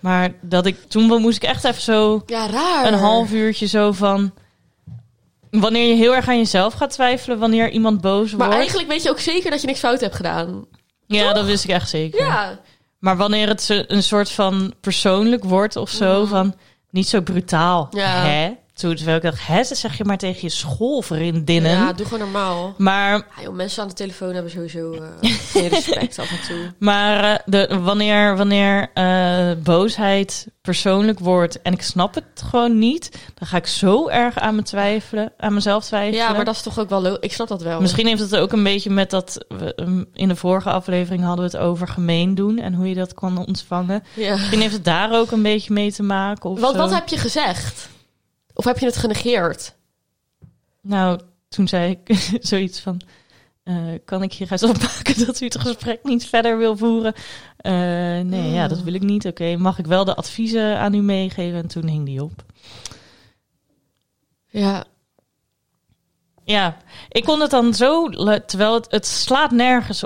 Maar 0.00 0.32
dat 0.40 0.66
ik, 0.66 0.76
toen 0.88 1.20
moest 1.20 1.36
ik 1.36 1.48
echt 1.48 1.64
even 1.64 1.82
zo 1.82 2.22
Ja, 2.26 2.46
raar. 2.46 2.86
een 2.86 2.98
half 2.98 3.32
uurtje 3.32 3.66
zo 3.66 3.92
van... 3.92 4.32
Wanneer 5.50 5.88
je 5.88 5.94
heel 5.94 6.14
erg 6.14 6.28
aan 6.28 6.36
jezelf 6.36 6.72
gaat 6.74 6.90
twijfelen, 6.90 7.38
wanneer 7.38 7.70
iemand 7.70 8.00
boos 8.00 8.30
Maar 8.30 8.38
wordt. 8.38 8.54
eigenlijk 8.54 8.88
weet 8.88 9.02
je 9.02 9.10
ook 9.10 9.18
zeker 9.18 9.50
dat 9.50 9.60
je 9.60 9.66
niks 9.66 9.78
fout 9.78 10.00
hebt 10.00 10.14
gedaan. 10.14 10.64
Ja, 11.06 11.32
dat 11.32 11.44
wist 11.44 11.64
ik 11.64 11.70
echt 11.70 11.88
zeker. 11.88 12.20
Ja. 12.20 12.60
Maar 13.02 13.16
wanneer 13.16 13.48
het 13.48 13.84
een 13.86 14.02
soort 14.02 14.30
van 14.30 14.74
persoonlijk 14.80 15.44
wordt 15.44 15.76
of 15.76 15.90
zo, 15.90 16.24
van 16.24 16.54
niet 16.90 17.08
zo 17.08 17.20
brutaal. 17.20 17.88
Ja. 17.90 18.24
Hè? 18.24 18.54
Toen 18.82 18.94
terwijl 18.94 19.16
ik 19.16 19.22
dacht, 19.22 19.46
hè, 19.46 19.56
dat 19.56 19.76
zeg 19.76 19.98
je 19.98 20.04
maar 20.04 20.18
tegen 20.18 20.40
je 20.40 20.48
schoolvriendinnen. 20.48 21.70
Ja, 21.70 21.92
doe 21.92 22.06
gewoon 22.06 22.20
normaal. 22.20 22.74
Maar, 22.78 23.12
Ja, 23.12 23.42
joh, 23.42 23.54
mensen 23.54 23.82
aan 23.82 23.88
de 23.88 23.94
telefoon 23.94 24.34
hebben 24.34 24.50
sowieso 24.50 24.96
geen 25.20 25.68
respect 25.68 26.18
af 26.18 26.30
en 26.30 26.46
toe. 26.48 26.72
maar 26.88 27.24
eh, 27.24 27.38
de, 27.44 27.78
wanneer, 27.82 28.36
wanneer 28.36 28.90
eh, 28.94 29.50
boosheid 29.62 30.46
persoonlijk 30.62 31.18
wordt 31.18 31.62
en 31.62 31.72
ik 31.72 31.82
snap 31.82 32.14
het 32.14 32.42
gewoon 32.48 32.78
niet, 32.78 33.10
dan 33.34 33.48
ga 33.48 33.56
ik 33.56 33.66
zo 33.66 34.08
erg 34.08 34.38
aan 34.38 34.54
me 34.54 34.62
twijfelen, 34.62 35.32
aan 35.38 35.54
mezelf 35.54 35.84
twijfelen. 35.84 36.24
Ja, 36.24 36.32
maar 36.32 36.44
dat 36.44 36.54
is 36.54 36.62
toch 36.62 36.78
ook 36.78 36.88
wel 36.88 37.02
leuk. 37.02 37.16
Ik 37.20 37.32
snap 37.32 37.48
dat 37.48 37.62
wel. 37.62 37.80
Misschien 37.80 38.06
heeft 38.06 38.20
het 38.20 38.36
ook 38.36 38.52
een 38.52 38.62
beetje 38.62 38.90
met 38.90 39.10
dat 39.10 39.44
we, 39.48 39.72
um, 39.76 40.06
in 40.12 40.28
de 40.28 40.36
vorige 40.36 40.70
aflevering 40.70 41.22
hadden 41.24 41.50
we 41.50 41.56
het 41.56 41.66
over 41.66 41.88
gemeen 41.88 42.34
doen 42.34 42.58
en 42.58 42.74
hoe 42.74 42.88
je 42.88 42.94
dat 42.94 43.14
kan 43.14 43.46
ontvangen. 43.46 44.02
Ja. 44.14 44.32
Misschien 44.32 44.60
heeft 44.60 44.74
het 44.74 44.84
daar 44.84 45.12
ook 45.12 45.30
een 45.30 45.42
beetje 45.42 45.72
mee 45.72 45.92
te 45.92 46.02
maken. 46.02 46.50
Of 46.50 46.60
Wat, 46.60 46.72
zo. 46.72 46.78
wat 46.78 46.92
heb 46.92 47.08
je 47.08 47.16
gezegd? 47.18 47.90
Of 48.54 48.64
heb 48.64 48.78
je 48.78 48.86
het 48.86 48.96
genegeerd? 48.96 49.74
Nou, 50.80 51.20
toen 51.48 51.68
zei 51.68 51.90
ik 52.04 52.16
zoiets 52.50 52.80
van... 52.80 53.00
eh, 53.62 53.74
kan 54.04 54.22
ik 54.22 54.32
hieruit 54.32 54.62
opmaken 54.62 55.26
dat 55.26 55.40
u 55.40 55.44
het 55.44 55.58
gesprek 55.60 56.00
niet 56.02 56.26
verder 56.26 56.58
wil 56.58 56.76
voeren? 56.76 57.14
Eh, 57.56 57.72
nee, 58.20 58.50
ja, 58.50 58.68
dat 58.68 58.82
wil 58.82 58.94
ik 58.94 59.02
niet. 59.02 59.26
Oké, 59.26 59.56
mag 59.56 59.78
ik 59.78 59.86
wel 59.86 60.04
de 60.04 60.14
adviezen 60.14 60.78
aan 60.78 60.94
u 60.94 61.00
meegeven? 61.00 61.58
En 61.58 61.66
toen 61.68 61.86
hing 61.86 62.06
die 62.06 62.22
op. 62.22 62.44
Ja. 64.46 64.84
Ja, 66.44 66.76
ik 67.08 67.24
kon 67.24 67.40
het 67.40 67.50
dan 67.50 67.74
zo... 67.74 68.08
Terwijl 68.46 68.74
het, 68.74 68.86
het 68.90 69.06
slaat 69.06 69.50
nergens 69.50 70.04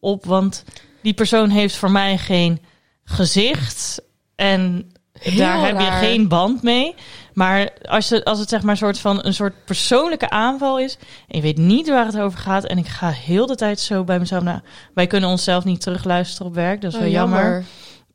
op, 0.00 0.24
want 0.24 0.64
die 1.02 1.14
persoon 1.14 1.48
heeft 1.50 1.76
voor 1.76 1.90
mij 1.90 2.18
geen 2.18 2.60
gezicht. 3.04 4.02
En 4.34 4.92
daar 5.36 5.66
heb 5.66 5.80
je 5.80 5.90
geen 5.90 6.28
band 6.28 6.62
mee. 6.62 6.94
Maar 7.38 7.70
als, 7.82 8.08
je, 8.08 8.24
als 8.24 8.38
het 8.38 8.48
zeg 8.48 8.62
maar 8.62 8.70
een 8.70 8.76
soort 8.76 8.98
van 8.98 9.24
een 9.24 9.34
soort 9.34 9.64
persoonlijke 9.64 10.30
aanval 10.30 10.78
is. 10.78 10.98
En 11.28 11.36
je 11.36 11.42
weet 11.42 11.56
niet 11.56 11.88
waar 11.88 12.06
het 12.06 12.18
over 12.18 12.38
gaat. 12.38 12.64
En 12.64 12.78
ik 12.78 12.86
ga 12.86 13.10
heel 13.10 13.46
de 13.46 13.54
tijd 13.54 13.80
zo 13.80 14.04
bij 14.04 14.18
mezelf 14.18 14.42
naar. 14.42 14.62
Wij 14.94 15.06
kunnen 15.06 15.28
onszelf 15.30 15.64
niet 15.64 15.80
terugluisteren 15.80 16.46
op 16.46 16.54
werk. 16.54 16.80
Dat 16.80 16.90
is 16.90 16.96
Oh, 16.96 17.02
wel 17.02 17.12
jammer. 17.12 17.64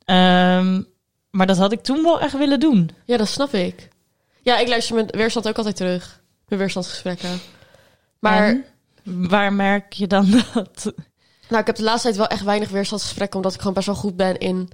Ehm, 0.04 0.82
maar 1.30 1.46
dat 1.46 1.56
had 1.56 1.72
ik 1.72 1.82
toen 1.82 2.02
wel 2.02 2.20
echt 2.20 2.38
willen 2.38 2.60
doen. 2.60 2.90
Ja, 3.04 3.16
dat 3.16 3.28
snap 3.28 3.52
ik. 3.52 3.88
Ja, 4.42 4.58
ik 4.58 4.68
luister 4.68 4.94
mijn 4.94 5.06
weerstand 5.06 5.48
ook 5.48 5.56
altijd 5.56 5.76
terug. 5.76 6.20
Mijn 6.48 6.60
weerstandsgesprekken. 6.60 7.40
Maar 8.18 8.48
En 8.48 8.64
waar 9.28 9.52
merk 9.52 9.92
je 9.92 10.06
dan 10.06 10.30
dat? 10.54 10.92
nou, 11.48 11.60
ik 11.60 11.66
heb 11.66 11.76
de 11.76 11.82
laatste 11.82 12.02
tijd 12.02 12.16
wel 12.16 12.26
echt 12.28 12.44
weinig 12.44 12.68
weerstandsgesprekken, 12.68 13.36
omdat 13.36 13.54
ik 13.54 13.58
gewoon 13.58 13.74
best 13.74 13.86
wel 13.86 13.94
goed 13.96 14.16
ben 14.16 14.38
in, 14.38 14.68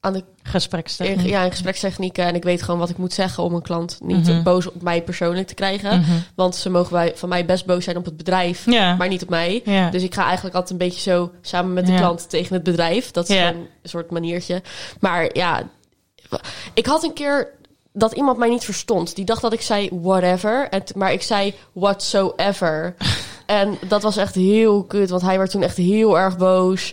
aan 0.00 0.12
de, 0.12 0.24
Gesprekstechniek. 0.42 1.28
ja, 1.28 1.42
in 1.44 1.50
gesprekstechnieken. 1.50 2.24
En 2.24 2.34
ik 2.34 2.42
weet 2.42 2.62
gewoon 2.62 2.80
wat 2.80 2.88
ik 2.90 2.96
moet 2.98 3.12
zeggen 3.12 3.42
om 3.42 3.54
een 3.54 3.62
klant 3.62 3.98
niet 4.02 4.26
Mhm. 4.26 4.42
boos 4.42 4.66
op 4.66 4.82
mij 4.82 5.02
persoonlijk 5.02 5.46
te 5.46 5.54
krijgen. 5.54 6.00
Mhm. 6.00 6.10
Want 6.34 6.56
ze 6.56 6.70
mogen 6.70 6.92
wij, 6.92 7.12
van 7.14 7.28
mij 7.28 7.44
best 7.44 7.66
boos 7.66 7.84
zijn 7.84 7.96
op 7.96 8.04
het 8.04 8.16
bedrijf, 8.16 8.64
Ja. 8.66 8.94
maar 8.96 9.08
niet 9.08 9.22
op 9.22 9.28
mij. 9.28 9.60
ja. 9.64 9.90
Dus 9.90 10.02
ik 10.02 10.14
ga 10.14 10.24
eigenlijk 10.24 10.54
altijd 10.54 10.72
een 10.80 10.86
beetje 10.86 11.10
zo 11.10 11.30
samen 11.40 11.72
met 11.72 11.86
de 11.86 11.92
Ja. 11.92 11.98
klant 11.98 12.30
tegen 12.30 12.54
het 12.54 12.62
bedrijf. 12.62 13.10
Dat 13.10 13.28
is 13.28 13.36
een 13.36 13.66
soort 13.82 14.10
maniertje. 14.10 14.62
Maar 15.00 15.30
ja, 15.32 15.62
ik 16.74 16.86
had 16.86 17.04
een 17.04 17.12
keer 17.12 17.48
dat 17.92 18.12
iemand 18.12 18.38
mij 18.38 18.48
niet 18.48 18.64
verstond. 18.64 19.14
Die 19.14 19.24
dacht 19.24 19.42
dat 19.42 19.52
ik 19.52 19.60
zei 19.60 19.88
whatever, 19.92 20.68
maar 20.96 21.12
ik 21.12 21.22
zei 21.22 21.54
whatsoever. 21.72 22.94
en 23.46 23.78
dat 23.88 24.02
was 24.02 24.16
echt 24.16 24.34
heel 24.34 24.84
kut, 24.84 25.10
want 25.10 25.22
hij 25.22 25.38
werd 25.38 25.50
toen 25.50 25.62
echt 25.62 25.76
heel 25.76 26.18
erg 26.18 26.36
boos. 26.36 26.92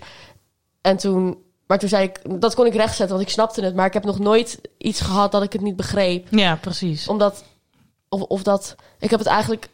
En 0.82 0.98
toen, 0.98 1.38
maar 1.70 1.80
toen 1.80 1.90
zei 1.90 2.04
ik, 2.04 2.42
dat 2.42 2.56
kon 2.56 2.66
ik 2.66 2.74
rechtzetten, 2.74 3.16
want 3.16 3.28
ik 3.28 3.34
snapte 3.34 3.62
het. 3.62 3.76
Maar 3.76 3.86
ik 3.86 3.94
heb 3.94 4.04
nog 4.04 4.20
nooit 4.20 4.62
iets 4.78 5.02
gehad 5.02 5.32
dat 5.32 5.44
ik 5.44 5.54
het 5.54 5.62
niet 5.62 5.76
begreep 5.76 6.28
ja, 6.32 6.56
precies. 6.56 7.08
omdat 7.08 7.44
of, 8.10 8.22
of 8.22 8.44
dat 8.44 8.76
ik 9.00 9.10
heb 9.10 9.20
het 9.20 9.28
eigenlijk 9.28 9.70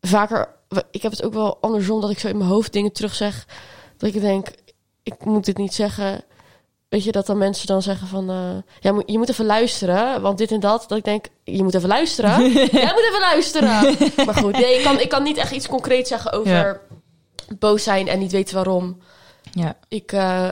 vaker 0.00 0.48
ik 0.90 1.02
heb 1.02 1.10
het 1.10 1.22
ook 1.22 1.32
wel 1.32 1.58
andersom 1.60 2.00
dat 2.00 2.10
ik 2.10 2.18
zo 2.18 2.28
in 2.28 2.36
mijn 2.36 2.50
hoofd 2.50 2.72
dingen 2.72 2.92
terugzeg 2.92 3.46
dat 3.96 4.14
ik 4.14 4.20
denk 4.20 4.48
ik 5.02 5.24
moet 5.24 5.44
dit 5.44 5.56
niet 5.56 5.74
zeggen 5.74 6.24
weet 6.88 7.04
je 7.04 7.12
dat 7.12 7.26
dan 7.26 7.38
mensen 7.38 7.66
dan 7.66 7.82
zeggen 7.82 8.08
van 8.08 8.30
eh, 8.30 8.56
ja 8.80 9.02
je 9.06 9.18
moet 9.18 9.28
even 9.28 9.46
luisteren 9.46 10.22
want 10.22 10.38
dit 10.38 10.52
en 10.52 10.60
dat 10.60 10.84
dat 10.88 10.98
ik 10.98 11.04
denk 11.04 11.26
je 11.44 11.62
moet 11.62 11.74
even 11.74 11.88
luisteren 11.88 12.52
jij 12.82 12.92
moet 12.94 13.08
even 13.08 13.20
luisteren 13.20 13.96
maar 14.26 14.34
goed 14.34 14.52
nee, 14.52 14.76
ik 14.78 14.84
kan 14.84 15.00
ik 15.00 15.08
kan 15.08 15.22
niet 15.22 15.36
echt 15.36 15.52
iets 15.52 15.68
concreets 15.68 16.08
zeggen 16.08 16.32
over 16.32 16.52
Ja. 16.52 16.80
boos 17.58 17.82
zijn 17.82 18.08
en 18.08 18.18
niet 18.18 18.32
weten 18.32 18.54
waarom 18.54 18.98
Ja. 19.56 19.76
ik 19.88 20.12
eh, 20.12 20.48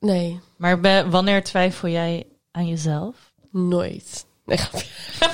nee 0.00 0.40
Maar 0.56 0.80
be- 0.80 1.06
wanneer 1.10 1.44
twijfel 1.44 1.88
jij 1.88 2.26
aan 2.50 2.66
jezelf? 2.68 3.32
Nooit. 3.50 4.26
Nee, 4.44 4.56
grapje. 4.56 4.86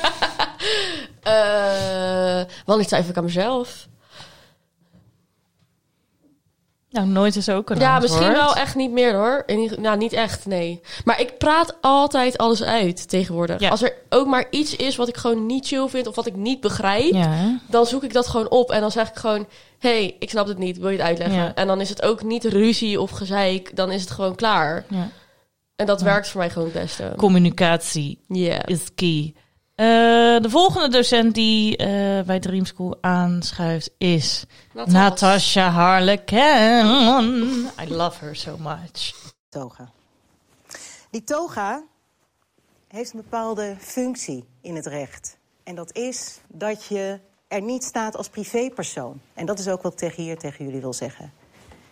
Eh, 1.21 2.43
wanneer 2.65 2.87
twijfel 2.87 3.11
ik 3.11 3.17
aan 3.17 3.25
mezelf? 3.25 3.89
Nou, 6.91 7.07
nooit 7.07 7.37
is 7.37 7.49
ook 7.49 7.71
een 7.71 7.79
ja, 7.79 7.95
antwoord. 7.95 8.21
misschien 8.21 8.37
wel 8.37 8.55
echt 8.55 8.75
niet 8.75 8.91
meer 8.91 9.15
hoor. 9.15 9.43
In 9.47 9.73
nou, 9.79 9.97
niet 9.97 10.13
echt, 10.13 10.47
nee. 10.47 10.81
Maar 11.05 11.21
ik 11.21 11.39
praat 11.39 11.77
altijd 11.81 12.39
alles 12.39 12.63
uit 12.63 13.09
tegenwoordig. 13.09 13.61
Ja. 13.61 13.69
Als 13.69 13.83
er 13.83 13.95
ook 14.09 14.27
maar 14.27 14.47
iets 14.51 14.77
is 14.77 14.97
wat 14.97 15.09
ik 15.09 15.17
gewoon 15.17 15.47
niet 15.47 15.67
chill 15.67 15.89
vind 15.89 16.07
of 16.07 16.15
wat 16.15 16.27
ik 16.27 16.37
niet 16.37 16.61
begrijp, 16.61 17.13
Ja, 17.13 17.59
dan 17.69 17.87
zoek 17.87 18.05
ik 18.05 18.13
dat 18.13 18.27
gewoon 18.27 18.51
op 18.51 18.71
en 18.71 18.81
dan 18.81 18.91
zeg 18.91 19.09
ik 19.09 19.17
gewoon: 19.17 19.47
hey, 19.79 20.17
ik 20.19 20.31
snap 20.31 20.47
het 20.47 20.59
niet, 20.59 20.79
wil 20.79 20.89
je 20.89 20.97
het 20.97 21.07
uitleggen? 21.07 21.37
Ja. 21.37 21.55
En 21.55 21.67
dan 21.67 21.81
is 21.81 21.89
het 21.89 22.03
ook 22.03 22.23
niet 22.23 22.45
ruzie 22.45 23.01
of 23.01 23.11
gezeik, 23.11 23.77
dan 23.77 23.91
is 23.91 24.01
het 24.01 24.11
gewoon 24.11 24.35
klaar. 24.35 24.85
ja. 24.89 25.09
En 25.77 25.87
dat 25.87 26.01
werkt 26.03 26.29
voor 26.29 26.41
mij 26.41 26.51
gewoon 26.51 26.69
het 26.73 26.83
beste. 26.83 27.13
Communicatie 27.17 28.19
is 28.65 28.95
key. 28.95 29.35
Eh, 29.81 29.87
de 30.41 30.51
volgende 30.51 30.89
docent 30.89 31.35
die 31.35 31.77
eh, 31.77 32.25
bij 32.25 32.41
Dream 32.41 32.65
School 32.65 32.99
aanschuift 33.01 33.91
is 33.99 34.45
Natas. 34.73 34.93
Natasha 34.93 35.71
Harlequin. 35.71 36.87
I 37.81 37.89
love 37.89 38.25
her 38.25 38.37
so 38.37 38.57
much. 38.59 39.15
toga. 39.49 39.91
Die 41.11 41.25
toga 41.25 41.83
heeft 42.89 43.13
een 43.13 43.21
bepaalde 43.23 43.77
functie 43.79 44.45
in 44.61 44.77
het 44.77 44.87
recht. 44.87 45.37
En 45.65 45.75
dat 45.75 45.97
is 45.97 46.41
dat 46.49 46.85
je 46.85 47.21
er 47.49 47.63
niet 47.63 47.85
staat 47.85 48.17
als 48.17 48.29
privépersoon. 48.29 49.21
En 49.35 49.47
dat 49.47 49.59
is 49.59 49.69
ook 49.69 49.83
wat 49.83 49.93
ik 49.93 49.99
tegen 49.99 50.23
hier 50.23 50.39
tegen 50.39 50.65
jullie 50.65 50.81
wil 50.81 50.93
zeggen. 50.93 51.33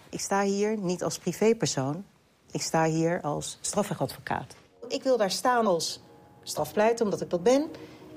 Ik 0.08 0.20
sta 0.20 0.42
hier 0.42 0.76
niet 0.78 1.04
als 1.04 1.18
privépersoon. 1.18 2.04
Ik 2.50 2.62
sta 2.62 2.84
hier 2.84 3.20
als 3.22 3.58
strafrechtadvocaat. 3.60 4.54
Ik 4.88 5.02
wil 5.02 5.16
daar 5.16 5.30
staan 5.30 5.66
als 5.66 6.00
strafpleiter, 6.48 7.04
omdat 7.04 7.20
ik 7.20 7.30
dat 7.30 7.42
ben. 7.42 7.70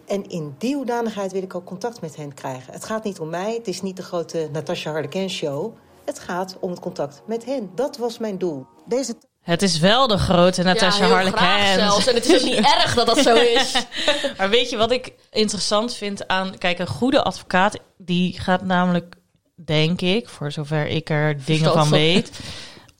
En 0.07 0.29
in 0.29 0.55
die 0.57 0.75
hoedanigheid 0.75 1.31
wil 1.31 1.41
ik 1.41 1.55
ook 1.55 1.65
contact 1.65 2.01
met 2.01 2.15
hen 2.15 2.33
krijgen. 2.33 2.73
Het 2.73 2.85
gaat 2.85 3.03
niet 3.03 3.19
om 3.19 3.29
mij, 3.29 3.53
het 3.53 3.67
is 3.67 3.81
niet 3.81 3.97
de 3.97 4.03
grote 4.03 4.49
Natasha 4.51 4.91
Harlequin 4.91 5.29
show. 5.29 5.73
Het 6.05 6.19
gaat 6.19 6.57
om 6.59 6.69
het 6.69 6.79
contact 6.79 7.21
met 7.25 7.45
hen. 7.45 7.69
Dat 7.75 7.97
was 7.97 8.17
mijn 8.17 8.37
doel. 8.37 8.65
Deze 8.85 9.15
Het 9.41 9.61
is 9.61 9.79
wel 9.79 10.07
de 10.07 10.17
grote 10.17 10.63
Natasha 10.63 11.05
ja, 11.05 11.21
heel 11.21 11.29
graag 11.29 11.41
Harlequin. 11.41 11.79
zelfs. 11.79 12.07
En 12.07 12.15
het 12.15 12.25
is 12.25 12.41
ook 12.41 12.49
niet 12.49 12.65
erg 12.75 12.93
dat 12.93 13.05
dat 13.05 13.17
zo 13.17 13.35
is. 13.35 13.85
Maar 14.37 14.49
weet 14.49 14.69
je 14.69 14.77
wat 14.77 14.91
ik 14.91 15.13
interessant 15.29 15.93
vind 15.93 16.27
aan... 16.27 16.57
Kijk, 16.57 16.79
een 16.79 16.87
goede 16.87 17.23
advocaat, 17.23 17.79
die 17.97 18.39
gaat 18.39 18.63
namelijk, 18.63 19.15
denk 19.55 20.01
ik... 20.01 20.29
voor 20.29 20.51
zover 20.51 20.87
ik 20.87 21.09
er 21.09 21.45
dingen 21.45 21.45
Verstand 21.45 21.87
van. 21.87 21.97
weet... 21.97 22.39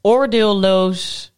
oordeelloos 0.02 1.32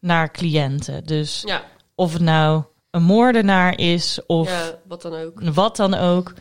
naar 0.00 0.30
cliënten. 0.30 1.04
Dus 1.04 1.42
Ja, 1.46 1.62
of 1.94 2.12
het 2.12 2.22
nou 2.22 2.62
een 2.94 3.02
moordenaar 3.02 3.78
is 3.78 4.18
of 4.26 4.48
ja, 4.48 4.78
wat 4.88 5.02
dan 5.02 5.14
ook. 5.14 5.42
wat 5.54 5.76
dan 5.76 5.94
ook... 5.94 6.32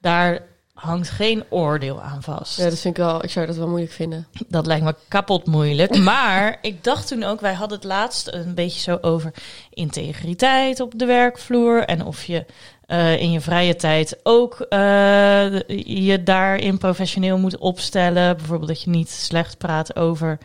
daar 0.00 0.42
hangt 0.74 1.10
geen 1.10 1.44
oordeel 1.48 2.02
aan 2.02 2.22
vast. 2.22 2.56
Ja, 2.56 2.64
dat 2.64 2.78
vind 2.78 2.98
ik 2.98 3.04
wel, 3.04 3.24
ik 3.24 3.30
zou 3.30 3.46
dat 3.46 3.56
wel 3.56 3.68
moeilijk 3.68 3.92
vinden. 3.92 4.26
Dat 4.48 4.66
lijkt 4.66 4.84
me 4.84 4.94
kapot 5.08 5.46
moeilijk. 5.46 5.98
Maar 6.12 6.58
ik 6.60 6.84
dacht 6.84 7.08
toen 7.08 7.22
ook, 7.22 7.40
wij 7.40 7.52
hadden 7.52 7.78
het 7.78 7.86
laatst 7.86 8.28
een 8.32 8.54
beetje 8.54 8.80
zo 8.80 8.98
over 9.00 9.34
integriteit 9.70 10.80
op 10.80 10.98
de 10.98 11.06
werkvloer. 11.06 11.84
En 11.84 12.04
of 12.04 12.24
je 12.24 12.46
eh, 12.86 13.20
in 13.20 13.32
je 13.32 13.40
vrije 13.40 13.76
tijd 13.76 14.20
ook 14.22 14.60
eh, 14.60 15.60
je 16.06 16.22
daarin 16.24 16.78
professioneel 16.78 17.38
moet 17.38 17.58
opstellen. 17.58 18.36
Bijvoorbeeld 18.36 18.68
dat 18.68 18.82
je 18.82 18.90
niet 18.90 19.10
slecht 19.10 19.58
praat 19.58 19.96
over, 19.96 20.38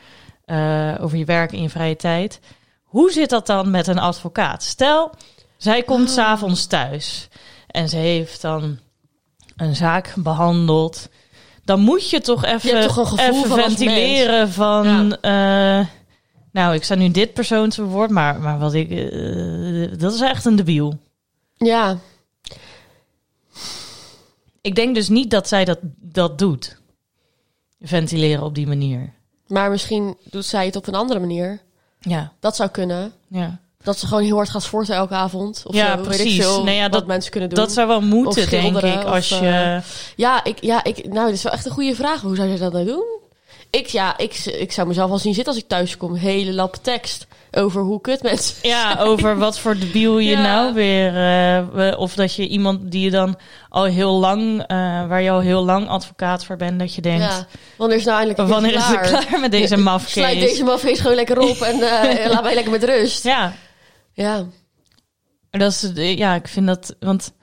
eh, 0.46 0.96
over 1.00 1.18
je 1.18 1.26
werk 1.26 1.52
in 1.52 1.62
je 1.62 1.70
vrije 1.70 1.96
tijd. 1.96 2.40
Hoe 2.84 3.12
zit 3.12 3.30
dat 3.30 3.48
dan 3.48 3.72
met 3.72 3.88
een 3.88 4.00
advocaat? 4.00 4.64
Stel, 4.64 5.12
zij 5.60 5.84
komt 5.84 6.10
s 6.10 6.14
s'avonds 6.14 6.66
thuis 6.66 7.28
en 7.68 7.90
ze 7.90 7.96
heeft 7.98 8.42
dan 8.42 8.78
een 9.56 9.76
zaak 9.76 10.14
behandeld. 10.18 11.10
Dan 11.64 11.80
moet 11.80 12.10
je 12.10 12.22
toch 12.22 12.46
even, 12.46 12.82
toch 12.82 12.98
een 12.98 13.06
gevoel 13.08 13.28
even 13.44 13.48
van 13.50 13.58
ventileren 13.60 14.50
van... 14.52 15.18
eh, 15.22 15.86
nou, 16.52 16.74
ik 16.74 16.84
sta 16.84 16.96
nu 16.96 17.12
dit 17.12 17.34
persoon 17.34 17.70
te 17.70 17.84
woord, 17.84 18.10
maar, 18.10 18.40
maar 18.40 18.60
wat 18.60 18.74
ik... 18.74 18.90
eh, 18.92 20.00
dat 20.00 20.14
is 20.14 20.22
echt 20.22 20.46
een 20.46 20.56
debiel. 20.56 21.00
Ja, 21.58 21.98
Ik 24.62 24.76
denk 24.76 24.96
dus 24.96 25.10
niet 25.10 25.30
dat 25.32 25.48
zij 25.48 25.66
dat, 25.66 25.80
dat 26.00 26.38
doet. 26.38 26.78
Ventileren 27.82 28.44
op 28.44 28.56
die 28.56 28.68
manier. 28.68 29.14
maar 29.48 29.70
misschien 29.70 30.18
doet 30.24 30.46
zij 30.46 30.66
het 30.66 30.76
op 30.76 30.88
een 30.88 30.96
andere 30.96 31.20
manier. 31.20 31.62
Ja, 32.00 32.34
Dat 32.40 32.56
zou 32.56 32.70
kunnen. 32.70 33.14
ja. 33.28 33.60
Dat 33.84 34.00
ze 34.00 34.08
gewoon 34.08 34.24
heel 34.24 34.36
hard 34.36 34.50
gaat 34.50 34.64
sporten 34.64 34.96
elke 34.96 35.14
avond. 35.14 35.64
Of 35.66 35.76
Ja, 35.76 35.88
zo, 35.88 35.96
weet 35.96 36.06
ik 36.06 36.22
precies. 36.22 36.36
veel, 36.46 36.64
Nee, 36.64 36.76
ja, 36.76 36.90
dat- 36.90 37.08
mensen 37.08 37.32
kunnen 37.32 37.50
doen. 37.50 37.60
Dat 37.60 37.72
zou 37.72 37.88
wel 37.88 38.02
moeten, 38.02 38.44
Of 38.44 38.50
denk 38.50 38.78
ik. 38.78 38.84
of, 38.84 39.04
Als 39.06 39.30
je... 39.30 39.36
eh, 39.48 39.78
Ja, 40.16 40.44
ik, 40.44 40.58
ja 40.62 40.84
ik, 40.84 40.98
nou, 41.08 41.26
dat 41.26 41.36
is 41.36 41.44
wel 41.44 41.52
echt 41.54 41.66
een 41.66 41.72
goede 41.72 41.96
vraag. 41.96 42.22
Hoe 42.22 42.36
zou 42.36 42.48
je 42.50 42.58
dat 42.58 42.74
nou 42.74 42.86
doen? 42.86 43.06
Ik, 43.72 43.88
ja, 43.88 44.18
ik, 44.18 44.36
ik 44.46 44.72
zou 44.72 44.88
mezelf 44.88 45.10
wel 45.10 45.18
zien 45.18 45.34
zitten 45.34 45.54
als 45.54 45.62
ik 45.62 45.68
thuis 45.70 45.98
kom. 45.98 46.16
Hele 46.16 46.54
lap 46.54 46.76
tekst 46.82 47.28
over 47.52 47.82
hoe 47.82 48.02
kut 48.02 48.22
mensen 48.24 48.56
Ja, 48.70 48.96
over 49.00 49.38
wat 49.38 49.60
voor 49.60 49.78
debiel 49.78 50.18
je 50.20 50.30
Ja. 50.38 50.42
nou 50.42 50.74
weer... 50.74 51.16
eh, 51.76 52.00
of 52.00 52.14
dat 52.14 52.34
je 52.36 52.48
iemand 52.48 52.92
die 52.92 53.02
je 53.04 53.10
dan 53.12 53.38
al 53.70 53.84
heel 53.84 54.12
lang... 54.20 54.60
eh, 54.62 54.68
waar 55.08 55.22
je 55.22 55.32
al 55.32 55.40
heel 55.40 55.64
lang 55.66 55.88
advocaat 55.88 56.46
voor 56.46 56.56
bent, 56.58 56.80
dat 56.80 56.96
je 56.96 57.02
denkt... 57.02 57.24
Ja, 57.24 57.48
wanneer 57.78 57.98
is 57.98 58.04
het 58.06 58.14
nou 58.14 58.26
eindelijk 58.26 58.54
Wanneer 58.54 58.74
is 58.76 58.86
het 58.86 59.00
klaar 59.26 59.40
met 59.40 59.52
deze 59.52 59.78
mafkees? 59.92 60.12
Sluit 60.12 60.40
deze 60.40 60.64
mafkees 60.64 61.00
gewoon 61.00 61.16
lekker 61.16 61.40
op 61.40 61.58
en 61.62 61.80
laat 62.30 62.44
mij 62.44 62.54
lekker 62.54 62.72
met 62.72 62.84
rust. 62.84 63.24
Ja, 63.24 63.54
Ja, 64.22 64.46
dat 65.50 65.72
is, 65.72 65.92
ja, 66.18 66.36
ik 66.36 66.48
vind 66.48 66.68
dat, 66.68 66.96
want 67.00 67.34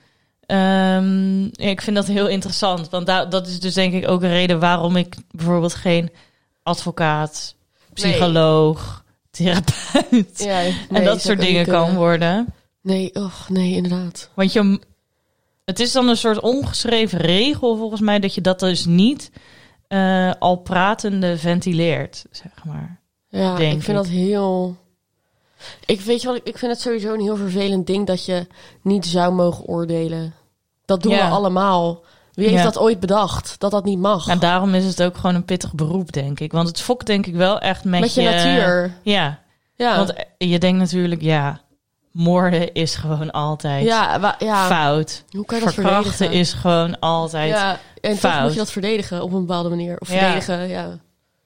ehm, 0.45 1.41
ja, 1.41 1.69
ik 1.69 1.81
vind 1.81 1.95
dat 1.95 2.07
heel 2.07 2.27
interessant, 2.27 2.89
want 2.89 3.05
da- 3.05 3.25
dat 3.25 3.47
is 3.47 3.59
dus 3.59 3.73
denk 3.73 3.93
ik 3.93 4.07
ook 4.09 4.21
een 4.21 4.29
reden 4.29 4.59
waarom 4.59 4.95
ik 4.95 5.15
bijvoorbeeld 5.31 5.73
geen 5.73 6.09
advocaat, 6.63 7.55
psycholoog, 7.93 9.03
therapeut 9.31 10.43
ja 10.43 10.61
en 10.89 11.03
dat 11.03 11.21
soort 11.21 11.39
dingen 11.39 11.65
kan 11.65 11.83
kunnen. 11.83 12.01
worden, 12.01 12.53
Nee, 12.81 13.15
och, 13.15 13.49
nee, 13.49 13.75
inderdaad. 13.75 14.29
want 14.33 14.53
je, 14.53 14.79
het 15.65 15.79
is 15.79 15.91
dan 15.91 16.07
een 16.07 16.17
soort 16.17 16.39
ongeschreven 16.39 17.19
regel 17.19 17.77
volgens 17.77 18.01
mij 18.01 18.19
dat 18.19 18.33
je 18.35 18.41
dat 18.41 18.59
dus 18.59 18.85
niet 18.85 19.31
eh, 19.87 20.31
al 20.39 20.55
pratende 20.55 21.37
ventileert, 21.37 22.25
zeg 22.31 22.51
maar. 22.65 22.99
Ja, 23.29 23.57
ik 23.57 23.69
vind 23.69 23.87
ik. 23.87 23.93
dat 23.95 24.07
heel... 24.07 24.77
Ik 25.85 26.01
weet 26.01 26.21
je 26.21 26.27
wat, 26.27 26.39
ik- 26.43 26.57
vind 26.57 26.71
het 26.71 26.81
sowieso 26.81 27.13
een 27.13 27.19
heel 27.21 27.35
vervelend 27.37 27.87
ding 27.87 28.07
dat 28.07 28.25
je 28.25 28.47
niet 28.81 29.05
zou 29.05 29.33
mogen 29.33 29.65
oordelen. 29.65 30.33
Dat 30.85 31.01
doen 31.03 31.11
we 31.13 31.21
allemaal. 31.21 32.03
Wie 32.33 32.45
heeft 32.47 32.57
Ja. 32.57 32.63
dat 32.63 32.77
ooit 32.77 32.99
bedacht? 32.99 33.55
Dat 33.59 33.71
dat 33.71 33.83
niet 33.85 33.99
mag. 33.99 34.27
En 34.27 34.39
daarom 34.39 34.73
is 34.73 34.85
het 34.85 35.03
ook 35.03 35.15
gewoon 35.17 35.35
een 35.35 35.45
pittig 35.45 35.73
beroep, 35.73 36.11
denk 36.11 36.39
ik. 36.39 36.51
Want 36.51 36.67
het 36.67 36.81
fokt 36.81 37.05
denk 37.05 37.25
ik 37.25 37.35
wel 37.35 37.59
echt 37.59 37.83
met, 37.83 37.99
Met 37.99 38.13
je 38.13 38.21
natuur. 38.21 38.93
Ja, 39.03 39.39
Ja, 39.75 39.97
Want 39.97 40.13
eh, 40.13 40.23
je 40.51 40.59
denkt 40.59 40.79
natuurlijk, 40.79 41.21
ja, 41.21 41.59
moorden 42.11 42.73
is 42.73 42.95
gewoon 42.95 43.31
altijd 43.31 43.85
ja, 43.85 44.35
ja. 44.39 44.65
fout. 44.67 45.23
hoe 45.29 45.45
kan 45.45 45.57
je 45.59 45.63
dat 45.63 45.73
Verkrachten 45.73 46.11
verdedigen? 46.11 46.39
is 46.41 46.53
gewoon 46.53 46.99
altijd. 46.99 47.49
Ja, 47.49 47.79
en 48.01 48.11
toch 48.11 48.19
fout. 48.19 48.41
moet 48.41 48.51
je 48.53 48.57
dat 48.57 48.71
verdedigen 48.71 49.23
op 49.23 49.33
een 49.33 49.39
bepaalde 49.45 49.69
manier. 49.69 49.97
Of 49.99 50.11
Ja. 50.11 50.17
verdedigen, 50.19 50.67
ja. 50.67 50.97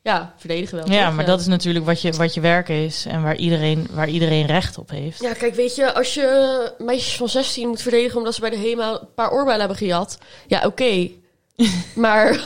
Ja, 0.04 0.34
verdedigen 0.38 0.76
wel. 0.76 0.86
toch? 0.86 1.16
maar 1.16 1.26
dat 1.26 1.40
is 1.40 1.48
natuurlijk 1.48 1.86
wat 1.86 2.02
je, 2.02 2.12
wat 2.12 2.34
je 2.34 2.42
werk 2.42 2.70
is 2.70 3.06
en 3.06 3.24
waar 3.24 3.36
iedereen, 3.36 3.88
waar 3.92 4.10
iedereen 4.10 4.46
recht 4.46 4.78
op 4.78 4.90
heeft. 4.90 5.22
Ja, 5.22 5.34
kijk, 5.34 5.56
weet 5.56 5.76
je, 5.76 5.94
als 5.94 6.14
je 6.14 6.72
meisjes 6.78 7.16
van 7.16 7.30
16 7.30 7.68
moet 7.68 7.82
verdedigen 7.82 8.18
omdat 8.18 8.34
ze 8.34 8.42
bij 8.42 8.50
de 8.50 8.58
HEMA 8.58 8.92
een 8.92 9.14
paar 9.16 9.32
oorbellen 9.32 9.60
hebben 9.60 9.78
gejat. 9.78 10.18
Ja, 10.48 10.66
oké. 10.66 11.10
maar 11.96 12.46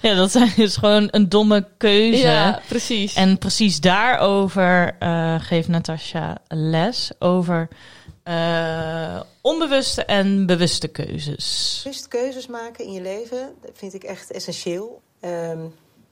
Ja, 0.00 0.14
dat 0.14 0.30
zijn 0.30 0.52
dus 0.56 0.76
gewoon 0.76 1.08
een 1.10 1.28
domme 1.28 1.66
keuze. 1.76 2.18
ja, 2.18 2.60
precies. 2.68 3.14
En 3.14 3.38
precies 3.38 3.80
daarover 3.80 4.96
eh, 4.98 5.34
geeft 5.40 5.68
Natasja 5.68 6.38
les 6.48 7.10
over 7.18 7.68
eh, 8.22 9.20
onbewuste 9.40 10.04
en 10.04 10.46
bewuste 10.46 10.88
keuzes. 10.88 11.80
Bewust 11.84 12.08
keuzes 12.08 12.46
maken 12.46 12.84
in 12.84 12.92
je 12.92 13.02
leven, 13.02 13.54
dat 13.62 13.70
vind 13.74 13.94
ik 13.94 14.04
echt 14.04 14.30
essentieel. 14.30 15.02
Ehm, 15.20 15.58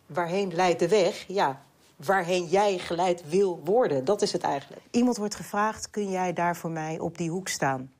waarheen 0.06 0.54
leidt 0.54 0.78
de 0.78 0.88
weg? 0.88 1.24
Ja, 1.28 1.62
waarheen 1.96 2.46
jij 2.46 2.78
geleid 2.78 3.28
wil 3.28 3.60
worden, 3.64 4.04
dat 4.04 4.22
is 4.22 4.32
het 4.32 4.42
eigenlijk. 4.42 4.82
Iemand 4.90 5.16
wordt 5.16 5.34
gevraagd, 5.34 5.90
kun 5.90 6.10
jij 6.10 6.32
daar 6.32 6.56
voor 6.56 6.70
mij 6.70 6.98
op 6.98 7.18
die 7.18 7.30
hoek 7.30 7.48
staan? 7.48 7.92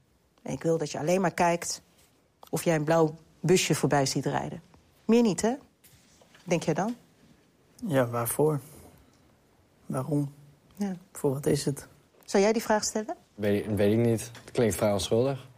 En 0.43 0.53
ik 0.53 0.63
wil 0.63 0.79
dat 0.79 0.91
je 0.91 0.99
alleen 0.99 1.21
maar 1.21 1.35
kijkt 1.35 1.83
of 2.51 2.65
jij 2.65 2.75
een 2.75 2.85
blauw 2.85 3.15
busje 3.41 3.75
voorbij 3.75 4.07
ziet 4.07 4.27
rijden. 4.27 4.63
Meer 5.05 5.23
niet, 5.23 5.41
hè? 5.41 5.55
Denk 6.45 6.63
jij 6.63 6.75
dan? 6.75 6.97
Ja, 7.87 8.07
waarvoor? 8.07 8.61
Waarom? 9.87 10.33
Ja. 10.77 10.97
Voor 11.13 11.33
wat 11.33 11.47
is 11.47 11.65
het? 11.65 11.87
Zou 12.25 12.43
jij 12.43 12.53
die 12.53 12.63
vraag 12.63 12.85
stellen? 12.85 13.17
Weet, 13.35 13.67
weet 13.75 13.93
ik 13.93 13.99
niet. 13.99 14.21
Het 14.21 14.51
klinkt 14.53 14.75
vrij 14.75 14.93
onschuldig. 14.93 15.49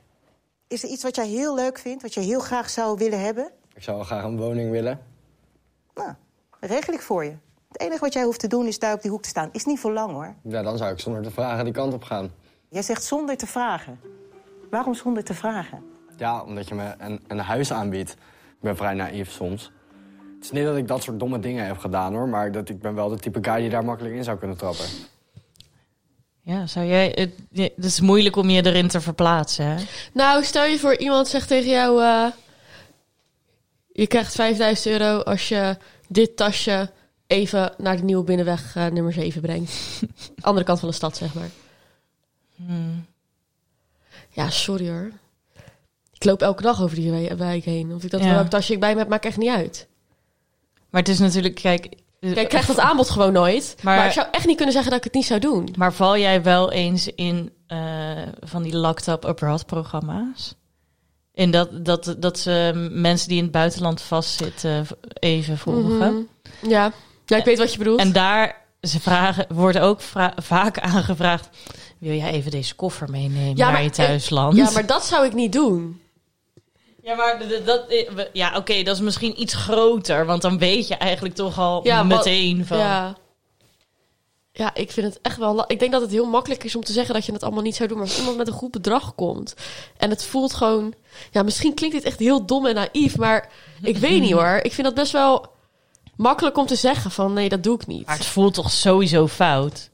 Is 0.67 0.83
er 0.83 0.89
iets 0.89 1.03
wat 1.03 1.17
jij 1.17 1.27
heel 1.27 1.55
leuk 1.55 1.79
vindt, 1.79 2.03
wat 2.03 2.15
je 2.15 2.21
heel 2.21 2.41
graag 2.41 2.71
zou 2.71 2.99
willen 2.99 3.21
hebben? 3.21 3.51
Ik 3.75 3.83
zou 3.83 3.97
wel 3.97 4.07
graag 4.07 4.25
een 4.25 4.37
woning 4.37 4.71
willen. 4.71 5.01
Nou, 5.95 6.15
regel 6.61 6.93
ik 6.95 7.01
voor 7.01 7.25
je. 7.25 7.37
Het 7.69 7.81
enige 7.81 8.01
wat 8.01 8.13
jij 8.13 8.23
hoeft 8.23 8.41
te 8.41 8.49
doen 8.49 8.67
is 8.67 8.79
daar 8.79 8.95
op 8.95 9.03
die 9.03 9.11
hoek 9.11 9.23
te 9.23 9.29
staan. 9.29 9.49
Is 9.53 9.65
niet 9.65 9.81
voor 9.81 9.93
lang 9.93 10.13
hoor. 10.13 10.35
Ja, 10.43 10.63
dan 10.63 10.77
zou 10.77 10.93
ik 10.93 11.01
zonder 11.01 11.23
te 11.23 11.31
vragen 11.31 11.65
die 11.65 11.73
kant 11.73 11.95
op 11.95 12.03
gaan. 12.03 12.31
Jij 12.69 12.83
zegt 12.83 13.05
zonder 13.05 13.37
te 13.37 13.47
vragen. 13.47 14.01
Waarom 14.71 14.95
zonder 14.95 15.25
te 15.25 15.35
vragen? 15.35 15.85
Ja, 16.17 16.43
omdat 16.43 16.69
je 16.69 16.75
me 16.75 16.95
een, 16.99 17.25
een 17.27 17.39
huis 17.39 17.73
aanbiedt. 17.73 18.11
Ik 18.11 18.61
ben 18.61 18.77
vrij 18.77 18.95
naïef 18.95 19.31
soms. 19.31 19.73
Het 20.35 20.45
is 20.45 20.51
niet 20.51 20.65
dat 20.65 20.77
ik 20.77 20.89
dat 20.89 21.03
soort 21.03 21.19
domme 21.21 21.39
dingen 21.39 21.67
heb 21.67 21.79
gedaan 21.79 22.15
hoor, 22.15 22.29
maar 22.29 22.53
dat 22.53 22.69
ik 22.69 22.81
ben 22.81 22.95
wel 22.95 23.09
de 23.09 23.19
type 23.19 23.39
guy 23.43 23.61
die 23.61 23.71
daar 23.71 23.85
makkelijk 23.85 24.15
in 24.15 24.25
zou 24.25 24.39
kunnen 24.39 24.57
trappen. 24.57 24.87
Ja, 26.41 26.67
zou 26.67 26.87
jij. 26.87 27.31
Het, 27.53 27.85
is 27.85 28.01
moeilijk 28.01 28.37
om 28.37 28.51
je 28.51 28.67
erin 28.67 28.89
te 28.89 29.01
verplaatsen. 29.01 29.67
Hè? 29.67 29.85
Nou, 30.13 30.45
stel 30.45 30.65
je 30.65 30.79
voor 30.79 30.97
iemand 30.97 31.29
zegt 31.29 31.49
tegen 31.49 31.71
jou... 31.71 32.03
eh, 32.03 32.27
je 33.93 34.07
krijgt 34.07 34.35
5000 34.35 34.87
euro 34.87 35.21
als 35.21 35.49
je 35.49 35.77
dit 36.09 36.37
tasje 36.37 36.91
even 37.27 37.73
naar 37.79 37.97
de 37.97 38.03
nieuwe 38.05 38.25
binnenweg 38.25 38.77
eh, 38.77 38.87
nummer 38.87 39.13
7 39.13 39.41
brengt. 39.43 39.73
Andere 40.41 40.65
kant 40.67 40.79
van 40.81 40.89
de 40.89 40.95
stad, 40.95 41.17
zeg 41.17 41.35
maar. 41.35 41.51
Hmm. 42.57 43.07
Ja, 44.31 44.51
sorry 44.51 44.89
hoor. 44.89 45.11
Ik 46.13 46.25
loop 46.25 46.43
elke 46.43 46.63
dag 46.63 46.83
over 46.83 46.97
die 46.97 47.35
wijk 47.37 47.65
heen. 47.65 47.95
Of 47.95 48.05
ik 48.05 48.11
dat 48.11 48.23
Ja. 48.23 48.35
welk 48.35 48.49
tasje 48.49 48.73
ik 48.73 48.81
bij 48.81 48.93
me 48.93 48.99
heb, 48.99 49.09
maakt 49.09 49.25
echt 49.25 49.37
niet 49.37 49.51
uit. 49.51 49.87
Maar 50.91 51.01
het 51.01 51.11
is 51.11 51.19
natuurlijk, 51.19 51.55
kijk... 51.55 51.89
Kijk, 52.21 52.37
ik 52.37 52.49
krijg 52.49 52.67
dat 52.67 52.79
aanbod 52.79 53.11
gewoon 53.11 53.33
nooit. 53.33 53.77
Maar, 53.83 53.97
Maar- 53.97 54.07
ik 54.07 54.13
zou 54.13 54.27
echt 54.31 54.47
niet 54.47 54.57
kunnen 54.57 54.73
zeggen 54.75 54.91
dat 54.91 54.99
ik 54.99 55.05
het 55.07 55.15
niet 55.15 55.27
zou 55.27 55.41
doen. 55.41 55.75
Maar 55.77 55.93
val 55.93 56.19
jij 56.19 56.43
wel 56.43 56.73
eens 56.73 57.07
in 57.15 57.53
eh, 57.67 58.23
van 58.41 58.63
die 58.63 58.77
locked 58.77 59.07
up 59.07 59.25
abroad 59.25 59.67
programma's? 59.67 60.55
In 61.37 61.51
dat, 61.51 61.85
dat, 61.85 62.17
dat 62.19 62.39
ze 62.39 62.89
mensen 62.91 63.29
die 63.29 63.37
in 63.37 63.43
het 63.43 63.53
buitenland 63.53 64.01
vastzitten 64.01 64.87
even 65.19 65.59
volgen. 65.59 66.29
Mhm. 66.61 66.71
Ja. 66.71 66.93
ja, 67.27 67.37
ik 67.37 67.45
weet 67.45 67.59
wat 67.59 67.73
je 67.73 67.79
bedoelt. 67.79 68.01
En 68.01 68.13
daar 68.13 68.65
ze 68.81 69.01
vragen, 69.01 69.47
wordt 69.49 69.79
ook 69.79 70.01
vaak 70.37 70.79
aangevraagd... 70.79 71.49
wil 71.99 72.15
jij 72.15 72.31
even 72.31 72.51
deze 72.51 72.75
koffer 72.75 73.11
meenemen 73.11 73.57
Ja, 73.57 73.71
naar 73.71 73.83
je 73.83 73.91
thuisland? 73.91 74.57
Ja, 74.57 74.71
maar 74.71 74.87
dat 74.87 75.05
zou 75.05 75.27
ik 75.27 75.33
niet 75.33 75.53
doen. 75.53 76.01
Ja, 77.03 77.15
maar 77.15 77.43
dat, 77.65 77.89
eh, 77.89 78.25
ja, 78.33 78.57
oké, 78.57 78.83
dat 78.83 78.97
is 78.97 79.03
misschien 79.03 79.41
iets 79.41 79.55
groter. 79.55 80.27
Want 80.27 80.43
dan 80.43 80.59
weet 80.59 80.89
je 80.89 80.95
eigenlijk 80.95 81.35
toch 81.35 81.59
al 81.59 81.81
Ja, 81.85 82.03
meteen 82.03 82.67
van... 82.67 82.79
Ja. 82.79 83.17
Ja, 84.57 84.75
ik 84.75 84.93
vind 84.93 85.07
het 85.07 85.19
echt 85.23 85.37
wel... 85.37 85.65
Ik 85.67 85.79
denk 85.79 85.93
dat 85.93 86.01
het 86.01 86.11
heel 86.11 86.27
makkelijk 86.27 86.65
is 86.65 86.77
om 86.77 86.85
te 86.85 86.93
zeggen 86.93 87.15
dat 87.15 87.27
je 87.27 87.33
het 87.33 87.43
allemaal 87.43 87.63
niet 87.63 87.77
zou 87.77 87.89
doen. 87.89 87.99
Maar 87.99 88.07
als 88.07 88.19
iemand 88.19 88.37
met 88.37 88.47
een 88.47 88.53
goed 88.53 88.71
bedrag 88.71 89.15
komt 89.15 89.55
en 89.97 90.11
het 90.11 90.25
voelt 90.25 90.55
gewoon... 90.55 90.95
Ja, 91.31 91.43
misschien 91.43 91.75
klinkt 91.75 91.97
dit 91.97 92.05
echt 92.05 92.19
heel 92.19 92.47
dom 92.47 92.67
en 92.67 92.75
naïef, 92.75 93.17
maar 93.17 93.53
ik 93.83 93.97
weet 93.97 94.21
niet 94.21 94.33
hoor. 94.33 94.61
Ik 94.63 94.73
vind 94.73 94.87
dat 94.87 94.95
best 94.95 95.13
wel 95.13 95.47
makkelijk 96.17 96.59
om 96.59 96.67
te 96.67 96.77
zeggen 96.77 97.11
van 97.11 97.33
nee, 97.33 97.49
dat 97.49 97.63
doe 97.63 97.75
ik 97.75 97.87
niet. 97.87 98.07
Maar 98.07 98.17
het 98.17 98.27
voelt 98.27 98.55
toch 98.55 98.71
sowieso 98.71 99.27
fout? 99.27 99.91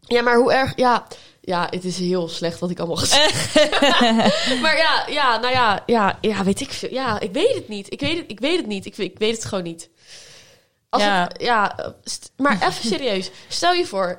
Ja, 0.00 0.22
maar 0.22 0.36
hoe 0.36 0.52
erg... 0.52 0.72
Ja, 0.76 1.06
ja 1.40 1.66
het 1.70 1.84
is 1.84 1.98
heel 1.98 2.28
slecht 2.28 2.58
wat 2.58 2.70
ik 2.70 2.78
allemaal 2.78 2.96
gezegd 2.96 3.54
Maar 4.62 4.76
ja, 4.76 5.04
ja, 5.08 5.38
nou 5.38 5.52
ja, 5.52 5.82
ja, 5.86 6.18
ja, 6.20 6.44
weet 6.44 6.60
ik 6.60 6.70
veel. 6.70 6.92
Ja, 6.92 7.20
ik 7.20 7.32
weet 7.32 7.54
het 7.54 7.68
niet. 7.68 7.92
Ik 7.92 8.00
weet 8.00 8.16
het, 8.16 8.30
ik 8.30 8.40
weet 8.40 8.56
het 8.56 8.66
niet. 8.66 8.86
Ik, 8.86 8.96
ik 8.96 9.18
weet 9.18 9.34
het 9.34 9.44
gewoon 9.44 9.64
niet. 9.64 9.88
Als 10.90 11.02
Ja. 11.02 11.22
het- 11.22 11.42
ja, 11.42 11.76
maar 12.36 12.52
even 12.54 12.88
serieus. 12.94 13.30
Stel 13.48 13.72
je 13.72 13.86
voor, 13.86 14.18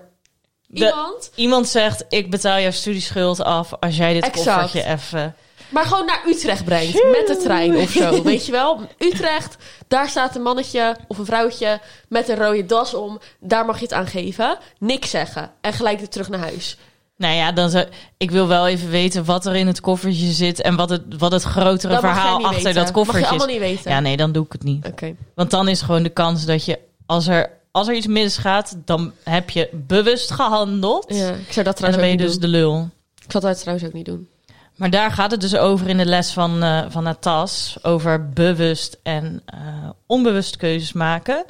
De- 0.67 0.85
iemand... 0.85 1.31
Iemand 1.35 1.67
zegt, 1.67 2.05
ik 2.09 2.29
betaal 2.29 2.59
jouw 2.59 2.71
studieschuld 2.71 3.43
af 3.43 3.73
als 3.79 3.97
jij 3.97 4.13
dit 4.13 4.23
Exact. 4.23 4.61
koffertje 4.61 4.89
even... 4.91 5.35
Maar 5.69 5.85
gewoon 5.85 6.05
naar 6.05 6.21
Utrecht 6.27 6.65
brengt. 6.65 6.93
Met 6.93 7.27
de 7.27 7.37
trein 7.43 7.75
of 7.77 7.89
zo. 7.89 8.23
Weet 8.23 8.45
je 8.45 8.51
wel? 8.51 8.81
Utrecht, 8.97 9.55
daar 9.87 10.09
staat 10.09 10.35
een 10.35 10.41
mannetje 10.41 10.95
of 11.07 11.17
een 11.17 11.25
vrouwtje 11.25 11.79
met 12.09 12.29
een 12.29 12.35
rode 12.35 12.65
das 12.65 12.93
om. 12.93 13.19
Daar 13.39 13.65
mag 13.65 13.77
je 13.77 13.83
het 13.83 13.93
aan 13.93 14.07
geven. 14.07 14.57
Niks 14.79 15.09
zeggen. 15.09 15.51
En 15.61 15.73
gelijk 15.73 15.99
weer 15.99 16.09
terug 16.09 16.29
naar 16.29 16.39
huis. 16.39 16.77
Nou 17.21 17.35
ja, 17.35 17.51
dan 17.51 17.69
zou, 17.69 17.85
ik 18.17 18.31
wil 18.31 18.47
wel 18.47 18.67
even 18.67 18.89
weten 18.89 19.25
wat 19.25 19.45
er 19.45 19.55
in 19.55 19.67
het 19.67 19.81
koffertje 19.81 20.31
zit... 20.31 20.61
en 20.61 20.75
wat 20.75 20.89
het, 20.89 21.01
wat 21.17 21.31
het 21.31 21.43
grotere 21.43 21.93
Dat 21.93 22.01
verhaal 22.01 22.35
achter 22.35 22.51
weten. 22.51 22.63
dat 22.63 22.75
Mag 22.75 22.87
je 22.87 22.93
koffertje 22.93 23.27
allemaal 23.27 23.47
is. 23.47 23.53
niet 23.53 23.61
weten. 23.61 23.91
Ja, 23.91 23.99
nee, 23.99 24.17
dan 24.17 24.31
doe 24.31 24.45
ik 24.45 24.51
het 24.51 24.63
niet. 24.63 24.85
Oké. 24.85 25.15
Want 25.35 25.51
dan 25.51 25.67
is 25.67 25.81
gewoon 25.81 26.03
de 26.03 26.09
kans 26.09 26.45
dat 26.45 26.65
je, 26.65 26.79
als 27.05 27.27
er, 27.27 27.49
als 27.71 27.87
er 27.87 27.95
iets 27.95 28.07
misgaat... 28.07 28.77
dan 28.85 29.11
heb 29.23 29.49
je 29.49 29.69
bewust 29.71 30.31
gehandeld. 30.31 31.05
Ja, 31.07 31.29
ik 31.29 31.51
zou 31.51 31.65
dat 31.65 31.75
en 31.75 31.81
dan 31.81 31.91
trouwens 31.91 31.97
ben 31.97 32.09
je 32.09 32.17
dus 32.17 32.39
de 32.39 32.47
lul. 32.47 32.89
Ik 33.25 33.31
zal 33.31 33.41
dat 33.41 33.59
trouwens 33.59 33.87
ook 33.87 33.93
niet 33.93 34.05
doen. 34.05 34.27
Maar 34.75 34.89
daar 34.89 35.11
gaat 35.11 35.31
het 35.31 35.41
dus 35.41 35.55
over 35.55 35.87
in 35.87 35.97
de 35.97 36.05
les 36.05 36.31
van, 36.31 36.63
eh 36.63 36.85
van 36.89 37.03
Natas. 37.03 37.77
Over 37.81 38.29
bewust 38.29 38.97
en 39.03 39.41
eh, 39.45 39.59
onbewust 40.05 40.57
keuzes 40.57 40.93
maken. 40.93 41.45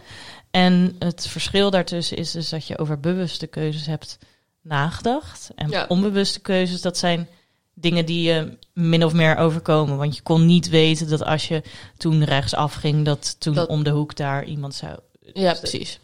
En 0.51 0.95
het 0.99 1.27
verschil 1.27 1.69
daartussen 1.69 2.17
is 2.17 2.31
dus 2.31 2.49
dat 2.49 2.67
je 2.67 2.77
over 2.77 2.99
bewuste 2.99 3.47
keuzes 3.47 3.85
hebt 3.85 4.17
nagedacht. 4.61 5.49
En 5.55 5.69
Ja. 5.69 5.85
onbewuste 5.87 6.39
keuzes, 6.39 6.81
dat 6.81 6.97
zijn 6.97 7.27
dingen 7.73 8.05
die 8.05 8.23
je 8.23 8.57
min 8.73 9.05
of 9.05 9.13
meer 9.13 9.37
overkomen. 9.37 9.97
Want 9.97 10.15
je 10.15 10.21
kon 10.21 10.45
niet 10.45 10.69
weten 10.69 11.09
dat 11.09 11.23
als 11.23 11.47
je 11.47 11.61
toen 11.97 12.23
rechtsaf 12.23 12.73
ging... 12.73 13.05
dat 13.05 13.35
toen 13.39 13.53
Dat- 13.53 13.67
om 13.69 13.83
de 13.83 13.89
hoek 13.89 14.15
daar 14.15 14.43
iemand 14.45 14.75
zou... 14.75 14.99
Ja, 15.33 15.53
precies. 15.53 15.99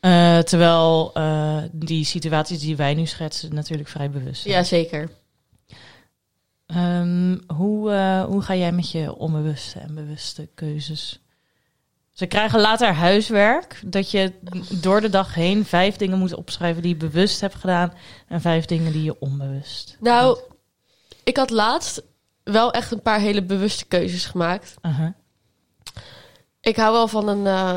Eh, 0.00 0.38
terwijl 0.38 1.10
eh, 1.14 1.62
die 1.72 2.04
situaties 2.04 2.60
die 2.60 2.76
wij 2.76 2.94
nu 2.94 3.06
schetsen 3.06 3.54
natuurlijk 3.54 3.88
vrij 3.88 4.10
bewust 4.10 4.42
zijn. 4.42 4.54
Ja, 4.54 4.62
zeker. 4.62 5.10
Ehm, 6.66 7.36
hoe, 7.46 7.90
eh, 7.92 8.24
hoe 8.24 8.42
ga 8.42 8.54
jij 8.54 8.72
met 8.72 8.90
je 8.90 9.14
onbewuste 9.16 9.78
en 9.78 9.94
bewuste 9.94 10.48
keuzes? 10.54 11.20
Ze 12.18 12.26
krijgen 12.26 12.60
later 12.60 12.92
huiswerk 12.92 13.80
dat 13.86 14.10
je 14.10 14.32
door 14.70 15.00
de 15.00 15.08
dag 15.08 15.34
heen 15.34 15.64
vijf 15.64 15.96
dingen 15.96 16.18
moet 16.18 16.34
opschrijven 16.34 16.82
die 16.82 16.90
je 16.90 16.96
bewust 16.96 17.40
hebt 17.40 17.54
gedaan 17.54 17.92
en 18.28 18.40
vijf 18.40 18.64
dingen 18.64 18.92
die 18.92 19.02
je 19.02 19.20
onbewust. 19.20 19.96
Nou, 20.00 20.38
ik 21.24 21.36
had 21.36 21.50
laatst 21.50 22.02
wel 22.44 22.72
echt 22.72 22.92
een 22.92 23.02
paar 23.02 23.20
hele 23.20 23.42
bewuste 23.42 23.84
keuzes 23.84 24.24
gemaakt. 24.26 24.74
Uh-huh. 24.82 25.08
Ik 26.60 26.76
hou 26.76 26.92
wel 26.92 27.08
van 27.08 27.28
een, 27.28 27.46
eh, 27.46 27.76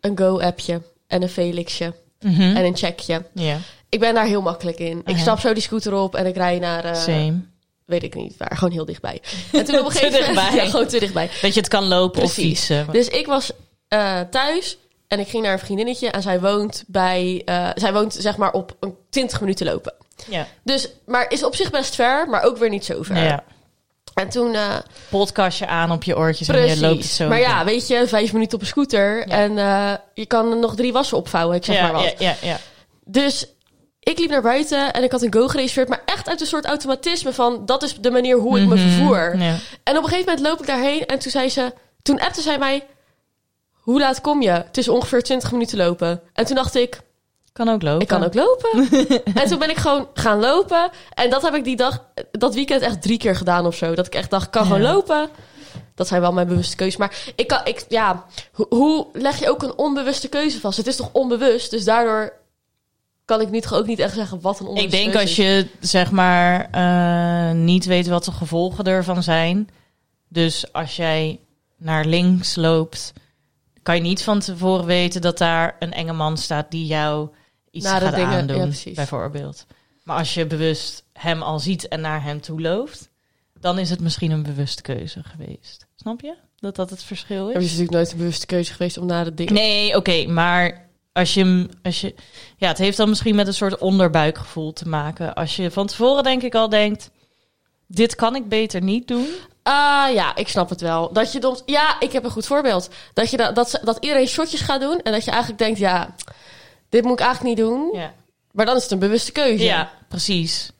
een 0.00 0.18
Go-appje 0.18 0.82
en 1.06 1.22
een 1.22 1.28
Felixje 1.28 1.94
Mhm. 2.20 2.40
en 2.56 2.64
een 2.64 2.76
checkje. 2.76 3.26
Ja, 3.34 3.58
Ik 3.88 4.00
ben 4.00 4.14
daar 4.14 4.26
heel 4.26 4.42
makkelijk 4.42 4.78
in. 4.78 4.98
Ik 4.98 5.06
Uh-huh. 5.08 5.20
stap 5.22 5.38
zo 5.38 5.52
die 5.52 5.62
scooter 5.62 5.94
op 5.94 6.14
en 6.14 6.26
ik 6.26 6.36
rij 6.36 6.58
naar... 6.58 6.84
eh, 6.84 6.94
same. 6.94 7.40
Weet 7.84 8.02
ik 8.02 8.14
niet 8.14 8.34
waar, 8.38 8.56
gewoon 8.56 8.72
heel 8.72 8.84
dichtbij. 8.84 9.20
En 9.52 9.64
toen 9.64 9.78
op 9.78 9.84
een 9.84 9.90
gegeven 9.98 10.34
moment... 10.34 10.54
Ja, 10.54 10.64
gewoon 10.66 10.86
te 10.86 10.98
dichtbij. 11.00 11.30
Dat 11.42 11.54
je 11.54 11.60
het 11.60 11.68
kan 11.68 11.84
lopen 11.84 12.22
of 12.22 12.32
fietsen. 12.32 12.86
Dus 12.92 13.08
ik 13.08 13.26
was 13.26 13.50
eh, 13.88 14.20
thuis 14.30 14.78
en 15.08 15.20
ik 15.20 15.28
ging 15.28 15.42
naar 15.42 15.52
een 15.52 15.58
vriendinnetje 15.58 16.08
en 16.10 16.22
zij 16.22 16.40
woont 16.40 16.84
bij... 16.86 17.42
eh, 17.44 17.68
zij 17.74 17.92
woont 17.92 18.16
zeg 18.18 18.36
maar 18.36 18.52
op 18.52 18.76
een 18.80 18.96
20 19.10 19.40
minuten 19.40 19.66
lopen. 19.66 19.94
ja. 20.28 20.46
Dus, 20.62 20.88
maar 21.06 21.30
is 21.30 21.44
op 21.44 21.54
zich 21.56 21.70
best 21.70 21.94
ver, 21.94 22.28
maar 22.28 22.42
ook 22.42 22.56
weer 22.58 22.68
niet 22.70 22.84
zo 22.84 23.02
ver. 23.02 23.16
ja. 23.24 23.44
En 24.14 24.28
toen... 24.28 24.54
eh, 24.54 24.74
Podcastje 25.08 25.66
aan 25.66 25.90
op 25.90 26.02
je 26.04 26.16
oortjes 26.16 26.48
en 26.48 26.66
je 26.66 26.80
loopt 26.80 27.04
zo. 27.04 27.28
maar 27.28 27.40
ja, 27.40 27.64
weet 27.64 27.86
je, 27.88 28.06
vijf 28.08 28.32
minuten 28.32 28.54
op 28.54 28.60
een 28.60 28.66
scooter 28.66 29.28
Ja. 29.28 29.34
en 29.34 29.52
je 30.14 30.26
kan 30.26 30.58
nog 30.58 30.74
drie 30.76 30.92
wassen 30.92 31.16
opvouwen, 31.16 31.56
ik 31.56 31.64
zeg 31.64 31.80
maar 31.80 31.92
wat. 31.92 32.02
ja, 32.02 32.12
ja, 32.18 32.34
ja. 32.42 32.58
Dus 33.04 33.46
ik 34.04 34.18
liep 34.18 34.30
naar 34.30 34.42
buiten 34.42 34.92
en 34.92 35.02
ik 35.02 35.12
had 35.12 35.22
een 35.22 35.32
go 35.32 35.48
gereserveerd, 35.48 35.88
maar 35.88 36.02
echt 36.04 36.28
uit 36.28 36.40
een 36.40 36.46
soort 36.46 36.64
automatisme 36.66 37.32
van 37.32 37.66
dat 37.66 37.82
is 37.82 37.94
de 38.00 38.10
manier 38.10 38.36
hoe 38.38 38.60
ik 38.60 38.66
me 38.68 38.74
Mhm. 38.74 38.88
vervoer. 38.88 39.36
Ja. 39.38 39.56
En 39.84 39.96
op 39.96 40.02
een 40.02 40.08
gegeven 40.08 40.24
moment 40.32 40.40
loop 40.40 40.60
ik 40.60 40.66
daarheen 40.66 41.06
en 41.06 41.18
toen 41.18 41.30
zei 41.30 41.48
ze, 41.48 41.72
toen 42.02 42.20
appte 42.20 42.40
zij 42.40 42.58
mij, 42.58 42.86
hoe 43.72 44.00
laat 44.00 44.20
kom 44.20 44.42
je? 44.42 44.50
Het 44.50 44.76
is 44.78 44.88
ongeveer 44.88 45.22
20 45.22 45.52
minuten 45.52 45.78
lopen. 45.78 46.20
En 46.32 46.44
toen 46.44 46.54
dacht 46.56 46.74
ik, 46.74 47.00
Kan 47.52 47.68
ook 47.68 47.82
lopen. 47.82 48.00
ik 48.00 48.08
kan 48.08 48.24
ook 48.24 48.34
lopen. 48.34 48.88
en 49.42 49.48
toen 49.48 49.58
ben 49.58 49.70
ik 49.70 49.76
gewoon 49.76 50.08
gaan 50.14 50.40
lopen. 50.40 50.90
En 51.14 51.30
dat 51.30 51.42
heb 51.42 51.54
ik 51.54 51.64
die 51.64 51.76
dag, 51.76 52.04
dat 52.30 52.54
weekend 52.54 52.82
echt 52.82 53.02
drie 53.02 53.18
keer 53.18 53.36
gedaan 53.36 53.66
of 53.66 53.74
zo. 53.76 53.94
Dat 53.94 54.06
ik 54.06 54.14
echt 54.14 54.30
dacht, 54.30 54.50
kan 54.50 54.62
gewoon 54.64 54.80
lopen. 54.82 55.28
Dat 55.94 56.08
zijn 56.08 56.20
wel 56.20 56.32
mijn 56.32 56.46
bewuste 56.48 56.76
keuzes. 56.76 56.96
Maar 56.98 57.16
ik 57.36 57.46
kan, 57.46 57.60
ik, 57.64 57.84
ja, 57.88 58.24
hoe 58.52 59.06
leg 59.12 59.38
je 59.38 59.50
ook 59.50 59.62
een 59.62 59.78
onbewuste 59.78 60.28
keuze 60.28 60.60
vast? 60.60 60.76
Het 60.76 60.86
is 60.86 60.96
toch 60.96 61.08
onbewust? 61.12 61.70
Dus 61.70 61.84
daardoor 61.84 62.32
kan 63.24 63.40
ik 63.40 63.50
niet, 63.50 63.70
ook 63.72 63.86
niet 63.86 63.98
echt 63.98 64.14
zeggen 64.14 64.40
wat 64.40 64.60
een 64.60 64.66
Ik 64.66 64.68
onbewuste 64.68 64.96
denk 64.96 65.14
als 65.16 65.36
je 65.36 65.68
zeg 65.80 66.10
maar 66.10 66.68
eh, 66.70 67.56
niet 67.56 67.84
weet 67.84 68.06
wat 68.06 68.24
de 68.24 68.32
gevolgen 68.32 68.84
ervan 68.84 69.22
zijn. 69.22 69.68
Dus 70.28 70.72
als 70.72 70.96
jij 70.96 71.40
naar 71.76 72.04
links 72.04 72.54
loopt, 72.56 73.12
kan 73.82 73.94
je 73.94 74.00
niet 74.00 74.22
van 74.22 74.40
tevoren 74.40 74.86
weten 74.86 75.20
dat 75.20 75.38
daar 75.38 75.76
een 75.78 75.92
enge 75.92 76.12
man 76.12 76.36
staat 76.36 76.70
die 76.70 76.86
jou 76.86 77.28
iets 77.70 77.84
Nare 77.86 78.04
gaat 78.04 78.14
dingen, 78.14 78.38
aandoen, 78.38 78.72
ja, 78.84 78.92
bijvoorbeeld. 78.94 79.66
Maar 80.02 80.16
als 80.18 80.34
je 80.34 80.46
bewust 80.46 81.04
hem 81.12 81.42
al 81.42 81.58
ziet 81.58 81.88
en 81.88 82.00
naar 82.00 82.22
hem 82.22 82.40
toe 82.40 82.60
loopt, 82.60 83.10
dan 83.60 83.78
is 83.78 83.90
het 83.90 84.00
misschien 84.00 84.30
een 84.30 84.42
bewuste 84.42 84.82
keuze 84.82 85.22
geweest. 85.22 85.86
Snap 85.94 86.20
je? 86.20 86.34
Dat 86.56 86.76
dat 86.76 86.90
het 86.90 87.02
verschil 87.02 87.48
Er 87.50 87.56
is. 87.56 87.56
is 87.56 87.62
natuurlijk 87.62 87.90
nooit 87.90 88.12
een 88.12 88.18
bewuste 88.18 88.46
keuze 88.46 88.72
geweest 88.72 88.98
om 88.98 89.06
naar 89.06 89.24
de 89.24 89.34
dingen... 89.34 89.54
Nee, 89.54 89.96
oké, 89.96 90.26
maar 90.26 90.83
als 91.14 91.34
je, 91.34 91.40
hem- 91.40 91.68
als 91.82 92.00
je... 92.00 92.14
Ja, 92.56 92.68
het 92.68 92.78
heeft 92.78 92.96
dan 92.96 93.08
misschien 93.08 93.34
met 93.34 93.46
een 93.46 93.54
soort 93.54 93.78
onderbuikgevoel 93.78 94.72
te 94.72 94.88
maken. 94.88 95.34
Als 95.34 95.56
je 95.56 95.70
van 95.70 95.86
tevoren 95.86 96.22
denk 96.22 96.42
ik 96.42 96.54
al 96.54 96.68
denkt... 96.68 97.10
Dit 97.86 98.14
kan 98.14 98.34
ik 98.36 98.48
beter 98.48 98.82
niet 98.82 99.08
doen. 99.08 99.26
Ah 99.62 100.12
ja, 100.12 100.36
ik 100.36 100.48
snap 100.48 100.68
het 100.68 100.80
wel. 100.80 101.12
Dat 101.12 101.32
je 101.32 101.40
dan, 101.40 101.60
ja, 101.66 102.00
ik 102.00 102.12
heb 102.12 102.24
een 102.24 102.30
goed 102.30 102.46
voorbeeld. 102.46 102.90
Dat, 103.12 103.30
je 103.30 103.36
da, 103.36 103.52
dat, 103.52 103.70
ze- 103.70 103.80
dat 103.84 103.96
iedereen 104.00 104.26
shotjes 104.26 104.60
gaat 104.60 104.80
doen 104.80 105.00
en 105.02 105.12
dat 105.12 105.24
je 105.24 105.30
eigenlijk 105.30 105.60
denkt, 105.62 105.78
ja, 105.78 106.14
dit 106.88 107.02
moet 107.04 107.18
ik 107.20 107.24
eigenlijk 107.24 107.56
niet 107.56 107.66
doen. 107.66 107.90
Ja, 107.92 108.14
Maar 108.52 108.66
dan 108.66 108.76
is 108.76 108.82
het 108.82 108.90
een 108.92 108.98
bewuste 108.98 109.32
keuze. 109.32 109.64
ja 109.64 109.90
precies. 110.08 110.70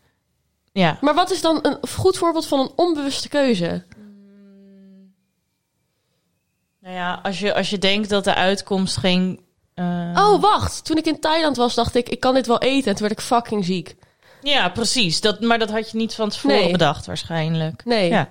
Ja. 0.72 0.98
Maar 1.00 1.14
wat 1.14 1.30
is 1.30 1.40
dan 1.40 1.58
een 1.62 1.78
goed 1.88 2.16
voorbeeld 2.18 2.46
van 2.46 2.58
een 2.60 2.72
onbewuste 2.76 3.28
keuze? 3.28 3.84
Nou 6.80 6.94
ja, 6.94 7.20
als 7.22 7.38
je, 7.38 7.54
als 7.54 7.70
je 7.70 7.78
denkt 7.78 8.08
dat 8.08 8.24
de 8.24 8.34
uitkomst 8.34 8.96
geen... 8.96 9.40
eh, 9.74 9.84
Oh, 10.14 10.40
wacht. 10.40 10.84
Toen 10.84 10.96
ik 10.96 11.06
in 11.06 11.20
Thailand 11.20 11.56
was, 11.56 11.74
dacht 11.74 11.94
ik, 11.94 12.08
ik 12.08 12.20
kan 12.20 12.34
dit 12.34 12.46
wel 12.46 12.58
eten. 12.58 12.90
En 12.90 12.96
toen 12.96 13.06
werd 13.08 13.18
ik 13.20 13.24
fucking 13.26 13.64
ziek. 13.64 13.96
Ja, 14.42 14.68
precies. 14.68 15.20
Dat, 15.20 15.40
maar 15.40 15.58
dat 15.58 15.70
had 15.70 15.90
je 15.90 15.96
niet 15.96 16.14
van 16.14 16.28
tevoren 16.28 16.56
Nee. 16.58 16.70
bedacht 16.72 17.06
waarschijnlijk. 17.06 17.84
Nee. 17.84 18.08
Ja. 18.08 18.30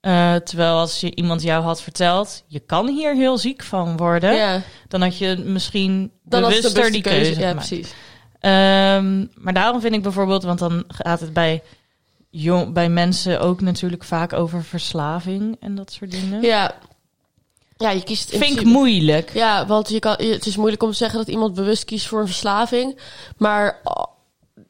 Eh, 0.00 0.34
terwijl 0.34 0.78
als 0.78 1.00
je 1.00 1.14
iemand 1.14 1.42
jou 1.42 1.62
had 1.62 1.82
verteld... 1.82 2.42
je 2.46 2.60
kan 2.60 2.88
hier 2.88 3.14
heel 3.14 3.38
ziek 3.38 3.62
van 3.62 3.96
worden... 3.96 4.34
Ja, 4.34 4.60
dan 4.88 5.02
had 5.02 5.18
je 5.18 5.36
misschien 5.44 6.12
dan 6.24 6.40
bewuster 6.40 6.72
die 6.92 7.02
bewuste 7.02 7.08
keuze 7.08 7.40
Ja, 7.40 7.48
gemaakt. 7.48 7.68
precies. 7.68 7.92
Ehm, 8.40 9.26
maar 9.34 9.52
daarom 9.54 9.80
vind 9.80 9.94
ik 9.94 10.02
bijvoorbeeld, 10.02 10.42
want 10.42 10.58
dan 10.58 10.84
gaat 10.88 11.20
het 11.20 11.32
bij 11.32 11.62
jong, 12.30 12.72
bij 12.72 12.88
mensen 12.88 13.40
ook 13.40 13.60
natuurlijk 13.60 14.04
vaak 14.04 14.32
over 14.32 14.64
verslaving 14.64 15.56
en 15.60 15.74
dat 15.74 15.92
soort 15.92 16.10
dingen. 16.10 16.42
Ja. 16.42 16.74
Ja, 17.80 17.90
je 17.90 18.02
kiest... 18.02 18.30
in 18.30 18.38
Vind 18.40 18.60
ik 18.60 18.64
moeilijk. 18.66 19.30
Ja, 19.34 19.66
want 19.66 19.88
je 19.88 19.98
kan, 19.98 20.12
het 20.18 20.46
is 20.46 20.56
moeilijk 20.56 20.82
om 20.82 20.90
te 20.90 20.96
zeggen 20.96 21.18
dat 21.18 21.28
iemand 21.28 21.54
bewust 21.54 21.84
kiest 21.84 22.06
voor 22.06 22.20
een 22.20 22.26
verslaving. 22.26 22.98
Maar 23.36 23.80
oh, 23.84 24.04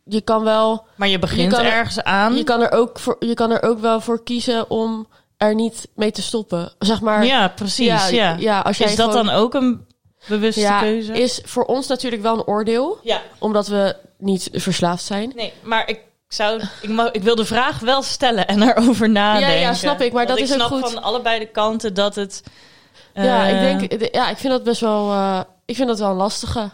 je 0.04 0.20
kan 0.20 0.44
wel... 0.44 0.84
Maar 0.94 1.08
je 1.08 1.18
begint 1.18 1.52
kan 1.52 1.64
er- 1.64 1.72
ergens 1.72 2.02
aan. 2.02 2.36
Je 2.36 2.44
kan, 2.44 2.60
er 2.60 2.72
ook 2.72 2.98
voor, 2.98 3.16
je 3.20 3.34
kan 3.34 3.50
er 3.50 3.62
ook 3.62 3.78
wel 3.78 4.00
voor 4.00 4.22
kiezen 4.22 4.70
om 4.70 5.06
er 5.36 5.54
niet 5.54 5.88
mee 5.94 6.10
te 6.10 6.22
stoppen. 6.22 6.72
Zeg 6.78 7.00
maar... 7.00 7.24
ja, 7.26 7.48
precies. 7.48 7.86
Ja, 7.86 8.06
Ja, 8.08 8.36
ja, 8.38 8.60
als 8.60 8.78
jij 8.78 8.88
is 8.90 8.96
dat 8.96 9.10
gewoon- 9.10 9.26
dan 9.26 9.34
ook 9.34 9.54
een 9.54 9.86
bewuste 10.26 10.60
ja, 10.60 10.80
keuze? 10.80 11.12
is 11.12 11.40
voor 11.44 11.64
ons 11.64 11.86
natuurlijk 11.86 12.22
wel 12.22 12.34
een 12.34 12.46
oordeel. 12.46 12.98
Ja. 13.02 13.20
Omdat 13.38 13.66
we 13.68 13.96
niet 14.18 14.48
verslaafd 14.52 15.04
zijn. 15.04 15.32
Nee, 15.34 15.52
maar 15.62 15.88
ik 15.88 16.00
zou, 16.28 16.60
ik, 16.82 16.88
mag, 16.88 17.10
ik 17.10 17.22
wil 17.22 17.34
de 17.34 17.44
vraag 17.44 17.78
wel 17.78 18.02
stellen 18.02 18.46
en 18.46 18.62
erover 18.68 19.10
nadenken. 19.10 19.54
Ja, 19.54 19.60
ja, 19.60 19.74
snap 19.74 20.00
ik, 20.00 20.12
maar 20.12 20.26
Want 20.26 20.38
dat 20.38 20.48
is 20.48 20.52
ook 20.54 20.66
snap 20.66 20.68
goed. 20.82 20.92
van 20.92 21.02
allebei 21.02 21.38
de 21.38 21.46
kanten 21.46 21.94
dat 21.94 22.14
het. 22.14 22.42
Ja, 23.14 23.48
eh, 23.48 23.80
ik 23.82 23.90
denk, 23.90 24.14
ja, 24.14 24.30
ik 24.30 24.36
vind 24.36 24.52
dat 24.52 24.62
best 24.64 24.80
wel, 24.80 25.10
eh, 25.10 25.40
ik 25.64 25.76
vind 25.76 25.88
dat 25.88 25.98
wel 25.98 26.10
een 26.10 26.16
lastige. 26.16 26.70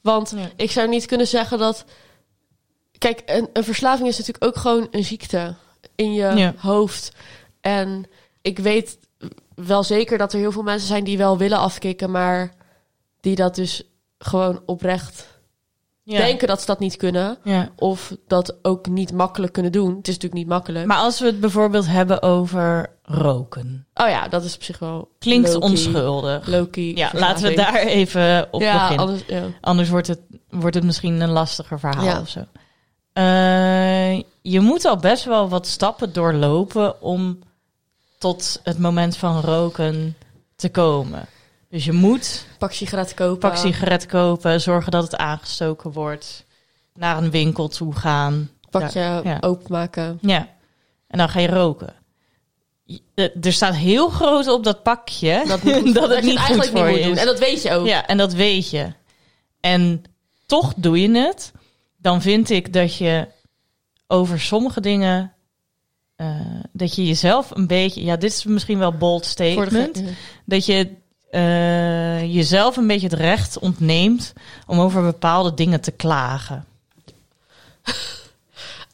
Want 0.00 0.32
Ja. 0.36 0.48
ik 0.56 0.70
zou 0.70 0.88
niet 0.88 1.06
kunnen 1.06 1.26
zeggen 1.26 1.58
dat, 1.58 1.84
kijk, 2.98 3.22
een, 3.26 3.48
een 3.52 3.64
verslaving 3.64 4.08
is 4.08 4.18
natuurlijk 4.18 4.44
ook 4.44 4.56
gewoon 4.56 4.88
een 4.90 5.04
ziekte 5.04 5.54
in 5.94 6.12
je 6.12 6.32
Ja. 6.34 6.54
hoofd. 6.58 7.12
En 7.60 8.04
ik 8.42 8.58
weet 8.58 8.98
wel 9.54 9.82
zeker 9.82 10.18
dat 10.18 10.32
er 10.32 10.38
heel 10.38 10.52
veel 10.52 10.62
mensen 10.62 10.88
zijn 10.88 11.04
die 11.04 11.18
wel 11.18 11.38
willen 11.38 11.58
afkicken, 11.58 12.10
maar 12.10 12.52
die 13.20 13.36
dat 13.36 13.54
dus 13.54 13.82
gewoon 14.18 14.62
oprecht 14.66 15.26
ja. 16.06 16.18
denken 16.18 16.48
dat 16.48 16.60
ze 16.60 16.66
dat 16.66 16.78
niet 16.78 16.96
kunnen. 16.96 17.38
Ja. 17.42 17.70
Of 17.76 18.16
dat 18.26 18.56
ook 18.62 18.88
niet 18.88 19.12
makkelijk 19.12 19.52
kunnen 19.52 19.72
doen. 19.72 19.88
Het 19.88 20.08
is 20.08 20.14
natuurlijk 20.14 20.34
niet 20.34 20.48
makkelijk. 20.48 20.86
Maar 20.86 20.98
als 20.98 21.20
we 21.20 21.26
het 21.26 21.40
bijvoorbeeld 21.40 21.86
hebben 21.86 22.22
over 22.22 22.90
roken, 23.02 23.86
oh 23.94 24.08
ja, 24.08 24.28
dat 24.28 24.44
is 24.44 24.54
op 24.54 24.62
zich 24.62 24.78
wel 24.78 25.08
klinkt 25.18 25.54
onschuldig. 25.54 26.46
low-key 26.46 26.94
Ja, 26.94 27.10
laten 27.14 27.48
we 27.48 27.54
daar 27.54 27.76
even 27.76 28.48
op 28.50 28.60
ja, 28.60 28.72
beginnen. 28.72 29.06
anders, 29.06 29.22
ja. 29.26 29.42
Anders 29.60 29.88
wordt 29.88 30.06
het, 30.06 30.20
wordt 30.50 30.74
het 30.74 30.84
misschien 30.84 31.20
een 31.20 31.30
lastiger 31.30 31.78
verhaal 31.78 32.20
of 32.20 32.28
zo. 32.28 32.40
Eh, 33.12 34.16
je 34.42 34.60
moet 34.60 34.84
al 34.84 34.96
best 34.96 35.24
wel 35.24 35.48
wat 35.48 35.66
stappen 35.66 36.12
doorlopen 36.12 37.02
om 37.02 37.38
tot 38.18 38.60
het 38.62 38.78
moment 38.78 39.16
van 39.16 39.40
roken 39.40 40.16
te 40.56 40.68
komen. 40.68 41.26
Dus 41.76 41.84
je 41.84 41.92
moet 41.92 42.46
Pak 42.58 42.72
sigaret 42.72 43.14
kopen. 43.14 43.38
pak 43.38 43.56
sigaret 43.56 44.06
kopen, 44.06 44.60
zorgen 44.60 44.90
dat 44.92 45.02
het 45.02 45.16
aangestoken 45.16 45.92
wordt, 45.92 46.44
naar 46.94 47.22
een 47.22 47.30
winkel 47.30 47.68
toe 47.68 47.94
gaan. 47.94 48.50
pakje 48.70 49.20
Ja. 49.24 49.36
openmaken. 49.40 50.18
Ja, 50.20 50.48
en 51.08 51.18
dan 51.18 51.28
ga 51.28 51.40
je 51.40 51.46
roken. 51.48 51.94
Je- 52.84 53.00
eh, 53.14 53.44
Er 53.44 53.52
staat 53.52 53.74
heel 53.74 54.08
groot 54.08 54.48
op 54.48 54.64
dat 54.64 54.82
pakje 54.82 55.44
dat, 55.46 55.62
Dat, 55.64 55.84
moet, 55.84 55.94
het 56.08 56.24
je 56.24 56.30
niet 56.30 56.38
goed 56.40 56.66
voor 56.66 56.86
niet 56.88 56.96
je 57.04 57.10
is. 57.10 57.18
En 57.18 57.26
dat 57.26 57.38
weet 57.38 57.62
je 57.62 57.72
ook. 57.72 57.86
Ja, 57.86 58.06
en 58.06 58.16
dat 58.16 58.32
weet 58.32 58.70
je. 58.70 58.92
En 59.60 60.02
toch 60.46 60.72
doe 60.76 61.00
je 61.00 61.10
het. 61.10 61.52
Dan 61.96 62.22
vind 62.22 62.50
ik 62.50 62.72
dat 62.72 62.96
je 62.96 63.28
over 64.06 64.40
sommige 64.40 64.80
dingen. 64.80 65.32
eh, 66.16 66.40
dat 66.72 66.94
je 66.94 67.06
jezelf 67.06 67.50
een 67.50 67.66
beetje. 67.66 68.04
Ja, 68.04 68.16
dit 68.16 68.30
is 68.30 68.44
misschien 68.44 68.78
wel 68.78 68.92
bold 68.92 69.24
statement. 69.24 70.02
Dat 70.44 70.66
je 70.66 71.04
eh, 71.36 72.34
jezelf 72.34 72.76
een 72.76 72.86
beetje 72.86 73.08
het 73.08 73.18
recht 73.18 73.58
ontneemt. 73.58 74.32
om 74.66 74.80
over 74.80 75.02
bepaalde 75.02 75.54
dingen 75.54 75.80
te 75.80 75.90
klagen. 75.90 76.64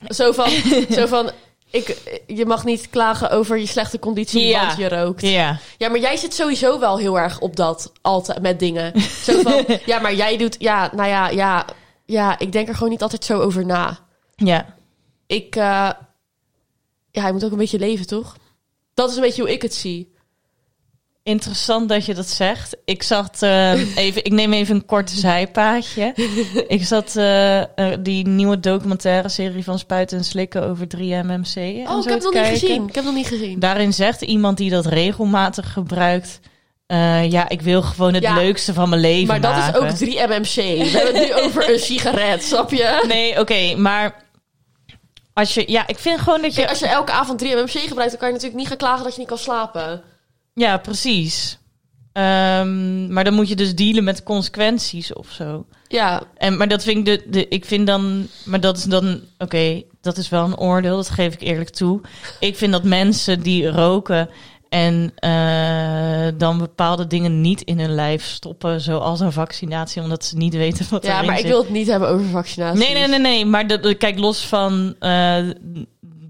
Zo 0.08 0.32
van, 0.32 0.50
zo 0.90 1.06
van 1.06 1.30
ik, 1.70 1.96
je 2.26 2.46
mag 2.46 2.64
niet 2.64 2.90
klagen 2.90 3.30
over 3.30 3.58
je 3.58 3.66
slechte 3.66 3.98
conditie, 3.98 4.46
Ja. 4.46 4.66
want 4.66 4.78
je 4.78 4.88
rookt. 4.88 5.22
Ja, 5.22 5.58
Ja, 5.78 5.88
maar 5.88 5.98
jij 6.00 6.16
zit 6.16 6.34
sowieso 6.34 6.78
wel 6.78 6.98
heel 6.98 7.18
erg 7.18 7.40
op 7.40 7.56
dat 7.56 7.92
altijd 8.00 8.42
met 8.42 8.58
dingen. 8.58 9.00
Zo 9.26 9.40
van, 9.42 9.64
ja, 9.86 9.98
maar 10.00 10.14
jij 10.14 10.36
doet, 10.36 10.56
ja, 10.58 10.90
nou 10.94 11.08
ja, 11.08 11.28
ja, 11.28 11.66
ja, 12.04 12.38
ik 12.38 12.52
denk 12.52 12.68
er 12.68 12.74
gewoon 12.74 12.90
niet 12.90 13.02
altijd 13.02 13.24
zo 13.24 13.40
over 13.40 13.66
na. 13.66 13.98
ja. 14.36 14.74
Ik, 15.26 15.56
eh, 15.56 15.90
ja, 17.10 17.26
je 17.26 17.32
moet 17.32 17.44
ook 17.44 17.52
een 17.52 17.58
beetje 17.58 17.78
leven, 17.78 18.06
toch? 18.06 18.36
Dat 18.94 19.10
is 19.10 19.16
een 19.16 19.22
beetje 19.22 19.42
hoe 19.42 19.52
ik 19.52 19.62
het 19.62 19.74
zie. 19.74 20.11
Interessant 21.24 21.88
dat 21.88 22.06
je 22.06 22.14
dat 22.14 22.28
zegt. 22.28 22.76
Ik 22.84 23.02
zat 23.02 23.42
eh, 23.42 23.96
even, 24.04 24.24
ik 24.24 24.32
neem 24.32 24.52
even 24.52 24.74
een 24.74 24.84
kort 24.86 25.10
zijpaadje. 25.10 26.12
ik 26.68 26.84
zat 26.84 27.16
eh, 27.16 27.60
eh, 27.60 27.66
die 28.00 28.26
nieuwe 28.28 28.60
documentaire 28.60 29.28
serie 29.28 29.64
van 29.64 29.78
Spuiten 29.78 30.18
en 30.18 30.24
Slikken 30.24 30.62
over 30.68 30.86
3MMC. 30.86 31.54
en 31.54 31.88
Oh, 31.88 31.98
ik 31.98 32.04
heb 32.08 32.14
het 32.14 32.22
nog 32.22 32.32
niet 32.34 32.46
gezien. 32.46 32.88
Ik 32.88 32.94
heb 32.94 33.04
nog 33.04 33.14
niet 33.14 33.26
gezien. 33.26 33.58
Daarin 33.58 33.92
zegt 33.92 34.22
iemand 34.22 34.56
die 34.56 34.70
dat 34.70 34.86
regelmatig 34.86 35.72
gebruikt. 35.72 36.40
eh, 36.86 37.30
ja, 37.30 37.48
ik 37.48 37.60
wil 37.62 37.82
gewoon 37.82 38.14
het 38.14 38.22
Ja, 38.22 38.34
leukste 38.34 38.72
van 38.74 38.88
mijn 38.88 39.00
leven 39.00 39.26
Maar 39.26 39.40
dat 39.40 39.56
maken. 39.56 39.86
is 39.86 39.90
ook 39.90 39.96
3 39.96 40.18
MMC. 40.26 40.54
We 40.54 40.90
hebben 40.98 41.14
het 41.20 41.28
nu 41.28 41.34
over 41.44 41.70
een 41.72 41.78
sigaret, 41.78 42.42
snap 42.44 42.70
je? 42.70 43.04
Nee, 43.08 43.40
oké, 43.40 43.74
maar 43.76 44.24
als 45.32 45.54
je, 45.54 45.64
ja, 45.66 45.86
ik 45.86 45.98
vind 45.98 46.20
gewoon 46.20 46.42
dat 46.42 46.50
je, 46.54 46.56
Kijk, 46.56 46.70
als 46.70 46.78
je 46.78 46.86
elke 46.86 47.12
avond 47.12 47.38
3 47.38 47.54
MMC 47.56 47.70
gebruikt, 47.70 48.10
dan 48.10 48.18
kan 48.20 48.28
je 48.28 48.34
natuurlijk 48.34 48.60
niet 48.60 48.68
gaan 48.68 48.76
klagen 48.76 49.04
dat 49.04 49.12
je 49.12 49.18
niet 49.18 49.28
kan 49.28 49.38
slapen. 49.38 50.02
Ja, 50.54 50.76
precies. 50.76 51.58
Ehm, 52.12 53.12
maar 53.12 53.24
dan 53.24 53.34
moet 53.34 53.48
je 53.48 53.56
dus 53.56 53.74
dealen 53.74 54.04
met 54.04 54.22
consequenties 54.22 55.12
of 55.12 55.30
zo. 55.30 55.66
Ja, 55.88 56.22
En, 56.36 56.56
maar 56.56 56.68
dat 56.68 56.82
vind 56.82 56.98
ik, 56.98 57.04
de, 57.04 57.30
de, 57.30 57.48
ik 57.48 57.64
vind 57.64 57.86
dan, 57.86 58.26
maar 58.44 58.60
dat 58.60 58.76
is 58.76 58.84
dan, 58.84 59.20
oké, 59.38 59.82
dat 60.00 60.16
is 60.16 60.28
wel 60.28 60.44
een 60.44 60.58
oordeel, 60.58 60.96
dat 60.96 61.10
geef 61.10 61.34
ik 61.34 61.40
eerlijk 61.40 61.70
toe. 61.70 62.00
Ik 62.40 62.56
vind 62.56 62.72
dat 62.72 62.84
mensen 62.84 63.40
die 63.40 63.68
roken 63.68 64.28
en 64.68 65.12
eh, 65.14 66.38
dan 66.38 66.58
bepaalde 66.58 67.06
dingen 67.06 67.40
niet 67.40 67.60
in 67.60 67.78
hun 67.78 67.94
lijf 67.94 68.24
stoppen, 68.24 68.80
zoals 68.80 69.20
een 69.20 69.32
vaccinatie, 69.32 70.02
omdat 70.02 70.24
ze 70.24 70.36
niet 70.36 70.54
weten 70.54 70.86
wat 70.90 71.04
ja 71.04 71.22
maar 71.22 71.38
ik 71.38 71.46
wil 71.46 71.60
het 71.60 71.70
niet 71.70 71.86
hebben 71.86 72.08
over 72.08 72.26
vaccinatie. 72.26 72.78
Nee, 72.84 72.94
nee, 72.94 73.08
nee, 73.08 73.18
nee, 73.18 73.46
maar 73.46 73.66
kijk, 73.96 74.18
los 74.18 74.46
van 74.46 74.94
eh, 74.98 75.36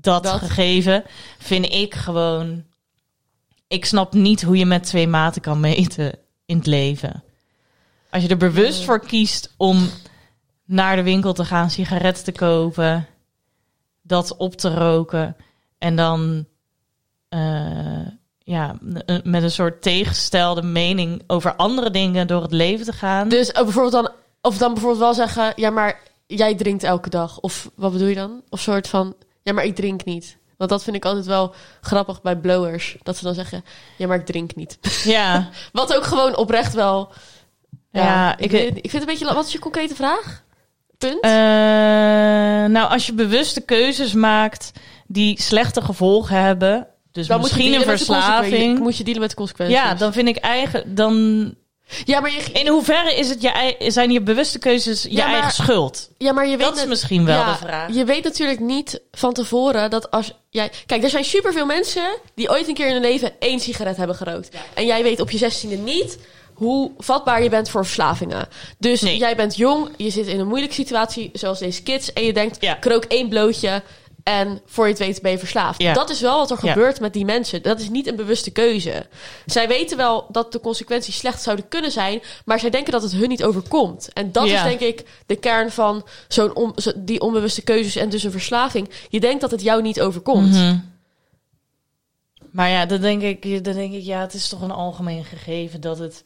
dat, 0.00 0.22
Dat. 0.22 0.38
gegeven, 0.38 1.04
vind 1.38 1.72
ik 1.72 1.94
gewoon, 1.94 2.64
ik 3.72 3.84
snap 3.84 4.12
niet 4.12 4.42
hoe 4.42 4.56
je 4.56 4.66
met 4.66 4.84
twee 4.84 5.06
maten 5.06 5.42
kan 5.42 5.60
meten 5.60 6.18
in 6.46 6.56
het 6.56 6.66
leven. 6.66 7.22
Als 8.10 8.22
je 8.22 8.28
er 8.28 8.36
bewust 8.36 8.84
voor 8.84 9.00
kiest 9.00 9.54
om 9.56 9.88
naar 10.64 10.96
de 10.96 11.02
winkel 11.02 11.32
te 11.32 11.44
gaan, 11.44 11.70
sigaretten 11.70 12.24
te 12.24 12.32
kopen, 12.32 13.06
dat 14.02 14.36
op 14.36 14.56
te 14.56 14.74
roken 14.74 15.36
en 15.78 15.96
dan 15.96 16.46
eh, 17.28 18.06
ja, 18.38 18.76
met 19.24 19.42
een 19.42 19.50
soort 19.50 19.82
tegengestelde 19.82 20.62
mening 20.62 21.22
over 21.26 21.54
andere 21.56 21.90
dingen 21.90 22.26
door 22.26 22.42
het 22.42 22.52
leven 22.52 22.84
te 22.84 22.92
gaan. 22.92 23.28
Dus 23.28 23.52
oh, 23.52 23.62
bijvoorbeeld 23.62 23.92
dan, 23.92 24.10
of 24.40 24.58
dan 24.58 24.72
bijvoorbeeld 24.72 25.02
wel 25.02 25.14
zeggen, 25.14 25.52
ja, 25.56 25.70
maar 25.70 26.00
jij 26.26 26.54
drinkt 26.54 26.82
elke 26.82 27.10
dag. 27.10 27.40
Of 27.40 27.70
wat 27.74 27.92
bedoel 27.92 28.08
je 28.08 28.14
dan? 28.14 28.42
Of 28.48 28.60
soort 28.60 28.88
van, 28.88 29.14
ja, 29.42 29.52
maar 29.52 29.64
ik 29.64 29.74
drink 29.74 30.04
niet. 30.04 30.40
Want 30.62 30.74
dat 30.74 30.84
vind 30.84 30.96
ik 30.96 31.04
altijd 31.04 31.26
wel 31.26 31.54
grappig 31.80 32.22
bij 32.22 32.36
blowers. 32.36 32.96
Dat 33.02 33.16
ze 33.16 33.24
dan 33.24 33.34
zeggen, 33.34 33.64
ja, 33.96 34.06
maar 34.06 34.18
ik 34.18 34.26
drink 34.26 34.54
niet. 34.54 34.78
Ja, 35.04 35.48
Wat 35.72 35.96
ook 35.96 36.04
gewoon 36.04 36.36
oprecht 36.36 36.74
wel... 36.74 37.12
Ja, 37.90 38.02
Ja, 38.04 38.38
ik, 38.38 38.52
ik- 38.52 38.70
vind 38.72 38.92
het 38.92 38.94
een 38.94 39.06
beetje... 39.06 39.34
Wat 39.34 39.46
is 39.46 39.52
je 39.52 39.58
concrete 39.58 39.94
vraag? 39.94 40.42
Punt? 40.98 41.20
Eh, 41.20 41.30
nou, 42.70 42.90
als 42.90 43.06
je 43.06 43.12
bewuste 43.12 43.60
keuzes 43.60 44.12
maakt 44.12 44.72
die 45.06 45.42
slechte 45.42 45.82
gevolgen 45.82 46.36
hebben, 46.42 46.86
dus 47.12 47.26
dan 47.26 47.40
misschien 47.40 47.74
een 47.74 47.82
verslaving. 47.82 48.78
Moet 48.78 48.96
je 48.96 49.04
dealen 49.04 49.20
met 49.22 49.30
de 49.30 49.36
consequenties. 49.36 49.76
Ja, 49.78 49.94
dan 49.94 50.12
vind 50.12 50.28
ik 50.28 50.36
eigen. 50.36 50.94
Dan 50.94 51.54
ja, 52.04 52.20
maar 52.20 52.30
je, 52.30 52.42
in 52.52 52.68
hoeverre 52.68 53.14
is 53.14 53.28
het 53.28 53.42
je, 53.42 53.74
zijn 53.90 54.10
je 54.10 54.20
bewuste 54.22 54.58
keuzes 54.58 55.02
je 55.02 55.10
Ja, 55.12 55.24
maar- 55.24 55.32
eigen 55.34 55.52
schuld? 55.52 56.08
ja, 56.18 56.32
maar 56.32 56.46
je 56.48 56.56
weet 56.56 56.66
Dat 56.66 56.76
is 56.76 56.86
misschien 56.86 57.24
wel 57.24 57.38
ja, 57.38 57.52
de 57.52 57.58
vraag. 57.58 57.94
Je 57.94 58.04
weet 58.04 58.24
natuurlijk 58.24 58.60
niet 58.60 59.00
van 59.12 59.32
tevoren 59.32 59.90
dat 59.90 60.10
als 60.10 60.32
jij... 60.50 60.70
Kijk, 60.86 61.02
er 61.02 61.10
zijn 61.10 61.24
superveel 61.24 61.66
mensen 61.66 62.18
die 62.34 62.50
ooit 62.50 62.68
een 62.68 62.74
keer 62.74 62.86
in 62.86 62.92
hun 62.92 63.02
leven 63.02 63.32
één 63.38 63.60
sigaret 63.60 63.96
hebben 63.96 64.16
gerookt. 64.16 64.48
En 64.74 64.86
jij 64.86 65.02
weet 65.02 65.20
op 65.20 65.30
je 65.30 65.38
zestiende 65.38 65.76
niet 65.76 66.18
hoe 66.54 66.90
vatbaar 66.98 67.42
je 67.42 67.48
bent 67.48 67.68
voor 67.70 67.84
verslavingen. 67.84 68.48
Dus 68.78 69.00
Nee. 69.00 69.16
jij 69.16 69.36
bent 69.36 69.56
jong, 69.56 69.88
je 69.96 70.10
zit 70.10 70.26
in 70.26 70.40
een 70.40 70.46
moeilijke 70.46 70.74
situatie, 70.74 71.30
zoals 71.32 71.58
deze 71.58 71.82
kids. 71.82 72.12
En 72.12 72.24
je 72.24 72.32
denkt, 72.32 72.62
ik 72.62 72.84
rook 72.84 73.04
één 73.04 73.28
blootje 73.28 73.82
en 74.22 74.60
voor 74.66 74.84
je 74.84 74.90
het 74.90 74.98
weet 75.00 75.22
ben 75.22 75.30
je 75.30 75.38
verslaafd. 75.38 75.82
Ja. 75.82 75.92
Dat 75.92 76.10
is 76.10 76.20
wel 76.20 76.38
wat 76.38 76.50
er 76.50 76.58
Ja. 76.62 76.72
gebeurt 76.72 77.00
met 77.00 77.12
die 77.12 77.24
mensen. 77.24 77.62
Dat 77.62 77.80
is 77.80 77.88
niet 77.88 78.06
een 78.06 78.16
bewuste 78.16 78.50
keuze. 78.50 79.06
Zij 79.46 79.68
weten 79.68 79.96
wel 79.96 80.26
dat 80.28 80.52
de 80.52 80.60
consequenties 80.60 81.16
slecht 81.18 81.42
zouden 81.42 81.68
kunnen 81.68 81.90
zijn, 81.90 82.22
maar 82.44 82.60
zij 82.60 82.70
denken 82.70 82.92
dat 82.92 83.02
het 83.02 83.12
hun 83.12 83.28
niet 83.28 83.44
overkomt. 83.44 84.12
En 84.12 84.32
dat 84.32 84.48
Ja. 84.48 84.54
is 84.56 84.62
denk 84.62 84.80
ik 84.80 85.06
de 85.26 85.36
kern 85.36 85.70
van 85.70 86.04
zo'n 86.28 86.54
on- 86.56 86.72
zo- 86.76 86.92
die 86.96 87.20
onbewuste 87.20 87.62
keuzes 87.62 87.96
en 87.96 88.08
dus 88.08 88.22
een 88.22 88.30
verslaving. 88.30 88.90
Je 89.08 89.20
denkt 89.20 89.40
dat 89.40 89.50
het 89.50 89.62
jou 89.62 89.82
niet 89.82 90.00
overkomt. 90.00 90.50
Mhm. 90.52 90.76
Maar 92.50 92.68
ja, 92.68 92.86
dan 92.86 93.00
denk, 93.00 93.22
ik, 93.22 93.64
dan 93.64 93.74
denk 93.74 93.92
ik, 93.92 94.02
ja, 94.02 94.20
het 94.20 94.34
is 94.34 94.48
toch 94.48 94.60
een 94.62 94.70
algemeen 94.70 95.24
gegeven 95.24 95.80
dat 95.80 95.98
het 95.98 96.24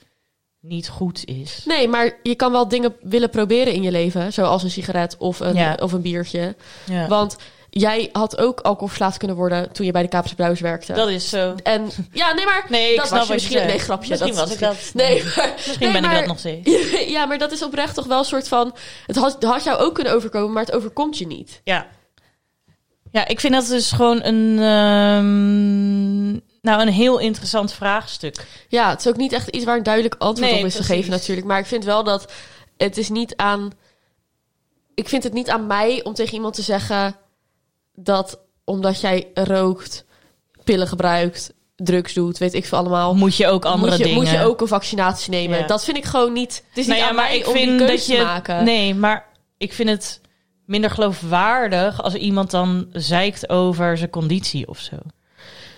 niet 0.60 0.88
goed 0.88 1.24
is. 1.24 1.62
Nee, 1.64 1.88
maar 1.88 2.16
je 2.22 2.34
kan 2.34 2.52
wel 2.52 2.68
dingen 2.68 2.96
willen 3.00 3.30
proberen 3.30 3.72
in 3.72 3.82
je 3.82 3.90
leven, 3.90 4.32
zoals 4.32 4.62
een 4.62 4.70
sigaret 4.70 5.16
of 5.18 5.40
een, 5.40 5.54
Ja. 5.54 5.76
of 5.80 5.92
een 5.92 6.00
biertje. 6.00 6.54
Ja. 6.86 7.08
Want 7.08 7.36
jij 7.80 8.08
had 8.12 8.38
ook 8.38 8.60
alcoholverslaafd 8.60 9.18
kunnen 9.18 9.36
worden 9.36 9.72
toen 9.72 9.86
je 9.86 9.92
bij 9.92 10.02
de 10.02 10.08
Kaapse 10.08 10.34
Brouwers 10.34 10.60
werkte. 10.60 10.92
Dat 10.92 11.08
is 11.08 11.28
zo. 11.28 11.54
En 11.62 11.90
ja, 12.12 12.32
nee, 12.32 12.44
maar 12.44 12.66
Nee, 12.68 12.90
ik 12.90 12.96
dat 12.96 13.06
snap 13.06 13.18
was 13.18 13.26
je 13.28 13.32
je 13.34 13.38
misschien. 13.40 13.58
zegt. 13.58 13.70
Nee, 13.70 13.78
grapje. 13.78 14.10
Misschien 14.10 14.34
dat 14.34 14.40
was 14.44 14.52
ik 14.54 14.60
dat. 14.60 14.90
Nee, 14.94 15.24
maar, 15.24 15.52
Misschien 15.54 15.92
nee, 15.92 16.00
ben 16.00 16.10
ik 16.10 16.16
dat 16.16 16.26
nog 16.26 16.38
steeds. 16.38 16.70
Ja, 17.16 17.26
maar 17.26 17.38
dat 17.38 17.52
is 17.52 17.62
oprecht 17.62 17.94
toch 17.94 18.06
wel 18.06 18.18
een 18.18 18.24
soort 18.24 18.48
van. 18.48 18.74
Het 19.06 19.16
had, 19.16 19.42
had 19.42 19.64
jou 19.64 19.78
ook 19.78 19.94
kunnen 19.94 20.12
overkomen, 20.12 20.52
maar 20.52 20.64
het 20.64 20.74
overkomt 20.74 21.18
je 21.18 21.26
niet. 21.26 21.60
Ja. 21.64 21.86
Ja, 23.12 23.26
ik 23.28 23.40
vind 23.40 23.52
dat 23.52 23.66
dus 23.66 23.92
gewoon 23.92 24.22
een, 24.24 24.58
ehm, 24.58 26.30
nou, 26.62 26.80
een 26.80 26.92
heel 26.92 27.18
interessant 27.18 27.72
vraagstuk. 27.72 28.46
Ja, 28.68 28.90
het 28.90 29.00
is 29.00 29.08
ook 29.08 29.16
niet 29.16 29.32
echt 29.32 29.48
iets 29.48 29.64
waar 29.64 29.76
een 29.76 29.82
duidelijk 29.82 30.14
antwoord 30.18 30.50
Nee, 30.50 30.60
op 30.60 30.66
is 30.66 30.72
te 30.74 30.78
precies. 30.78 30.96
geven 30.96 31.10
natuurlijk. 31.10 31.46
Maar 31.46 31.58
ik 31.58 31.66
vind 31.66 31.84
wel 31.84 32.04
dat 32.04 32.32
het 32.76 32.96
is 32.96 33.08
niet 33.08 33.36
aan... 33.36 33.72
Ik 34.94 35.08
vind 35.08 35.22
het 35.22 35.32
niet 35.32 35.50
aan 35.50 35.66
mij 35.66 36.04
om 36.04 36.14
tegen 36.14 36.34
iemand 36.34 36.54
te 36.54 36.62
zeggen 36.62 37.16
dat 37.96 38.40
omdat 38.64 39.00
jij 39.00 39.30
rookt, 39.34 40.04
pillen 40.64 40.88
gebruikt, 40.88 41.52
drugs 41.76 42.14
doet, 42.14 42.38
weet 42.38 42.54
ik 42.54 42.64
veel 42.64 42.78
allemaal. 42.78 43.14
Moet 43.14 43.36
je 43.36 43.46
ook 43.46 43.64
andere 43.64 43.90
moet 43.90 43.98
je, 43.98 44.04
dingen. 44.04 44.20
Moet 44.20 44.30
je 44.30 44.44
ook 44.44 44.60
een 44.60 44.68
vaccinatie 44.68 45.30
nemen. 45.30 45.58
Ja. 45.58 45.66
Dat 45.66 45.84
vind 45.84 45.96
ik 45.96 46.04
gewoon 46.04 46.32
niet... 46.32 46.64
Het 46.68 46.78
is 46.78 46.86
Nou 46.86 46.98
niet 46.98 46.98
ja, 46.98 47.08
aan 47.08 47.14
maar 47.16 47.24
mij 47.28 47.38
ik 47.38 47.46
om 47.46 47.54
die 47.54 47.62
vind 47.64 47.78
keuze 47.78 47.92
dat 47.92 48.06
je. 48.06 48.16
te 48.16 48.22
maken. 48.22 48.64
Nee, 48.64 48.94
maar 48.94 49.26
ik 49.58 49.72
vind 49.72 49.88
het 49.88 50.20
minder 50.64 50.90
geloofwaardig 50.90 52.02
als 52.02 52.14
iemand 52.14 52.50
dan 52.50 52.86
zeikt 52.92 53.48
over 53.48 53.98
zijn 53.98 54.10
conditie 54.10 54.68
of 54.68 54.78
zo. 54.78 54.96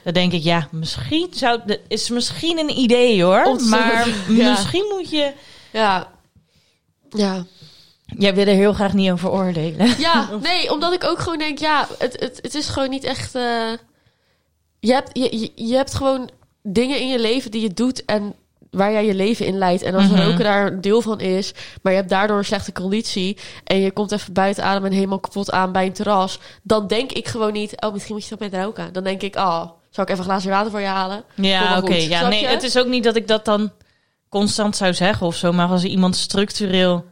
Dan 0.05 0.13
denk 0.13 0.33
ik, 0.33 0.43
ja, 0.43 0.69
misschien 0.71 1.29
zou 1.31 1.61
het 1.67 1.81
is 1.89 2.09
misschien 2.09 2.59
een 2.59 2.79
idee 2.79 3.23
hoor, 3.23 3.61
maar 3.71 4.09
Ja. 4.29 4.51
misschien 4.51 4.85
moet 4.97 5.11
je. 5.11 5.33
Ja. 5.73 6.13
Ja. 7.11 7.45
Jij 8.17 8.35
wil 8.35 8.47
er 8.47 8.55
heel 8.55 8.73
graag 8.73 8.93
niet 8.93 9.11
over 9.11 9.31
oordelen. 9.31 9.95
Ja, 9.99 10.29
nee, 10.43 10.73
omdat 10.73 10.93
ik 10.93 11.05
ook 11.05 11.19
gewoon 11.19 11.39
denk, 11.39 11.59
ja, 11.59 11.87
het, 11.99 12.21
het, 12.21 12.39
het 12.43 12.55
is 12.55 12.69
gewoon 12.69 12.91
niet 12.91 13.05
echt. 13.05 13.35
eh, 13.35 13.73
je, 14.81 14.93
hebt, 14.93 15.11
je, 15.13 15.51
je, 15.55 15.75
hebt 15.75 15.95
gewoon 15.95 16.31
dingen 16.63 17.01
in 17.01 17.09
je 17.09 17.19
leven 17.19 17.51
die 17.51 17.61
je 17.63 17.75
doet 17.75 18.05
en 18.05 18.35
waar 18.71 18.93
jij 18.93 19.07
je 19.07 19.15
leven 19.15 19.47
in 19.47 19.59
leidt. 19.59 19.83
En 19.83 19.95
als 19.95 20.07
Mhm. 20.09 20.21
roken 20.21 20.45
daar 20.45 20.67
een 20.67 20.81
deel 20.81 21.03
van 21.03 21.21
is, 21.21 21.53
maar 21.83 21.93
je 21.93 21.99
hebt 21.99 22.11
daardoor 22.11 22.39
een 22.39 22.45
slechte 22.45 22.73
conditie 22.73 23.37
en 23.65 23.81
je 23.81 23.91
komt 23.91 24.13
even 24.13 24.33
buiten 24.33 24.65
adem 24.65 24.85
en 24.85 24.93
helemaal 24.93 25.19
kapot 25.21 25.51
aan 25.51 25.73
bij 25.73 25.87
een 25.87 25.93
terras, 25.93 26.39
dan 26.63 26.87
denk 26.87 27.13
ik 27.13 27.29
gewoon 27.29 27.53
niet, 27.53 27.81
oh, 27.81 27.93
misschien 27.93 28.15
moet 28.15 28.25
je 28.27 28.37
dat 28.37 28.51
met 28.51 28.63
roken. 28.63 28.93
Dan 28.93 29.05
denk 29.05 29.23
ik, 29.23 29.37
oh, 29.37 29.65
zal 29.91 30.05
ik 30.05 30.11
even 30.11 30.19
een 30.25 30.31
glaasje 30.31 30.49
water 30.49 30.71
voor 30.71 30.81
je 30.81 30.87
halen? 30.87 31.25
Ja, 31.35 31.79
oké. 31.79 31.95
Ja, 31.95 32.29
nee, 32.29 32.41
je? 32.41 32.47
het 32.47 32.63
is 32.63 32.79
ook 32.79 32.87
niet 32.87 33.05
dat 33.05 33.17
ik 33.17 33.29
dat 33.29 33.45
dan 33.45 33.73
constant 34.29 34.77
zou 34.77 34.95
zeggen 34.95 35.27
of 35.27 35.37
zo, 35.37 35.53
maar 35.53 35.69
als 35.69 35.85
iemand 35.85 36.17
structureel. 36.17 37.05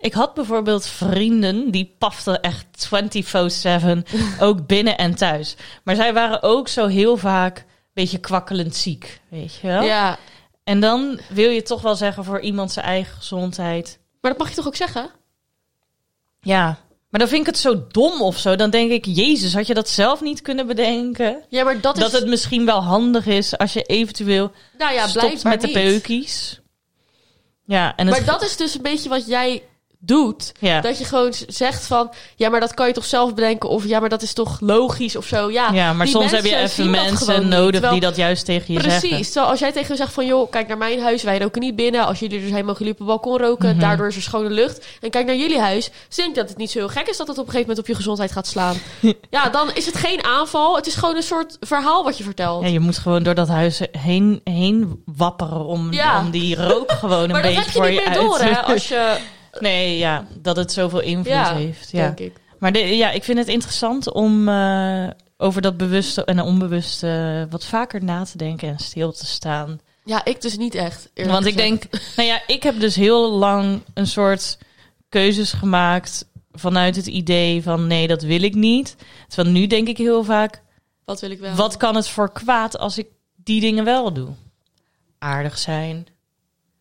Ik 0.00 0.12
had 0.12 0.34
bijvoorbeeld 0.34 0.86
vrienden 0.86 1.70
die 1.70 1.94
paften 1.98 2.42
echt 2.42 2.88
24/7, 2.88 4.16
ook 4.46 4.66
binnen 4.66 4.98
en 4.98 5.14
thuis. 5.14 5.56
Maar 5.84 5.94
zij 5.94 6.12
waren 6.12 6.42
ook 6.42 6.68
zo 6.68 6.86
heel 6.86 7.16
vaak 7.16 7.58
een 7.58 7.64
beetje 7.92 8.18
kwakkelend 8.18 8.76
ziek, 8.76 9.20
weet 9.28 9.54
je 9.54 9.66
wel? 9.66 9.82
Ja, 9.82 10.18
En 10.64 10.80
dan 10.80 11.20
wil 11.28 11.50
je 11.50 11.62
toch 11.62 11.82
wel 11.82 11.94
zeggen 11.94 12.24
voor 12.24 12.40
iemand 12.40 12.72
zijn 12.72 12.86
eigen 12.86 13.16
gezondheid. 13.16 13.98
maar 14.20 14.30
dat 14.30 14.40
mag 14.40 14.48
je 14.48 14.54
toch 14.54 14.66
ook 14.66 14.76
zeggen? 14.76 15.10
Ja, 16.40 16.78
maar 17.10 17.20
dan 17.20 17.28
vind 17.28 17.40
ik 17.40 17.46
het 17.46 17.58
zo 17.58 17.86
dom 17.88 18.22
of 18.22 18.38
zo. 18.38 18.56
Dan 18.56 18.70
denk 18.70 18.90
ik, 18.90 19.04
Jezus, 19.04 19.54
had 19.54 19.66
je 19.66 19.74
dat 19.74 19.88
zelf 19.88 20.20
niet 20.20 20.42
kunnen 20.42 20.66
bedenken? 20.66 21.44
Ja, 21.48 21.64
maar 21.64 21.80
dat 21.80 21.96
is... 21.96 22.02
Dat 22.02 22.12
het 22.12 22.26
misschien 22.26 22.64
wel 22.66 22.82
handig 22.82 23.26
is 23.26 23.58
als 23.58 23.72
je 23.72 23.82
eventueel 23.82 24.52
nou 24.78 24.94
ja, 24.94 25.08
stopt 25.08 25.44
met 25.44 25.60
de 25.60 25.70
peukies. 25.70 26.60
Ja, 27.64 27.96
en 27.96 28.06
het 28.06 28.16
Maar 28.16 28.26
dat 28.26 28.42
is 28.42 28.56
dus 28.56 28.74
een 28.74 28.82
beetje 28.82 29.08
wat 29.08 29.26
jij 29.26 29.62
doet. 30.02 30.52
Ja. 30.58 30.80
Dat 30.80 30.98
je 30.98 31.04
gewoon 31.04 31.32
zegt 31.48 31.86
van... 31.86 32.10
Ja, 32.36 32.48
maar 32.48 32.60
dat 32.60 32.74
kan 32.74 32.86
je 32.86 32.92
toch 32.92 33.04
zelf 33.04 33.34
bedenken? 33.34 33.68
Of 33.68 33.84
ja, 33.86 34.00
maar 34.00 34.08
dat 34.08 34.22
is 34.22 34.32
toch 34.32 34.60
logisch 34.60 35.16
of 35.16 35.26
zo? 35.26 35.50
Ja, 35.50 35.70
ja, 35.72 35.92
maar 35.92 36.06
soms 36.08 36.30
heb 36.30 36.44
je 36.44 36.56
even 36.56 36.90
mensen 36.90 37.48
nodig 37.48 37.70
Terwijl- 37.72 37.92
die 37.92 38.00
dat 38.00 38.16
juist 38.16 38.44
tegen 38.44 38.74
je 38.74 38.80
Precies. 38.80 39.00
zeggen. 39.00 39.22
Terwijl 39.24 39.46
als 39.46 39.58
jij 39.58 39.72
tegen 39.72 39.90
me 39.90 39.96
zegt 39.96 40.12
van... 40.12 40.26
joh, 40.26 40.50
kijk 40.50 40.68
naar 40.68 40.78
mijn 40.78 41.00
huis. 41.00 41.22
Wij 41.22 41.38
roken 41.38 41.60
niet 41.60 41.76
binnen. 41.76 42.06
Als 42.06 42.18
jullie 42.18 42.42
er 42.42 42.48
zijn, 42.48 42.64
mogen 42.64 42.78
jullie 42.78 42.92
op 42.92 42.98
het 42.98 43.06
balkon 43.08 43.38
roken. 43.38 43.70
Mhm. 43.70 43.78
Daardoor 43.80 44.06
is 44.06 44.16
er 44.16 44.22
schone 44.22 44.50
lucht. 44.50 44.86
En 45.00 45.10
kijk 45.10 45.26
naar 45.26 45.36
jullie 45.36 45.58
huis. 45.60 45.90
Dus 46.08 46.16
denk 46.16 46.34
dat 46.34 46.48
het 46.48 46.58
niet 46.58 46.70
zo 46.70 46.78
heel 46.78 46.88
gek 46.88 47.08
is... 47.08 47.16
dat 47.16 47.28
het 47.28 47.38
op 47.38 47.46
een 47.46 47.50
gegeven 47.52 47.68
moment 47.68 47.78
op 47.78 47.86
je 47.86 47.94
gezondheid 47.94 48.32
gaat 48.32 48.46
slaan. 48.46 48.76
ja, 49.30 49.48
dan 49.48 49.70
is 49.74 49.86
het 49.86 49.96
geen 49.96 50.24
aanval. 50.24 50.76
Het 50.76 50.86
is 50.86 50.94
gewoon 50.94 51.16
een 51.16 51.22
soort 51.22 51.56
verhaal 51.60 52.04
wat 52.04 52.18
je 52.18 52.24
vertelt. 52.24 52.62
Ja, 52.62 52.68
je 52.68 52.80
moet 52.80 52.98
gewoon 52.98 53.22
door 53.22 53.34
dat 53.34 53.48
huis 53.48 53.80
heen, 53.98 54.40
heen 54.44 55.02
wapperen 55.04 55.64
om, 55.64 55.92
Ja. 55.92 56.18
om 56.20 56.30
die 56.30 56.56
rook 56.66 56.92
gewoon 56.92 57.30
een 57.34 57.42
beetje 57.42 57.62
je 57.64 57.70
voor 57.70 57.86
je 57.90 57.92
meer 58.04 58.04
uit 58.04 58.14
door, 58.20 58.38
hè? 58.38 58.62
Als 58.62 58.88
je... 58.88 59.16
Nee, 59.58 59.98
ja, 59.98 60.26
dat 60.38 60.56
het 60.56 60.72
zoveel 60.72 61.00
invloed 61.00 61.26
Ja, 61.32 61.54
heeft. 61.54 61.90
Ja. 61.90 62.06
denk 62.06 62.18
ik. 62.18 62.36
Maar 62.58 62.72
de, 62.72 62.78
ja, 62.78 63.10
ik 63.10 63.24
vind 63.24 63.38
het 63.38 63.48
interessant 63.48 64.12
om 64.12 64.48
eh, 64.48 65.08
over 65.36 65.62
dat 65.62 65.76
bewuste 65.76 66.24
en 66.24 66.40
onbewuste 66.40 67.46
wat 67.50 67.64
vaker 67.64 68.04
na 68.04 68.24
te 68.24 68.36
denken 68.36 68.68
en 68.68 68.78
stil 68.78 69.12
te 69.12 69.26
staan. 69.26 69.80
Ja, 70.04 70.24
ik 70.24 70.40
dus 70.40 70.56
niet 70.56 70.74
echt. 70.74 71.10
Want 71.14 71.46
ik 71.46 71.56
denk, 71.56 71.82
nou 72.16 72.28
ja, 72.28 72.42
ik 72.46 72.62
heb 72.62 72.80
dus 72.80 72.94
heel 72.96 73.30
lang 73.32 73.82
een 73.94 74.06
soort 74.06 74.58
keuzes 75.08 75.52
gemaakt 75.52 76.24
vanuit 76.52 76.96
het 76.96 77.06
idee 77.06 77.62
van 77.62 77.86
nee, 77.86 78.06
dat 78.08 78.22
wil 78.22 78.42
ik 78.42 78.54
niet. 78.54 78.96
Terwijl 79.28 79.54
nu 79.56 79.66
denk 79.66 79.88
ik 79.88 79.96
heel 79.96 80.24
vaak, 80.24 80.62
Wat 81.04 81.20
wil 81.20 81.30
ik 81.30 81.38
wel? 81.40 81.54
wat 81.54 81.76
kan 81.76 81.94
het 81.94 82.08
voor 82.08 82.32
kwaad 82.32 82.78
als 82.78 82.98
ik 82.98 83.06
die 83.36 83.60
dingen 83.60 83.84
wel 83.84 84.12
doe? 84.12 84.28
Aardig 85.18 85.58
zijn, 85.58 86.06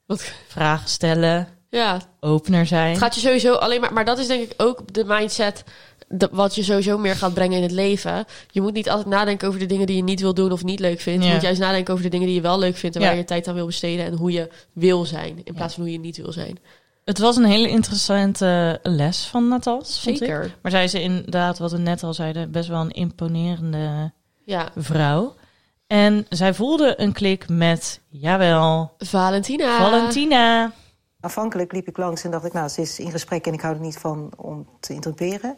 Wat? 0.05 0.34
vragen 0.47 0.89
stellen, 0.89 1.47
Ja, 1.70 1.99
opener 2.20 2.65
zijn. 2.65 2.89
Het 2.89 2.97
gaat 2.97 3.15
je 3.15 3.22
sowieso 3.22 3.53
alleen 3.53 3.82
maar, 3.82 3.93
maar 3.93 4.05
dat 4.05 4.17
is 4.20 4.28
denk 4.28 4.41
ik 4.43 4.53
ook 4.57 4.93
de 4.93 5.03
mindset 5.07 5.63
wat 6.32 6.55
je 6.55 6.63
sowieso 6.63 6.97
meer 6.97 7.15
gaat 7.15 7.34
brengen 7.34 7.57
in 7.57 7.63
het 7.63 7.72
leven. 7.72 8.26
Je 8.51 8.61
moet 8.61 8.74
niet 8.74 8.89
altijd 8.89 9.07
nadenken 9.07 9.47
over 9.47 9.59
de 9.59 9.65
dingen 9.65 9.86
die 9.88 9.95
je 9.95 10.03
niet 10.03 10.22
wil 10.22 10.34
doen 10.34 10.51
of 10.51 10.63
niet 10.63 10.80
leuk 10.80 10.99
vindt. 10.99 11.26
Je 11.26 11.32
moet 11.32 11.41
juist 11.41 11.59
nadenken 11.59 11.91
over 11.93 12.05
de 12.05 12.11
dingen 12.11 12.26
die 12.26 12.36
je 12.36 12.41
wel 12.41 12.59
leuk 12.59 12.76
vindt 12.78 12.95
en 12.95 13.01
Ja. 13.01 13.07
waar 13.07 13.17
je 13.17 13.24
tijd 13.24 13.47
aan 13.47 13.53
wil 13.53 13.65
besteden 13.65 14.05
en 14.05 14.13
hoe 14.13 14.32
je 14.32 14.49
wil 14.74 15.05
zijn 15.05 15.41
in 15.43 15.53
plaats 15.53 15.74
van 15.74 15.84
hoe 15.84 15.91
je 15.91 15.99
niet 15.99 16.17
wil 16.17 16.32
zijn. 16.32 16.59
Het 17.05 17.20
was 17.20 17.36
een 17.36 17.45
hele 17.45 17.70
interessante 17.70 18.80
les 18.84 19.26
van 19.26 19.47
Natas. 19.47 19.99
vond 19.99 20.15
ik. 20.22 20.28
Zeker. 20.28 20.55
Maar 20.61 20.72
zij 20.72 20.84
is 20.84 20.93
inderdaad, 20.93 21.57
wat 21.59 21.72
we 21.72 21.78
net 21.78 22.03
al 22.03 22.13
zeiden, 22.13 22.51
best 22.51 22.70
wel 22.70 22.82
een 22.82 22.91
imponerende 22.91 24.11
Ja. 24.45 24.70
vrouw. 24.76 25.36
En 25.88 26.26
zij 26.30 26.53
voelde 26.53 26.93
een 26.97 27.11
klik 27.13 27.47
met, 27.49 27.99
jawel, 28.09 28.91
Valentina. 28.97 29.78
Valentina. 29.78 30.72
Aanvankelijk 31.22 31.72
liep 31.72 31.88
ik 31.88 31.97
langs 31.97 32.24
en 32.24 32.32
dacht 32.32 32.45
ik, 32.45 32.53
nou, 32.53 32.67
ze 32.70 32.82
is 32.82 32.99
in 32.99 33.11
gesprek 33.11 33.47
en 33.47 33.53
ik 33.53 33.61
hou 33.61 33.76
er 33.76 33.82
niet 33.82 33.97
van 33.97 34.32
om 34.38 34.67
te 34.80 34.93
interperen. 34.93 35.57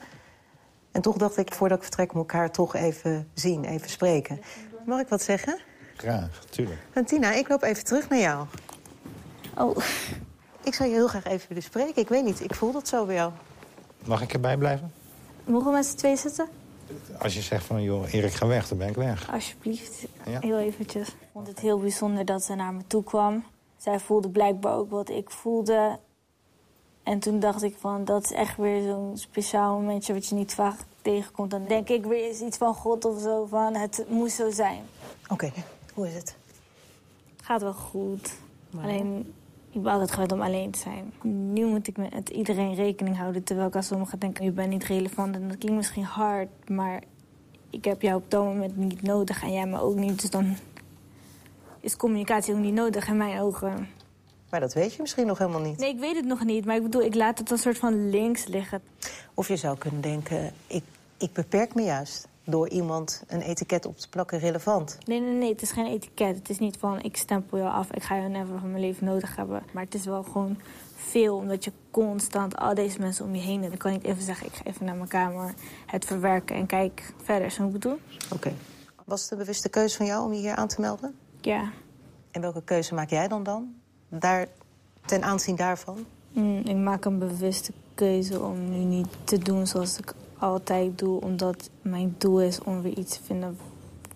En 0.91 1.01
toch 1.01 1.17
dacht 1.17 1.37
ik, 1.37 1.53
voordat 1.53 1.77
ik 1.77 1.83
vertrek, 1.83 2.13
moet 2.13 2.23
ik 2.23 2.31
haar 2.31 2.51
toch 2.51 2.75
even 2.75 3.29
zien, 3.33 3.63
even 3.65 3.89
spreken. 3.89 4.41
Mag 4.85 4.99
ik 4.99 5.07
wat 5.07 5.21
zeggen? 5.21 5.59
Graag, 5.95 6.45
tuurlijk. 6.49 6.79
Tina, 7.05 7.33
ik 7.33 7.49
loop 7.49 7.63
even 7.63 7.83
terug 7.83 8.09
naar 8.09 8.19
jou. 8.19 8.45
Oh, 9.57 9.77
Ik 10.63 10.73
zou 10.73 10.89
je 10.89 10.95
heel 10.95 11.07
graag 11.07 11.25
even 11.25 11.47
willen 11.47 11.63
spreken. 11.63 12.01
Ik 12.01 12.07
weet 12.09 12.23
niet, 12.23 12.43
ik 12.43 12.55
voel 12.55 12.71
dat 12.71 12.87
zo 12.87 13.05
bij 13.05 13.15
jou. 13.15 13.31
Mag 14.05 14.21
ik 14.21 14.33
erbij 14.33 14.57
blijven? 14.57 14.91
mogen 15.45 15.67
we 15.67 15.71
met 15.77 15.85
z'n 15.85 15.95
twee 15.97 16.15
zitten? 16.15 16.47
Als 17.19 17.33
je 17.33 17.41
zegt 17.41 17.65
van, 17.65 17.81
joh, 17.83 18.13
Erik, 18.13 18.33
ga 18.33 18.47
weg, 18.47 18.67
dan 18.67 18.77
ben 18.77 18.87
ik 18.87 18.95
weg. 18.95 19.31
Alsjeblieft, 19.31 20.05
Ja. 20.25 20.39
heel 20.39 20.57
eventjes. 20.57 21.07
Ik 21.07 21.15
vond 21.33 21.47
het 21.47 21.59
heel 21.59 21.79
bijzonder 21.79 22.25
dat 22.25 22.43
ze 22.43 22.55
naar 22.55 22.73
me 22.73 22.81
toe 22.87 23.03
kwam. 23.03 23.43
Zij 23.81 23.99
voelde 23.99 24.29
blijkbaar 24.29 24.75
ook 24.75 24.89
wat 24.89 25.09
ik 25.09 25.29
voelde. 25.29 25.99
En 27.03 27.19
toen 27.19 27.39
dacht 27.39 27.63
ik 27.63 27.75
van, 27.79 28.05
dat 28.05 28.23
is 28.23 28.31
echt 28.31 28.57
weer 28.57 28.81
zo'n 28.81 29.17
speciaal 29.17 29.79
momentje 29.79 30.13
wat 30.13 30.27
je 30.27 30.35
niet 30.35 30.53
vaak 30.53 30.75
tegenkomt. 31.01 31.51
Dan 31.51 31.65
denk 31.67 31.89
ik 31.89 32.05
weer 32.05 32.27
eens 32.27 32.41
iets 32.41 32.57
van 32.57 32.73
God 32.73 33.05
of 33.05 33.21
zo, 33.21 33.45
van 33.45 33.75
het 33.75 34.05
moest 34.09 34.35
zo 34.35 34.51
zijn. 34.51 34.81
Oké, 35.27 35.51
hoe 35.93 36.07
is 36.07 36.13
het? 36.13 36.35
Gaat 37.43 37.61
wel 37.61 37.73
goed. 37.73 38.33
Alleen, 38.81 39.33
ik 39.71 39.81
ben 39.81 39.91
altijd 39.91 40.11
gewend 40.11 40.31
om 40.31 40.41
alleen 40.41 40.71
te 40.71 40.79
zijn. 40.79 41.13
Nu 41.53 41.65
moet 41.65 41.87
ik 41.87 41.97
met 41.97 42.29
iedereen 42.29 42.75
rekening 42.75 43.17
houden. 43.17 43.43
Terwijl 43.43 43.67
ik 43.67 43.75
als 43.75 43.87
sommigen 43.87 44.19
denken, 44.19 44.43
je 44.43 44.51
bent 44.51 44.69
niet 44.69 44.83
relevant. 44.83 45.35
En 45.35 45.47
dat 45.47 45.57
klinkt 45.57 45.77
misschien 45.77 46.03
hard, 46.03 46.69
maar 46.69 47.03
ik 47.69 47.85
heb 47.85 48.01
jou 48.01 48.15
op 48.15 48.31
dat 48.31 48.43
moment 48.43 48.77
niet 48.77 49.01
nodig. 49.01 49.43
En 49.43 49.51
jij 49.51 49.65
me 49.65 49.79
ook 49.79 49.95
niet. 49.95 50.21
Dus 50.21 50.29
dan 50.29 50.55
is 51.81 51.97
communicatie 51.97 52.53
ook 52.53 52.59
niet 52.59 52.73
nodig 52.73 53.07
in 53.07 53.17
mijn 53.17 53.39
ogen. 53.39 53.87
Maar 54.49 54.59
dat 54.59 54.73
weet 54.73 54.93
je 54.93 55.01
misschien 55.01 55.27
nog 55.27 55.37
helemaal 55.37 55.61
niet. 55.61 55.77
Nee, 55.77 55.93
ik 55.93 55.99
weet 55.99 56.15
het 56.15 56.25
nog 56.25 56.43
niet. 56.43 56.65
Maar 56.65 56.75
ik 56.75 56.83
bedoel, 56.83 57.01
ik 57.01 57.15
laat 57.15 57.37
het 57.37 57.51
een 57.51 57.57
soort 57.57 57.77
van 57.77 58.09
links 58.09 58.45
liggen. 58.45 58.81
Of 59.33 59.47
je 59.47 59.55
zou 59.55 59.77
kunnen 59.77 60.01
denken, 60.01 60.51
ik, 60.67 60.83
ik 61.17 61.33
beperk 61.33 61.75
me 61.75 61.81
juist 61.81 62.27
door 62.43 62.69
iemand 62.69 63.23
een 63.27 63.41
etiket 63.41 63.85
op 63.85 63.97
te 63.97 64.09
plakken 64.09 64.39
relevant. 64.39 64.97
Nee, 65.05 65.19
nee, 65.19 65.33
nee. 65.33 65.51
Het 65.51 65.61
is 65.61 65.71
geen 65.71 65.85
etiket. 65.85 66.35
Het 66.35 66.49
is 66.49 66.59
niet 66.59 66.77
van, 66.77 67.01
ik 67.01 67.17
stempel 67.17 67.57
jou 67.57 67.71
af. 67.71 67.91
Ik 67.91 68.03
ga 68.03 68.15
jou 68.15 68.29
never 68.29 68.59
van 68.59 68.71
mijn 68.71 68.83
leven 68.83 69.05
nodig 69.05 69.35
hebben. 69.35 69.63
Maar 69.73 69.83
het 69.83 69.93
is 69.93 70.05
wel 70.05 70.23
gewoon 70.23 70.59
veel. 70.95 71.35
Omdat 71.35 71.63
je 71.63 71.71
constant 71.91 72.57
al 72.57 72.73
deze 72.73 72.99
mensen 72.99 73.25
om 73.25 73.35
je 73.35 73.41
heen 73.41 73.59
hebt. 73.59 73.69
Dan 73.69 73.77
kan 73.77 73.91
ik 73.91 74.05
even 74.05 74.23
zeggen, 74.23 74.47
ik 74.47 74.53
ga 74.53 74.63
even 74.63 74.85
naar 74.85 74.95
mijn 74.95 75.07
kamer. 75.07 75.53
Het 75.85 76.05
verwerken 76.05 76.55
en 76.55 76.65
kijk 76.65 77.13
verder. 77.23 77.51
Zo 77.51 77.65
ik 77.65 77.71
bedoel? 77.71 77.99
Oké. 78.33 78.53
Was 79.05 79.21
het 79.21 79.31
een 79.31 79.37
bewuste 79.37 79.69
keuze 79.69 79.97
van 79.97 80.05
jou 80.05 80.25
om 80.25 80.33
je 80.33 80.39
hier 80.39 80.55
aan 80.55 80.67
te 80.67 80.81
melden? 80.81 81.15
Ja. 81.41 81.71
En 82.31 82.41
welke 82.41 82.61
keuze 82.63 82.93
maak 82.93 83.09
jij 83.09 83.27
dan 83.27 83.43
dan? 83.43 83.73
Daar, 84.09 84.47
ten 85.05 85.23
aanzien 85.23 85.55
daarvan? 85.55 86.05
Mm, 86.31 86.57
ik 86.65 86.75
maak 86.75 87.05
een 87.05 87.19
bewuste 87.19 87.71
keuze 87.95 88.39
om 88.39 88.69
nu 88.69 88.77
niet 88.83 89.07
te 89.23 89.37
doen 89.37 89.67
zoals 89.67 89.97
ik 89.97 90.13
altijd 90.37 90.97
doe 90.97 91.21
omdat 91.21 91.69
mijn 91.81 92.15
doel 92.17 92.41
is 92.41 92.59
om 92.63 92.81
weer 92.81 92.97
iets 92.97 93.13
te 93.17 93.23
vinden 93.23 93.57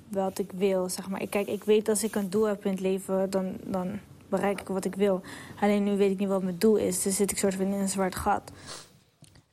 wat 0.08 0.40
ik 0.40 0.52
wil. 0.56 0.90
Zeg 0.90 1.10
maar. 1.10 1.22
Ik- 1.22 1.30
Kijk, 1.30 1.48
ik 1.48 1.64
weet 1.64 1.90
als 1.90 2.04
ik 2.04 2.16
een 2.16 2.30
doel 2.30 2.44
heb 2.48 2.66
in 2.66 2.72
het 2.72 2.80
leven, 2.80 3.30
dan, 3.30 3.54
dan 3.64 4.00
bereik 4.30 4.62
ik 4.62 4.68
wat 4.68 4.86
ik 4.86 4.96
wil. 4.96 5.22
Alleen 5.62 5.84
nu 5.84 5.98
weet 5.98 6.12
ik 6.12 6.18
niet 6.20 6.28
wat 6.28 6.44
mijn 6.44 6.58
doel 6.58 6.76
is. 6.76 7.02
Dus 7.02 7.16
zit 7.16 7.32
ik 7.32 7.38
soort 7.38 7.56
van 7.56 7.66
in 7.66 7.72
een 7.72 7.90
zwart 7.90 8.16
gat. 8.16 8.52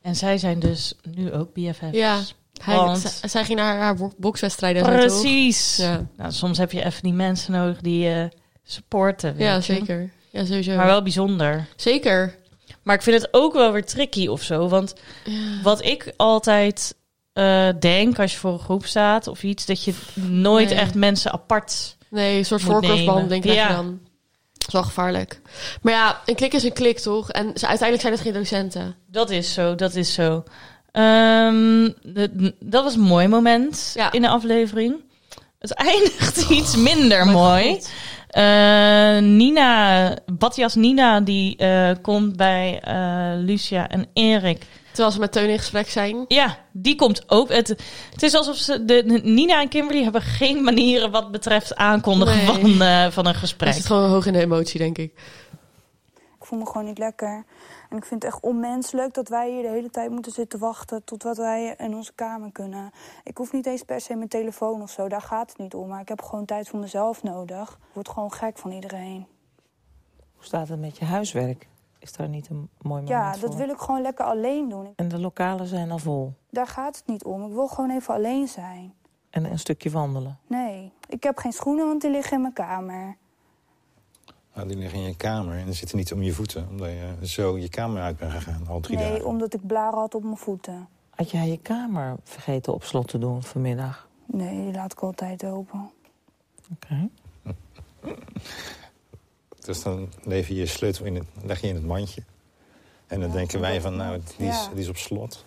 En 0.01 0.17
zij 0.17 0.39
zijn 0.39 0.59
dus 0.59 0.95
nu 1.15 1.33
ook 1.33 1.53
BFF's. 1.53 1.91
Ja, 1.91 2.21
hij, 2.63 2.77
Want- 2.77 3.21
zij 3.25 3.45
ging 3.45 3.59
naar 3.59 3.79
haar 3.79 3.95
bo- 3.97 4.13
bokswedstrijden. 4.17 4.83
en 4.87 4.93
zo, 5.03 5.07
toch? 5.09 5.21
Precies. 5.21 5.77
Ja. 5.77 6.07
Nou, 6.17 6.33
soms 6.33 6.59
heb 6.59 6.73
je 6.73 6.85
even 6.85 7.03
die 7.03 7.13
mensen 7.13 7.53
nodig 7.53 7.81
die 7.81 7.99
je 7.99 8.29
supporten. 8.65 9.33
weet 9.35 9.47
Ja, 9.47 9.55
je. 9.55 9.61
zeker. 9.63 10.11
Ja, 10.31 10.45
sowieso. 10.45 10.77
Maar 10.77 10.87
wel 10.87 11.03
bijzonder. 11.03 11.67
Zeker. 11.77 12.35
Maar 12.83 12.95
ik 12.95 13.03
vind 13.03 13.23
het 13.23 13.29
ook 13.35 13.53
wel 13.53 13.73
weer 13.73 13.85
tricky 13.85 14.27
of 14.27 14.43
zo. 14.43 14.69
Want 14.69 14.95
wat 15.63 15.85
ik 15.85 16.13
altijd 16.17 16.95
eh, 17.33 17.69
denk 17.81 18.19
als 18.19 18.33
je 18.33 18.39
voor 18.39 18.53
een 18.53 18.59
groep 18.59 18.87
staat 18.87 19.27
of 19.27 19.43
iets, 19.43 19.67
dat 19.67 19.85
je 19.85 19.95
nooit 20.15 20.69
Nee. 20.69 20.79
echt 20.79 20.95
mensen 20.95 21.33
apart. 21.33 21.97
Nee, 22.11 22.39
een 22.39 22.45
soort 22.45 22.63
voorkeursbehandeling 22.63 23.43
krijg 23.43 23.59
je 23.59 23.69
Ja. 23.69 23.75
dan. 23.77 24.01
Dat 24.53 24.67
is 24.67 24.73
wel 24.73 24.83
gevaarlijk. 24.83 25.41
Maar 25.83 25.93
ja, 25.93 26.21
een 26.25 26.35
klik 26.35 26.53
is 26.55 26.63
een 26.63 26.73
klik, 26.73 26.99
toch? 26.99 27.31
En 27.31 27.45
ze, 27.55 27.67
uiteindelijk 27.67 28.01
zijn 28.01 28.13
het 28.13 28.23
geen 28.23 28.33
docenten. 28.33 28.97
Dat 29.07 29.31
is 29.31 29.53
zo, 29.53 29.75
dat 29.75 29.95
is 29.95 30.13
zo. 30.15 30.45
Ehm, 30.93 31.91
de- 32.03 32.55
dat 32.61 32.85
was 32.85 32.95
een 32.95 33.01
mooi 33.01 33.29
moment 33.29 33.93
Ja. 33.95 34.13
in 34.13 34.23
de 34.23 34.29
aflevering. 34.29 34.95
Het 35.59 35.73
eindigt 35.75 36.51
iets 36.51 36.77
minder 36.77 37.27
mooi. 37.27 37.81
Eh, 38.29 39.19
Nina, 39.19 40.17
Batjas 40.33 40.75
Nina, 40.75 41.21
die 41.21 41.57
eh, 41.57 41.91
komt 42.03 42.37
bij 42.37 42.81
eh, 42.83 43.33
Lucia 43.37 43.89
en 43.89 44.07
Erik. 44.13 44.63
Terwijl 44.91 45.11
ze 45.13 45.19
met 45.21 45.33
Teun 45.33 45.49
in 45.49 45.59
gesprek 45.59 45.89
zijn. 45.91 46.25
Ja, 46.29 46.59
die 46.73 46.95
komt 46.97 47.23
ook. 47.31 47.49
Het, 47.53 47.69
het 48.11 48.23
is 48.23 48.35
alsof 48.35 48.57
ze 48.57 48.85
de, 48.85 49.21
Nina 49.23 49.61
en 49.61 49.69
Kimberly 49.69 50.03
hebben 50.03 50.23
geen 50.23 50.63
manieren 50.63 51.11
wat 51.11 51.31
betreft 51.31 51.77
aankondigen 51.77 52.37
Nee. 52.37 52.47
van, 52.77 52.83
eh, 52.87 53.07
van 53.11 53.27
een 53.27 53.35
gesprek. 53.35 53.73
zit 53.73 53.87
gewoon 53.87 54.11
hoog 54.11 54.27
in 54.27 54.33
de 54.33 54.41
emotie, 54.41 54.79
denk 54.79 54.99
ik. 54.99 55.13
Ik 56.15 56.49
voel 56.49 56.59
me 56.59 56.67
gewoon 56.67 56.85
niet 56.87 56.99
lekker. 56.99 57.45
En 57.93 57.99
ik 57.99 58.05
vind 58.05 58.23
het 58.23 58.33
echt 58.33 58.43
onmenselijk 58.43 59.15
dat 59.15 59.29
wij 59.29 59.51
hier 59.51 59.63
de 59.63 59.69
hele 59.69 59.91
tijd 59.91 60.11
moeten 60.11 60.33
zitten 60.33 60.59
wachten 60.59 61.05
tot 61.05 61.23
wat 61.23 61.37
wij 61.37 61.75
in 61.79 61.95
onze 61.95 62.13
kamer 62.15 62.53
kunnen. 62.53 62.91
Ik 63.25 63.37
hoef 63.37 63.53
niet 63.53 63.67
eens 63.67 63.83
per 63.83 64.01
se 64.01 64.15
mijn 64.15 64.29
telefoon 64.29 64.83
of 64.83 64.91
zo, 64.91 65.09
daar 65.09 65.21
gaat 65.21 65.49
het 65.51 65.59
niet 65.59 65.75
om. 65.75 65.89
Maar 65.89 66.01
ik 66.01 66.09
heb 66.09 66.23
gewoon 66.23 66.45
tijd 66.45 66.69
voor 66.69 66.79
mezelf 66.79 67.23
nodig. 67.23 67.71
Ik 67.71 67.95
word 67.95 68.09
gewoon 68.09 68.33
gek 68.33 68.59
van 68.59 68.71
iedereen. 68.73 69.27
Hoe 70.35 70.45
staat 70.45 70.69
het 70.69 70.81
met 70.81 70.99
je 70.99 71.05
huiswerk? 71.05 71.69
Is 71.99 72.13
daar 72.13 72.29
niet 72.29 72.49
een 72.49 72.57
mooi 72.57 72.69
moment 73.03 73.09
Ja, 73.09 73.33
voor? 73.33 73.49
dat 73.49 73.55
wil 73.59 73.69
ik 73.69 73.79
gewoon 73.79 74.03
lekker 74.03 74.25
alleen 74.25 74.69
doen. 74.69 74.93
En 74.97 75.09
de 75.09 75.19
lokalen 75.21 75.67
zijn 75.67 75.91
al 75.91 75.99
vol. 75.99 76.33
Daar 76.51 76.67
gaat 76.67 76.97
het 76.97 77.07
niet 77.07 77.25
om. 77.25 77.47
Ik 77.47 77.53
wil 77.53 77.69
gewoon 77.69 77.91
even 77.91 78.15
alleen 78.15 78.49
zijn. 78.49 78.95
En 79.31 79.45
een 79.45 79.59
stukje 79.59 79.91
wandelen. 79.91 80.39
Nee, 80.47 80.93
ik 81.09 81.23
heb 81.23 81.39
geen 81.39 81.53
schoenen, 81.53 81.87
want 81.87 82.01
die 82.01 82.11
liggen 82.11 82.37
in 82.37 82.41
mijn 82.43 82.53
kamer. 82.55 83.17
Nou, 84.55 84.69
die 84.69 84.77
liggen 84.77 84.99
in 84.99 85.05
je 85.05 85.17
kamer 85.17 85.59
en 85.59 85.65
die 85.65 85.75
zitten 85.75 85.97
niet 85.97 86.13
om 86.13 86.23
je 86.23 86.33
voeten. 86.33 86.67
Omdat 86.71 86.89
je 86.89 87.27
zo 87.27 87.59
je 87.59 87.69
kamer 87.69 88.03
uit 88.03 88.17
bent 88.17 88.33
gegaan, 88.33 88.67
al 88.69 88.81
drie 88.81 88.97
nee, 88.97 89.11
dagen. 89.13 89.27
omdat 89.27 89.55
ik 89.55 89.67
blaren 89.67 89.99
had 89.99 90.15
op 90.15 90.23
mijn 90.23 90.37
voeten. 90.37 90.89
Had 91.11 91.31
jij 91.31 91.49
je 91.49 91.59
kamer 91.59 92.17
vergeten 92.25 92.73
op 92.75 92.85
slot 92.85 93.09
te 93.09 93.19
doen 93.19 93.43
vanmiddag? 93.43 94.09
Nee, 94.27 94.65
die 94.65 94.73
laat 94.73 94.93
ik 94.93 95.01
altijd 95.01 95.45
open. 95.45 95.91
Oké. 96.73 97.09
Dus 99.65 99.83
dan 99.83 100.09
lever 100.23 100.55
je 100.55 100.61
je 100.61 100.67
sleutel 100.67 101.05
in 101.05 101.15
het, 101.15 101.25
leg 101.43 101.61
je 101.61 101.67
in 101.69 101.75
het 101.75 101.87
mandje. 101.87 102.23
En 103.07 103.21
dan 103.21 103.31
denken 103.31 103.61
wij 103.61 103.81
van, 103.81 103.97
nou, 103.97 104.21
die 104.37 104.49
is, 104.49 104.65
Ja. 104.65 104.69
die 104.71 104.81
is 104.81 104.89
op 104.89 104.97
slot. 104.97 105.45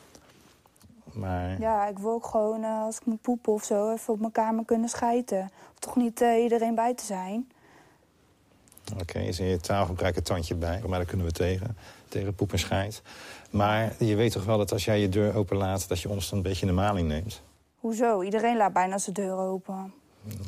Maar 1.14 1.60
Ja, 1.60 1.88
ik 1.88 1.98
wil 1.98 2.12
ook 2.12 2.26
gewoon, 2.26 2.64
eh, 2.64 2.82
als 2.82 2.96
ik 3.00 3.06
moet 3.06 3.22
poepen 3.22 3.54
of 3.54 3.64
zo, 3.64 3.92
even 3.94 4.14
op 4.14 4.20
mijn 4.20 4.32
kamer 4.32 4.66
kunnen 4.66 4.90
schijten. 4.90 5.52
Of 5.74 5.80
toch 5.80 5.96
niet 5.96 6.22
eh, 6.22 6.44
iedereen 6.44 6.76
bij 6.76 6.94
te 6.94 7.06
zijn. 7.06 7.52
Oké, 9.02 9.20
is 9.20 9.40
in 9.40 9.46
je 9.46 9.60
taalgebruik 9.60 10.16
een 10.16 10.24
tandje 10.24 10.56
bij. 10.56 10.82
Maar 10.88 10.98
daar 11.00 11.08
kunnen 11.08 11.26
we 11.26 11.32
tegen, 11.32 11.78
tegen 12.10 12.36
poep 12.36 12.52
en 12.52 12.60
scheid. 12.60 13.02
Maar 13.50 13.94
je 14.00 14.16
weet 14.16 14.32
toch 14.32 14.46
wel 14.46 14.58
dat 14.58 14.72
als 14.72 14.86
jij 14.86 15.00
je 15.00 15.10
deur 15.10 15.36
openlaat... 15.36 15.88
dat 15.88 16.00
je 16.02 16.10
ons 16.10 16.30
dan 16.30 16.38
een 16.38 16.44
beetje 16.44 16.62
in 16.62 16.68
de 16.68 16.74
maling 16.82 17.08
neemt? 17.08 17.42
Hoezo? 17.80 18.22
Iedereen 18.22 18.58
laat 18.58 18.74
bijna 18.74 18.98
zijn 18.98 19.16
deur 19.16 19.38
open. 19.38 19.94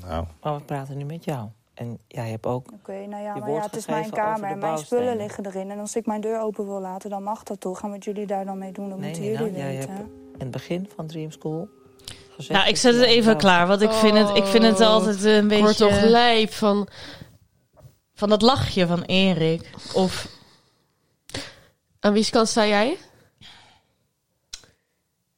Nou, 0.05 0.25
Maar 0.41 0.55
we 0.55 0.61
praten 0.61 0.97
nu 0.97 1.03
met 1.05 1.23
jou. 1.23 1.47
En 1.73 1.97
jij 2.07 2.29
hebt 2.29 2.45
ook... 2.45 2.67
Oké, 2.73 3.05
nou 3.05 3.23
ja, 3.23 3.33
Je 3.33 3.39
maar 3.39 3.49
ja, 3.51 3.61
het 3.61 3.75
is 3.75 3.85
gegeven 3.85 3.91
mijn 3.91 4.03
over 4.05 4.17
kamer 4.17 4.47
de 4.47 4.53
en 4.53 4.59
mijn 4.59 4.77
spullen 4.77 5.17
liggen 5.17 5.45
erin. 5.45 5.71
En 5.71 5.79
als 5.79 5.95
ik 5.95 6.05
mijn 6.05 6.21
deur 6.21 6.41
open 6.41 6.65
wil 6.67 6.79
laten, 6.81 7.09
dan 7.09 7.23
mag 7.23 7.43
dat 7.43 7.59
toch. 7.59 7.81
En 7.83 7.89
wat 7.89 8.03
jullie 8.03 8.27
daar 8.27 8.45
dan 8.45 8.57
mee 8.57 8.71
doen, 8.71 8.89
dat 8.89 8.97
Nee, 8.97 9.07
moeten 9.07 9.31
jullie 9.31 9.57
jij 9.57 9.67
weten. 9.75 9.89
hebt 9.89 10.01
in 10.33 10.39
het 10.39 10.51
begin 10.51 10.89
van 10.95 11.07
Dream 11.07 11.31
School... 11.31 11.67
gezegd 12.35 12.59
Nou, 12.59 12.69
ik 12.69 12.77
zet 12.77 12.93
het 12.95 13.03
even 13.03 13.37
klaar, 13.37 13.67
want 13.67 13.81
ik 13.81 13.91
vind 13.91 14.17
het, 14.17 14.37
ik 14.37 14.45
vind 14.45 14.63
het 14.63 14.79
Oh, 14.79 14.87
altijd 14.87 15.23
een 15.23 15.41
Ik 15.43 15.47
beetje... 15.47 15.63
word 15.63 15.77
toch 15.77 16.01
lijp 16.01 16.51
van... 16.53 16.87
Van 18.17 18.29
dat 18.29 18.41
lachje 18.41 18.87
van 18.87 19.01
Erik. 19.01 19.69
Of 19.93 20.27
Aan 21.99 22.13
wie 22.13 22.29
kant 22.29 22.47
sta 22.47 22.67
jij? 22.67 22.97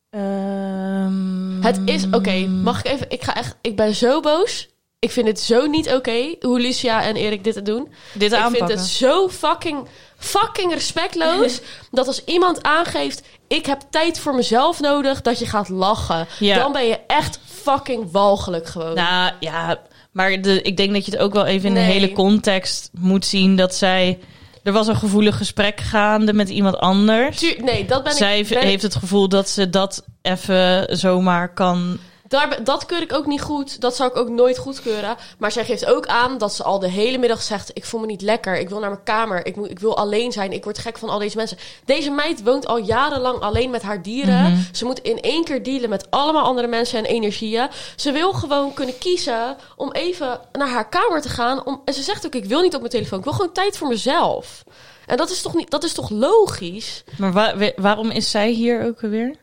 Ehm, 0.10 1.62
Het 1.62 1.80
is... 1.86 2.06
Oké, 2.12 2.48
mag 2.48 2.80
ik 2.80 2.92
even... 2.92 3.10
Ik, 3.10 3.24
ga 3.24 3.36
echt, 3.36 3.56
ik 3.62 3.76
ben 3.76 3.96
zo 3.96 4.20
boos. 4.20 4.70
Ik 5.00 5.12
vind 5.12 5.28
het 5.28 5.40
zo 5.40 5.66
niet 5.66 5.94
oké 5.94 6.36
hoe 6.40 6.60
Lucia 6.60 7.04
en 7.04 7.16
Erik 7.16 7.44
dit 7.44 7.66
doen. 7.66 7.94
dit 8.14 8.32
Ik 8.32 8.38
aanpakken. 8.38 8.68
vind 8.68 8.80
het 8.80 8.90
zo 8.90 9.30
fucking, 9.30 9.88
fucking 10.18 10.74
respectloos... 10.74 11.62
dat 11.92 12.08
als 12.08 12.24
iemand 12.24 12.64
aangeeft... 12.64 13.22
ik 13.48 13.66
heb 13.66 13.82
tijd 13.90 14.20
voor 14.20 14.36
mezelf 14.36 14.80
nodig... 14.80 15.22
dat 15.22 15.40
je 15.40 15.46
gaat 15.46 15.70
lachen. 15.70 16.28
Ja. 16.40 16.56
Dan 16.56 16.72
ben 16.72 16.86
je 16.88 17.00
echt 17.08 17.40
fucking 17.46 18.12
walgelijk 18.12 18.68
gewoon. 18.68 18.96
Nou 18.96 19.34
ja, 19.40 19.82
maar 20.12 20.42
de, 20.42 20.62
ik 20.62 20.78
denk 20.78 20.94
dat 20.94 21.06
je 21.06 21.12
het 21.12 21.20
ook 21.20 21.34
wel 21.34 21.46
even 21.46 21.68
in 21.68 21.74
de 21.74 21.80
hele 21.80 22.12
context 22.12 22.90
moet 22.94 23.26
zien 23.26 23.56
dat 23.56 23.76
zij. 23.76 24.20
Er 24.64 24.72
was 24.72 24.88
een 24.88 24.96
gevoelig 24.96 25.38
gesprek 25.38 25.80
gaande 25.80 26.34
met 26.34 26.50
iemand 26.50 26.78
anders. 26.78 27.56
Nee, 27.62 27.86
dat 27.86 28.04
ben 28.04 28.14
zij 28.14 28.40
ik... 28.40 28.48
ben- 28.48 28.64
heeft 28.64 28.84
het 28.84 28.96
gevoel 28.96 29.30
dat 29.30 29.50
ze 29.50 29.70
dat 29.70 30.06
even 30.22 30.98
zomaar 30.98 31.54
kan. 31.54 32.00
Daar, 32.30 32.64
dat 32.64 32.86
keur 32.86 33.02
ik 33.02 33.14
ook 33.14 33.26
niet 33.26 33.42
goed. 33.42 33.82
Dat 33.82 33.96
zou 33.96 34.10
ik 34.10 34.16
ook 34.16 34.30
nooit 34.30 34.58
goedkeuren. 34.58 35.16
Maar 35.38 35.52
zij 35.52 35.66
geeft 35.66 35.86
ook 35.86 36.06
aan 36.08 36.38
dat 36.38 36.54
ze 36.54 36.64
al 36.64 36.80
de 36.80 36.90
hele 36.90 37.18
middag 37.18 37.42
zegt... 37.42 37.72
ik 37.74 37.86
voel 37.86 38.00
me 38.00 38.06
niet 38.06 38.22
lekker, 38.22 38.60
ik 38.60 38.70
wil 38.70 38.80
naar 38.80 38.90
mijn 38.90 39.04
kamer... 39.04 39.46
ik, 39.46 39.56
moet, 39.56 39.70
ik 39.70 39.80
wil 39.80 39.98
alleen 39.98 40.32
zijn, 40.32 40.52
ik 40.52 40.64
word 40.64 40.78
gek 40.78 40.98
van 40.98 41.10
al 41.10 41.20
deze 41.20 41.38
mensen. 41.38 41.58
Deze 41.86 42.10
meid 42.12 42.44
woont 42.44 42.68
al 42.68 42.78
jarenlang 42.78 43.40
alleen 43.40 43.70
met 43.70 43.82
haar 43.82 44.02
dieren. 44.02 44.42
Mhm. 44.52 44.62
Ze 44.72 44.86
moet 44.86 45.00
in 45.00 45.22
één 45.22 45.44
keer 45.44 45.64
dealen 45.64 45.90
met 45.90 46.12
allemaal 46.12 46.44
andere 46.44 46.68
mensen 46.68 47.00
en 47.00 47.06
energieën. 47.06 47.68
Ze 47.96 48.12
wil 48.12 48.34
gewoon 48.34 48.74
kunnen 48.74 48.98
kiezen 48.98 49.58
om 49.76 49.92
even 49.92 50.40
naar 50.52 50.70
haar 50.70 50.90
kamer 50.90 51.22
te 51.22 51.30
gaan. 51.30 51.66
Om, 51.66 51.82
en 51.86 51.94
ze 51.94 52.04
zegt 52.04 52.26
ook, 52.26 52.36
ik 52.36 52.46
wil 52.46 52.62
niet 52.62 52.74
op 52.74 52.80
mijn 52.80 52.92
telefoon. 52.92 53.18
Ik 53.18 53.24
wil 53.24 53.34
gewoon 53.34 53.52
tijd 53.54 53.78
voor 53.78 53.88
mezelf. 53.88 54.64
En 55.06 55.18
dat 55.18 55.30
is 55.30 55.42
toch, 55.42 55.56
niet, 55.56 55.70
dat 55.72 55.84
is 55.84 55.94
toch 55.94 56.10
logisch? 56.10 57.04
Maar 57.18 57.32
wa- 57.34 57.72
waarom 57.76 58.10
is 58.10 58.30
zij 58.32 58.50
hier 58.50 58.86
ook 58.86 59.00
weer? 59.02 59.36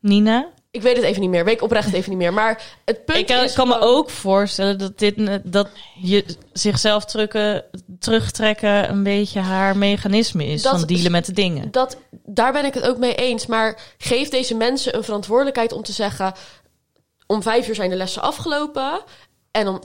Nina? 0.00 0.48
Ik 0.74 0.82
weet 0.82 0.96
het 0.96 1.04
even 1.04 1.20
niet 1.20 1.30
meer. 1.30 1.44
Weet 1.44 1.54
ik 1.54 1.62
oprecht 1.62 1.92
even 1.92 2.10
niet 2.10 2.18
meer. 2.18 2.32
Maar 2.32 2.62
het 2.84 3.04
punt 3.04 3.18
Ik 3.18 3.26
kan, 3.26 3.44
is 3.44 3.52
kan 3.52 3.68
me 3.68 3.80
ook 3.80 4.10
voorstellen 4.10 4.78
dat, 4.78 4.98
dit, 4.98 5.40
dat 5.44 5.68
je 6.00 6.24
zichzelf 6.52 7.04
drukken, 7.04 7.64
terugtrekken 7.98 8.88
een 8.88 9.02
beetje 9.02 9.40
haar 9.40 9.76
mechanisme 9.76 10.46
is 10.46 10.62
Dat 10.62 10.78
van 10.78 10.86
dealen 10.86 11.10
met 11.10 11.26
de 11.26 11.32
dingen. 11.32 11.70
Dat, 11.70 11.96
daar 12.10 12.52
ben 12.52 12.64
ik 12.64 12.74
het 12.74 12.88
ook 12.88 12.98
mee 12.98 13.14
eens. 13.14 13.46
Maar 13.46 13.80
geef 13.98 14.28
deze 14.28 14.54
mensen 14.54 14.96
een 14.96 15.04
verantwoordelijkheid 15.04 15.72
om 15.72 15.82
te 15.82 15.92
zeggen... 15.92 16.32
om 17.26 17.42
vijf 17.42 17.68
uur 17.68 17.74
zijn 17.74 17.90
de 17.90 17.96
lessen 17.96 18.22
afgelopen... 18.22 19.02
En 19.50 19.68
om, 19.68 19.80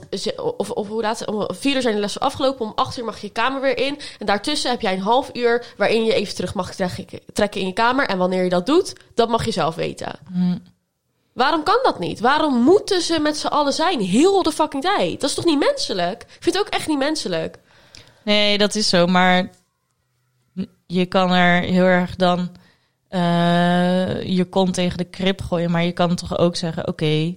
of, 0.56 0.70
of 0.70 0.88
hoe 0.88 1.02
laat 1.02 1.26
om 1.26 1.48
vier 1.54 1.74
uur 1.74 1.82
zijn 1.82 1.94
de 1.94 2.00
lessen 2.00 2.20
afgelopen. 2.20 2.66
Om 2.66 2.72
acht 2.74 2.98
uur 2.98 3.04
mag 3.04 3.20
je 3.20 3.26
je 3.26 3.32
kamer 3.32 3.60
weer 3.60 3.78
in. 3.78 3.98
En 4.18 4.26
daartussen 4.26 4.70
heb 4.70 4.80
jij 4.80 4.92
een 4.92 5.00
half 5.00 5.30
uur 5.32 5.74
waarin 5.76 6.04
je 6.04 6.14
even 6.14 6.34
terug 6.34 6.54
mag 6.54 6.74
trekken, 6.74 7.20
trekken 7.32 7.60
in 7.60 7.66
je 7.66 7.72
kamer. 7.72 8.06
En 8.06 8.18
wanneer 8.18 8.42
je 8.44 8.48
dat 8.48 8.66
doet, 8.66 8.92
dat 9.14 9.28
mag 9.28 9.44
je 9.44 9.50
zelf 9.50 9.74
weten. 9.74 10.18
Hm. 10.32 10.56
Waarom 11.32 11.62
kan 11.62 11.78
dat 11.82 11.98
niet? 11.98 12.20
Waarom 12.20 12.54
moeten 12.62 13.02
ze 13.02 13.20
met 13.20 13.36
z'n 13.38 13.46
allen 13.46 13.72
zijn? 13.72 14.00
Heel 14.00 14.42
de 14.42 14.52
fucking 14.52 14.82
tijd. 14.82 15.20
Dat 15.20 15.30
is 15.30 15.36
toch 15.36 15.44
niet 15.44 15.58
menselijk? 15.58 16.22
Ik 16.22 16.36
vind 16.42 16.54
het 16.56 16.66
ook 16.66 16.72
echt 16.72 16.86
niet 16.88 16.98
menselijk. 16.98 17.58
Nee, 18.24 18.58
dat 18.58 18.74
is 18.74 18.88
zo. 18.88 19.06
Maar 19.06 19.50
je 20.86 21.06
kan 21.06 21.32
er 21.32 21.62
heel 21.62 21.84
erg 21.84 22.16
dan 22.16 22.50
eh, 23.08 24.22
je 24.22 24.44
kont 24.50 24.74
tegen 24.74 24.98
de 24.98 25.04
krip 25.04 25.40
gooien. 25.42 25.70
Maar 25.70 25.84
je 25.84 25.92
kan 25.92 26.14
toch 26.14 26.38
ook 26.38 26.56
zeggen, 26.56 26.88
oké. 26.88 27.34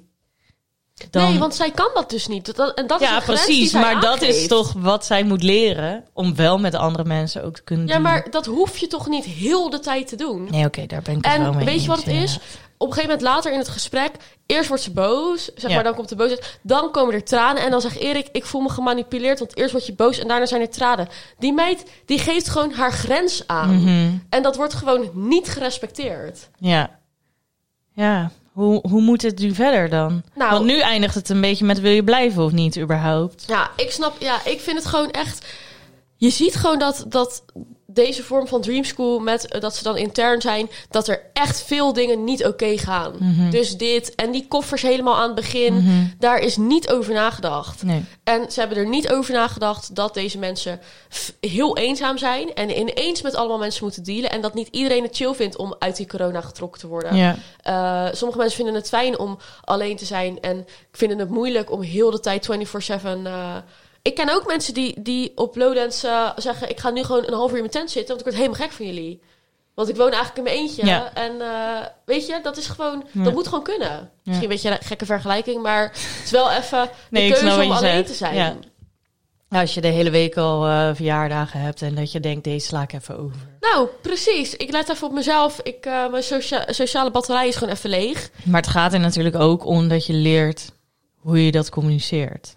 dan... 1.10 1.30
Nee, 1.30 1.40
want 1.40 1.56
zij 1.56 1.72
kan 1.72 1.90
dat 1.94 2.10
dus 2.10 2.28
niet. 2.28 2.56
Dat- 2.56 2.78
en 2.78 2.88
dat 2.88 3.02
is 3.02 3.08
ja, 3.08 3.16
die 3.18 3.26
precies. 3.26 3.72
Maar 3.72 4.02
dat 4.02 4.22
is 4.22 4.48
toch 4.48 4.74
wat 4.78 5.06
zij 5.06 5.24
moet 5.24 5.44
leren. 5.44 6.06
Om 6.14 6.36
wel 6.36 6.58
met 6.60 6.76
andere 6.76 7.04
mensen 7.04 7.44
ook 7.44 7.56
te 7.56 7.64
kunnen 7.64 7.88
Ja, 7.88 8.00
maar 8.00 8.28
dat 8.30 8.46
hoef 8.46 8.78
je 8.78 8.88
toch 8.88 9.08
niet 9.08 9.26
heel 9.26 9.70
de 9.70 9.80
tijd 9.80 10.08
te 10.08 10.16
doen? 10.16 10.48
Nee, 10.52 10.66
oké, 10.66 10.86
daar 10.86 11.02
ben 11.02 11.18
ik 11.18 11.26
het 11.26 11.38
wel 11.38 11.46
En 11.48 11.56
mee 11.56 11.66
weet 11.66 11.82
je 11.82 11.88
wat 11.88 12.04
het 12.04 12.14
is? 12.14 12.40
Op 12.78 12.88
een 12.88 12.94
gegeven 12.94 13.16
moment 13.18 13.22
later 13.36 13.52
in 13.52 13.58
het 13.58 13.68
gesprek, 13.68 14.12
eerst 14.46 14.68
wordt 14.68 14.84
ze 14.84 14.92
boos, 14.92 15.46
zeg 15.56 15.70
Ja. 15.70 15.76
maar, 15.76 15.84
dan 15.84 15.96
komt 15.96 16.10
de 16.10 16.16
boosheid, 16.16 16.60
dan 16.62 16.92
komen 16.92 17.14
er 17.14 17.24
tranen 17.24 17.64
en 17.64 17.72
dan 17.72 17.82
zegt 17.82 17.96
Erik, 17.98 18.28
ik 18.32 18.46
voel 18.46 18.62
me 18.62 18.70
gemanipuleerd, 18.70 19.40
want 19.40 19.58
eerst 19.58 19.72
word 19.72 19.86
je 19.86 19.94
boos 19.94 20.20
en 20.20 20.28
daarna 20.28 20.46
zijn 20.46 20.62
er 20.62 20.70
tranen. 20.70 21.08
Die 21.40 21.54
meid, 21.54 21.84
die 22.06 22.20
geeft 22.20 22.50
gewoon 22.50 22.72
haar 22.72 22.92
grens 22.92 23.44
aan. 23.48 23.76
Mhm. 23.84 24.18
En 24.30 24.44
dat 24.44 24.56
wordt 24.56 24.74
gewoon 24.74 25.10
niet 25.14 25.48
gerespecteerd. 25.50 26.50
Ja. 26.58 27.00
Ja, 27.94 28.32
hoe, 28.52 28.80
hoe 28.90 29.02
moet 29.02 29.22
het 29.22 29.40
nu 29.40 29.54
verder 29.54 29.90
dan? 29.90 30.24
Nou- 30.36 30.52
Want 30.52 30.66
nu 30.66 30.80
eindigt 30.80 31.16
het 31.16 31.30
een 31.30 31.42
beetje 31.42 31.66
met 31.66 31.80
wil 31.80 31.92
je 31.92 32.04
blijven 32.04 32.44
of 32.44 32.52
niet 32.52 32.78
überhaupt? 32.80 33.44
Ja, 33.48 33.70
ik 33.76 33.92
snap. 33.92 34.16
Ja, 34.22 34.46
ik 34.46 34.60
vind 34.60 34.78
het 34.78 34.86
gewoon 34.88 35.12
echt. 35.12 35.46
Je 36.16 36.30
ziet 36.30 36.56
gewoon 36.56 36.80
dat, 36.80 37.06
dat 37.08 37.44
deze 37.94 38.24
vorm 38.24 38.48
van 38.48 38.62
Dream 38.62 38.84
School, 38.84 39.20
met 39.20 39.48
eh, 39.48 39.62
dat 39.62 39.76
ze 39.76 39.84
dan 39.84 39.98
intern 39.98 40.42
zijn, 40.42 40.70
dat 40.90 41.08
er 41.08 41.22
echt 41.34 41.62
veel 41.64 41.94
dingen 41.94 42.24
niet 42.24 42.46
oké 42.46 42.78
gaan. 42.78 43.14
Mhm. 43.20 43.50
Dus 43.50 43.78
dit 43.78 44.16
en 44.16 44.32
die 44.32 44.46
koffers 44.48 44.82
helemaal 44.82 45.16
aan 45.16 45.26
het 45.26 45.36
begin, 45.36 45.74
Mhm. 45.74 46.06
daar 46.20 46.40
is 46.40 46.58
niet 46.58 46.90
over 46.90 47.14
nagedacht. 47.14 47.84
Nee. 47.84 48.06
En 48.24 48.52
ze 48.52 48.60
hebben 48.60 48.78
er 48.78 48.88
niet 48.88 49.10
over 49.12 49.34
nagedacht 49.34 49.96
dat 49.96 50.14
deze 50.14 50.38
mensen 50.38 50.80
heel 51.40 51.78
eenzaam 51.78 52.18
zijn 52.18 52.54
en 52.54 52.80
ineens 52.80 53.22
met 53.22 53.36
allemaal 53.36 53.58
mensen 53.58 53.84
moeten 53.84 54.04
dealen. 54.04 54.32
En 54.32 54.42
dat 54.42 54.54
niet 54.54 54.68
iedereen 54.72 55.04
het 55.04 55.16
chill 55.16 55.34
vindt 55.34 55.56
om 55.56 55.76
uit 55.80 55.96
die 55.96 56.08
corona 56.08 56.42
getrokken 56.42 56.80
te 56.80 56.88
worden. 56.88 57.38
Eh, 57.62 58.08
sommige 58.12 58.40
mensen 58.40 58.58
vinden 58.58 58.76
het 58.76 58.88
fijn 58.90 59.20
om 59.20 59.38
alleen 59.64 59.98
te 59.98 60.06
zijn 60.06 60.40
en 60.42 60.66
vinden 60.92 61.20
het 61.20 61.30
moeilijk 61.30 61.72
om 61.72 61.82
heel 61.82 62.12
de 62.12 62.20
tijd 62.20 62.46
24/7. 62.46 63.26
eh 63.26 63.56
ik 64.04 64.16
ken 64.16 64.30
ook 64.30 64.48
mensen 64.48 64.74
die, 64.74 65.02
die 65.02 65.32
op 65.36 65.56
Lowlands 65.56 66.04
eh, 66.04 66.30
zeggen: 66.36 66.70
Ik 66.70 66.80
ga 66.80 66.90
nu 66.90 67.04
gewoon 67.04 67.24
een 67.28 67.34
half 67.34 67.50
uur 67.50 67.56
in 67.56 67.62
mijn 67.62 67.74
tent 67.74 67.92
zitten, 67.92 68.16
want 68.16 68.20
ik 68.20 68.26
word 68.34 68.36
helemaal 68.44 68.68
gek 68.68 68.72
van 68.78 68.86
jullie. 68.86 69.22
Want 69.76 69.90
ik 69.90 69.96
woon 69.96 70.12
eigenlijk 70.12 70.38
in 70.38 70.44
mijn 70.44 70.56
eentje. 70.56 70.86
Ja. 70.86 71.14
En 71.14 71.42
eh, 71.42 71.86
weet 72.06 72.28
je, 72.28 72.40
dat 72.44 72.58
is 72.58 72.68
gewoon, 72.68 73.04
Ja. 73.12 73.24
dat 73.24 73.34
moet 73.34 73.48
gewoon 73.48 73.64
kunnen. 73.64 74.12
Misschien 74.24 74.50
een 74.50 74.54
beetje 74.56 74.70
een 74.72 74.78
gekke 74.84 75.06
vergelijking, 75.06 75.62
maar 75.62 75.84
het 75.84 76.22
is 76.26 76.32
wel 76.32 76.52
even 76.52 76.90
Nee, 77.10 77.28
de 77.32 77.34
keuze 77.40 77.56
om 77.62 77.72
alleen 77.72 77.80
zegt. 77.80 78.08
te 78.08 78.14
zijn. 78.14 78.64
Als 79.50 79.74
je 79.74 79.82
de 79.82 79.88
hele 79.88 80.10
week 80.10 80.38
al 80.38 80.66
eh, 80.66 80.90
verjaardagen 80.94 81.60
hebt 81.60 81.82
en 81.82 81.96
dat 81.96 82.12
je 82.12 82.20
denkt, 82.20 82.44
deze 82.44 82.66
sla 82.68 82.82
ik 82.82 82.94
even 82.94 83.18
over. 83.20 83.38
Nou, 83.60 83.88
precies. 84.02 84.56
Ik 84.56 84.72
let 84.72 84.90
even 84.90 85.08
op 85.08 85.14
mezelf. 85.14 85.60
Ik, 85.60 85.86
mijn 85.86 86.24
socia- 86.24 86.66
sociale 86.74 87.12
batterij 87.12 87.48
is 87.48 87.56
gewoon 87.56 87.74
even 87.74 87.90
leeg. 87.90 88.30
Maar 88.44 88.62
het 88.62 88.70
gaat 88.70 88.94
er 88.94 89.00
natuurlijk 89.00 89.36
ook 89.36 89.66
om 89.66 89.88
dat 89.88 90.06
je 90.06 90.14
leert 90.14 90.72
hoe 91.16 91.46
je 91.46 91.52
dat 91.52 91.70
communiceert. 91.70 92.56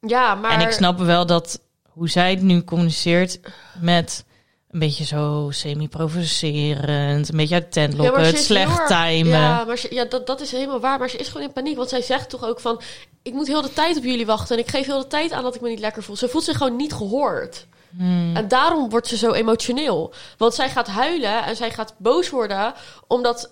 Ja, 0.00 0.34
maar... 0.34 0.50
En 0.50 0.60
ik 0.60 0.70
snap 0.70 0.98
wel 0.98 1.26
dat 1.26 1.60
hoe 1.88 2.08
zij 2.08 2.30
het 2.30 2.42
nu 2.42 2.64
communiceert 2.64 3.40
met 3.80 4.24
een 4.70 4.78
beetje 4.78 5.04
zo 5.04 5.46
semi-provocerend, 5.50 7.28
een 7.28 7.36
beetje 7.36 7.54
uit 7.54 7.64
de 7.64 7.70
tent 7.70 7.94
lokken, 7.94 8.24
het 8.24 8.38
slecht 8.38 8.78
heel 8.78 8.86
timen. 8.86 9.38
Ja, 9.40 9.64
maar 9.64 9.78
ze- 9.78 9.94
ja, 9.94 10.04
dat, 10.04 10.26
dat 10.26 10.40
is 10.40 10.52
helemaal 10.52 10.80
waar. 10.80 10.98
Maar 10.98 11.10
ze 11.10 11.16
is 11.16 11.28
gewoon 11.28 11.46
in 11.46 11.52
paniek. 11.52 11.76
Want 11.76 11.88
zij 11.88 12.02
zegt 12.02 12.30
toch 12.30 12.44
ook 12.44 12.60
van... 12.60 12.80
Ik 13.22 13.32
moet 13.32 13.46
heel 13.46 13.62
de 13.62 13.72
tijd 13.72 13.96
op 13.96 14.04
jullie 14.04 14.26
wachten. 14.26 14.56
En 14.56 14.62
ik 14.62 14.70
geef 14.70 14.86
heel 14.86 14.98
de 14.98 15.06
tijd 15.06 15.32
aan 15.32 15.42
dat 15.42 15.54
ik 15.54 15.60
me 15.60 15.68
niet 15.68 15.78
lekker 15.78 16.02
voel. 16.02 16.16
Ze 16.16 16.28
voelt 16.28 16.44
zich 16.44 16.56
gewoon 16.56 16.76
niet 16.76 16.92
gehoord. 16.92 17.66
Hmm. 17.96 18.36
En 18.36 18.48
daarom 18.48 18.90
wordt 18.90 19.06
ze 19.06 19.16
zo 19.16 19.32
emotioneel. 19.32 20.12
Want 20.36 20.54
zij 20.54 20.70
gaat 20.70 20.86
huilen 20.88 21.44
en 21.44 21.56
zij 21.56 21.70
gaat 21.70 21.94
boos 21.98 22.30
worden... 22.30 22.74
omdat 23.06 23.50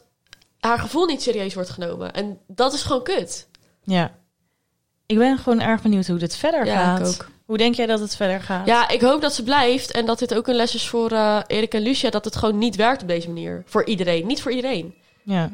haar 0.61 0.79
gevoel 0.79 1.05
niet 1.07 1.23
serieus 1.23 1.55
wordt 1.55 1.71
genomen. 1.71 2.13
En 2.13 2.39
dat 2.47 2.73
is 2.73 2.83
gewoon 2.83 3.03
kut. 3.03 3.49
Ja. 3.85 4.15
Ik 5.07 5.19
ben 5.19 5.39
gewoon 5.39 5.61
erg 5.61 5.83
benieuwd 5.83 6.07
hoe 6.07 6.19
dit 6.19 6.37
verder 6.37 6.67
Ja, 6.67 6.75
gaat. 6.97 7.01
ik 7.01 7.07
ook. 7.07 7.29
Hoe 7.45 7.57
denk 7.59 7.75
jij 7.75 7.87
dat 7.87 8.01
het 8.01 8.17
verder 8.17 8.41
gaat? 8.41 8.67
Ja, 8.67 8.89
ik 8.89 9.01
hoop 9.01 9.21
dat 9.21 9.35
ze 9.35 9.43
blijft. 9.43 9.91
En 9.91 10.07
dat 10.07 10.19
dit 10.19 10.35
ook 10.35 10.47
een 10.47 10.55
les 10.55 10.75
is 10.75 10.89
voor 10.89 11.11
eh 11.13 11.41
Erik 11.47 11.75
en 11.75 11.83
Lucia. 11.83 12.11
Dat 12.11 12.25
het 12.25 12.37
gewoon 12.37 12.59
niet 12.59 12.77
werkt 12.77 13.03
op 13.03 13.09
deze 13.09 13.27
manier. 13.29 13.63
Voor 13.67 13.85
iedereen. 13.85 14.27
Niet 14.27 14.43
voor 14.43 14.53
iedereen. 14.53 14.95
Ja. 15.23 15.51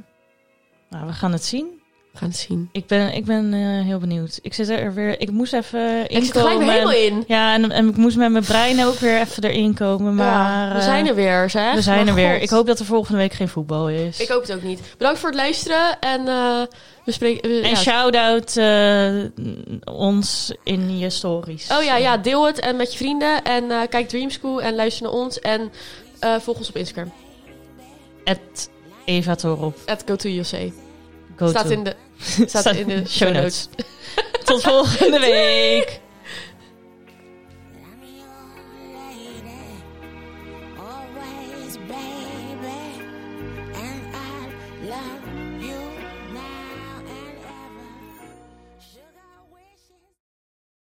Nou, 0.89 1.07
we 1.07 1.13
gaan 1.13 1.33
het 1.33 1.45
zien. 1.45 1.82
Gaan 2.15 2.33
zien. 2.33 2.69
Ik 2.73 2.87
ben, 2.87 3.15
ik 3.15 3.25
ben 3.25 3.53
eh, 3.55 3.61
heel 3.87 3.99
benieuwd. 3.99 4.39
Ik 4.43 4.55
zit 4.55 4.69
er 4.69 4.95
weer. 4.95 5.21
Ik 5.21 5.31
moest 5.31 5.53
even 5.53 6.11
Ik 6.11 6.25
zit 6.25 6.35
er 6.35 6.41
gelijk 6.41 6.71
helemaal 6.71 6.93
in. 6.93 7.25
Ja, 7.27 7.55
en, 7.55 7.71
en 7.71 7.89
ik 7.89 7.97
moest 7.97 8.17
met 8.17 8.31
mijn 8.31 8.45
brein 8.45 8.85
ook 8.85 8.95
weer 8.95 9.21
even 9.21 9.45
erin 9.45 9.75
komen. 9.75 10.15
Maar 10.15 10.67
Ja, 10.67 10.73
we 10.73 10.79
eh, 10.79 10.85
zijn 10.85 11.07
er 11.07 11.15
weer, 11.15 11.51
zeg. 11.51 11.75
We 11.75 11.83
zijn 11.83 11.99
Maar 11.99 12.07
er 12.07 12.15
weer. 12.15 12.41
Ik 12.41 12.51
hoop 12.51 12.67
dat 12.67 12.79
er 12.79 12.85
volgende 12.85 13.19
week 13.19 13.33
geen 13.33 13.49
voetbal 13.49 13.89
is. 13.89 14.21
Ik 14.21 14.29
hoop 14.29 14.41
het 14.41 14.53
ook 14.53 14.63
niet. 14.63 14.81
Bedankt 14.99 15.19
voor 15.19 15.29
het 15.29 15.39
luisteren. 15.39 15.99
En 16.01 16.29
eh, 16.29 16.63
we 17.05 17.13
spreken... 17.13 17.63
En 17.63 17.69
ja. 17.69 17.75
shout-out 17.75 18.57
eh, 18.57 19.95
ons 19.95 20.55
in 20.65 20.99
je 20.99 21.11
stories. 21.11 21.71
Oh 21.71 21.83
ja, 21.83 21.97
ja, 21.97 22.17
deel 22.17 22.47
het 22.47 22.61
en 22.61 22.77
met 22.77 22.93
je 22.93 22.99
vrienden. 22.99 23.43
En 23.45 23.71
eh, 23.71 23.81
kijk 23.89 24.09
Dream 24.09 24.31
School 24.31 24.63
en 24.63 24.75
luister 24.75 25.03
naar 25.03 25.13
ons. 25.13 25.41
En 25.41 25.73
eh, 26.19 26.37
volg 26.39 26.59
ons 26.59 26.69
op 26.69 26.77
Instagram. 26.77 27.13
At 28.25 28.71
Eva 29.05 29.35
Torop. 29.35 29.77
At 29.87 30.03
go 30.07 30.17
to. 30.17 30.29
Go 31.37 31.49
staat 31.49 31.67
to. 31.67 31.73
in 31.73 31.85
de, 31.85 31.97
staat 32.47 32.67
in 32.67 32.87
de 32.87 33.09
show 33.09 33.33
notes. 33.33 33.69
Tot 34.45 34.63
volgende 34.63 35.19
week. 35.21 36.01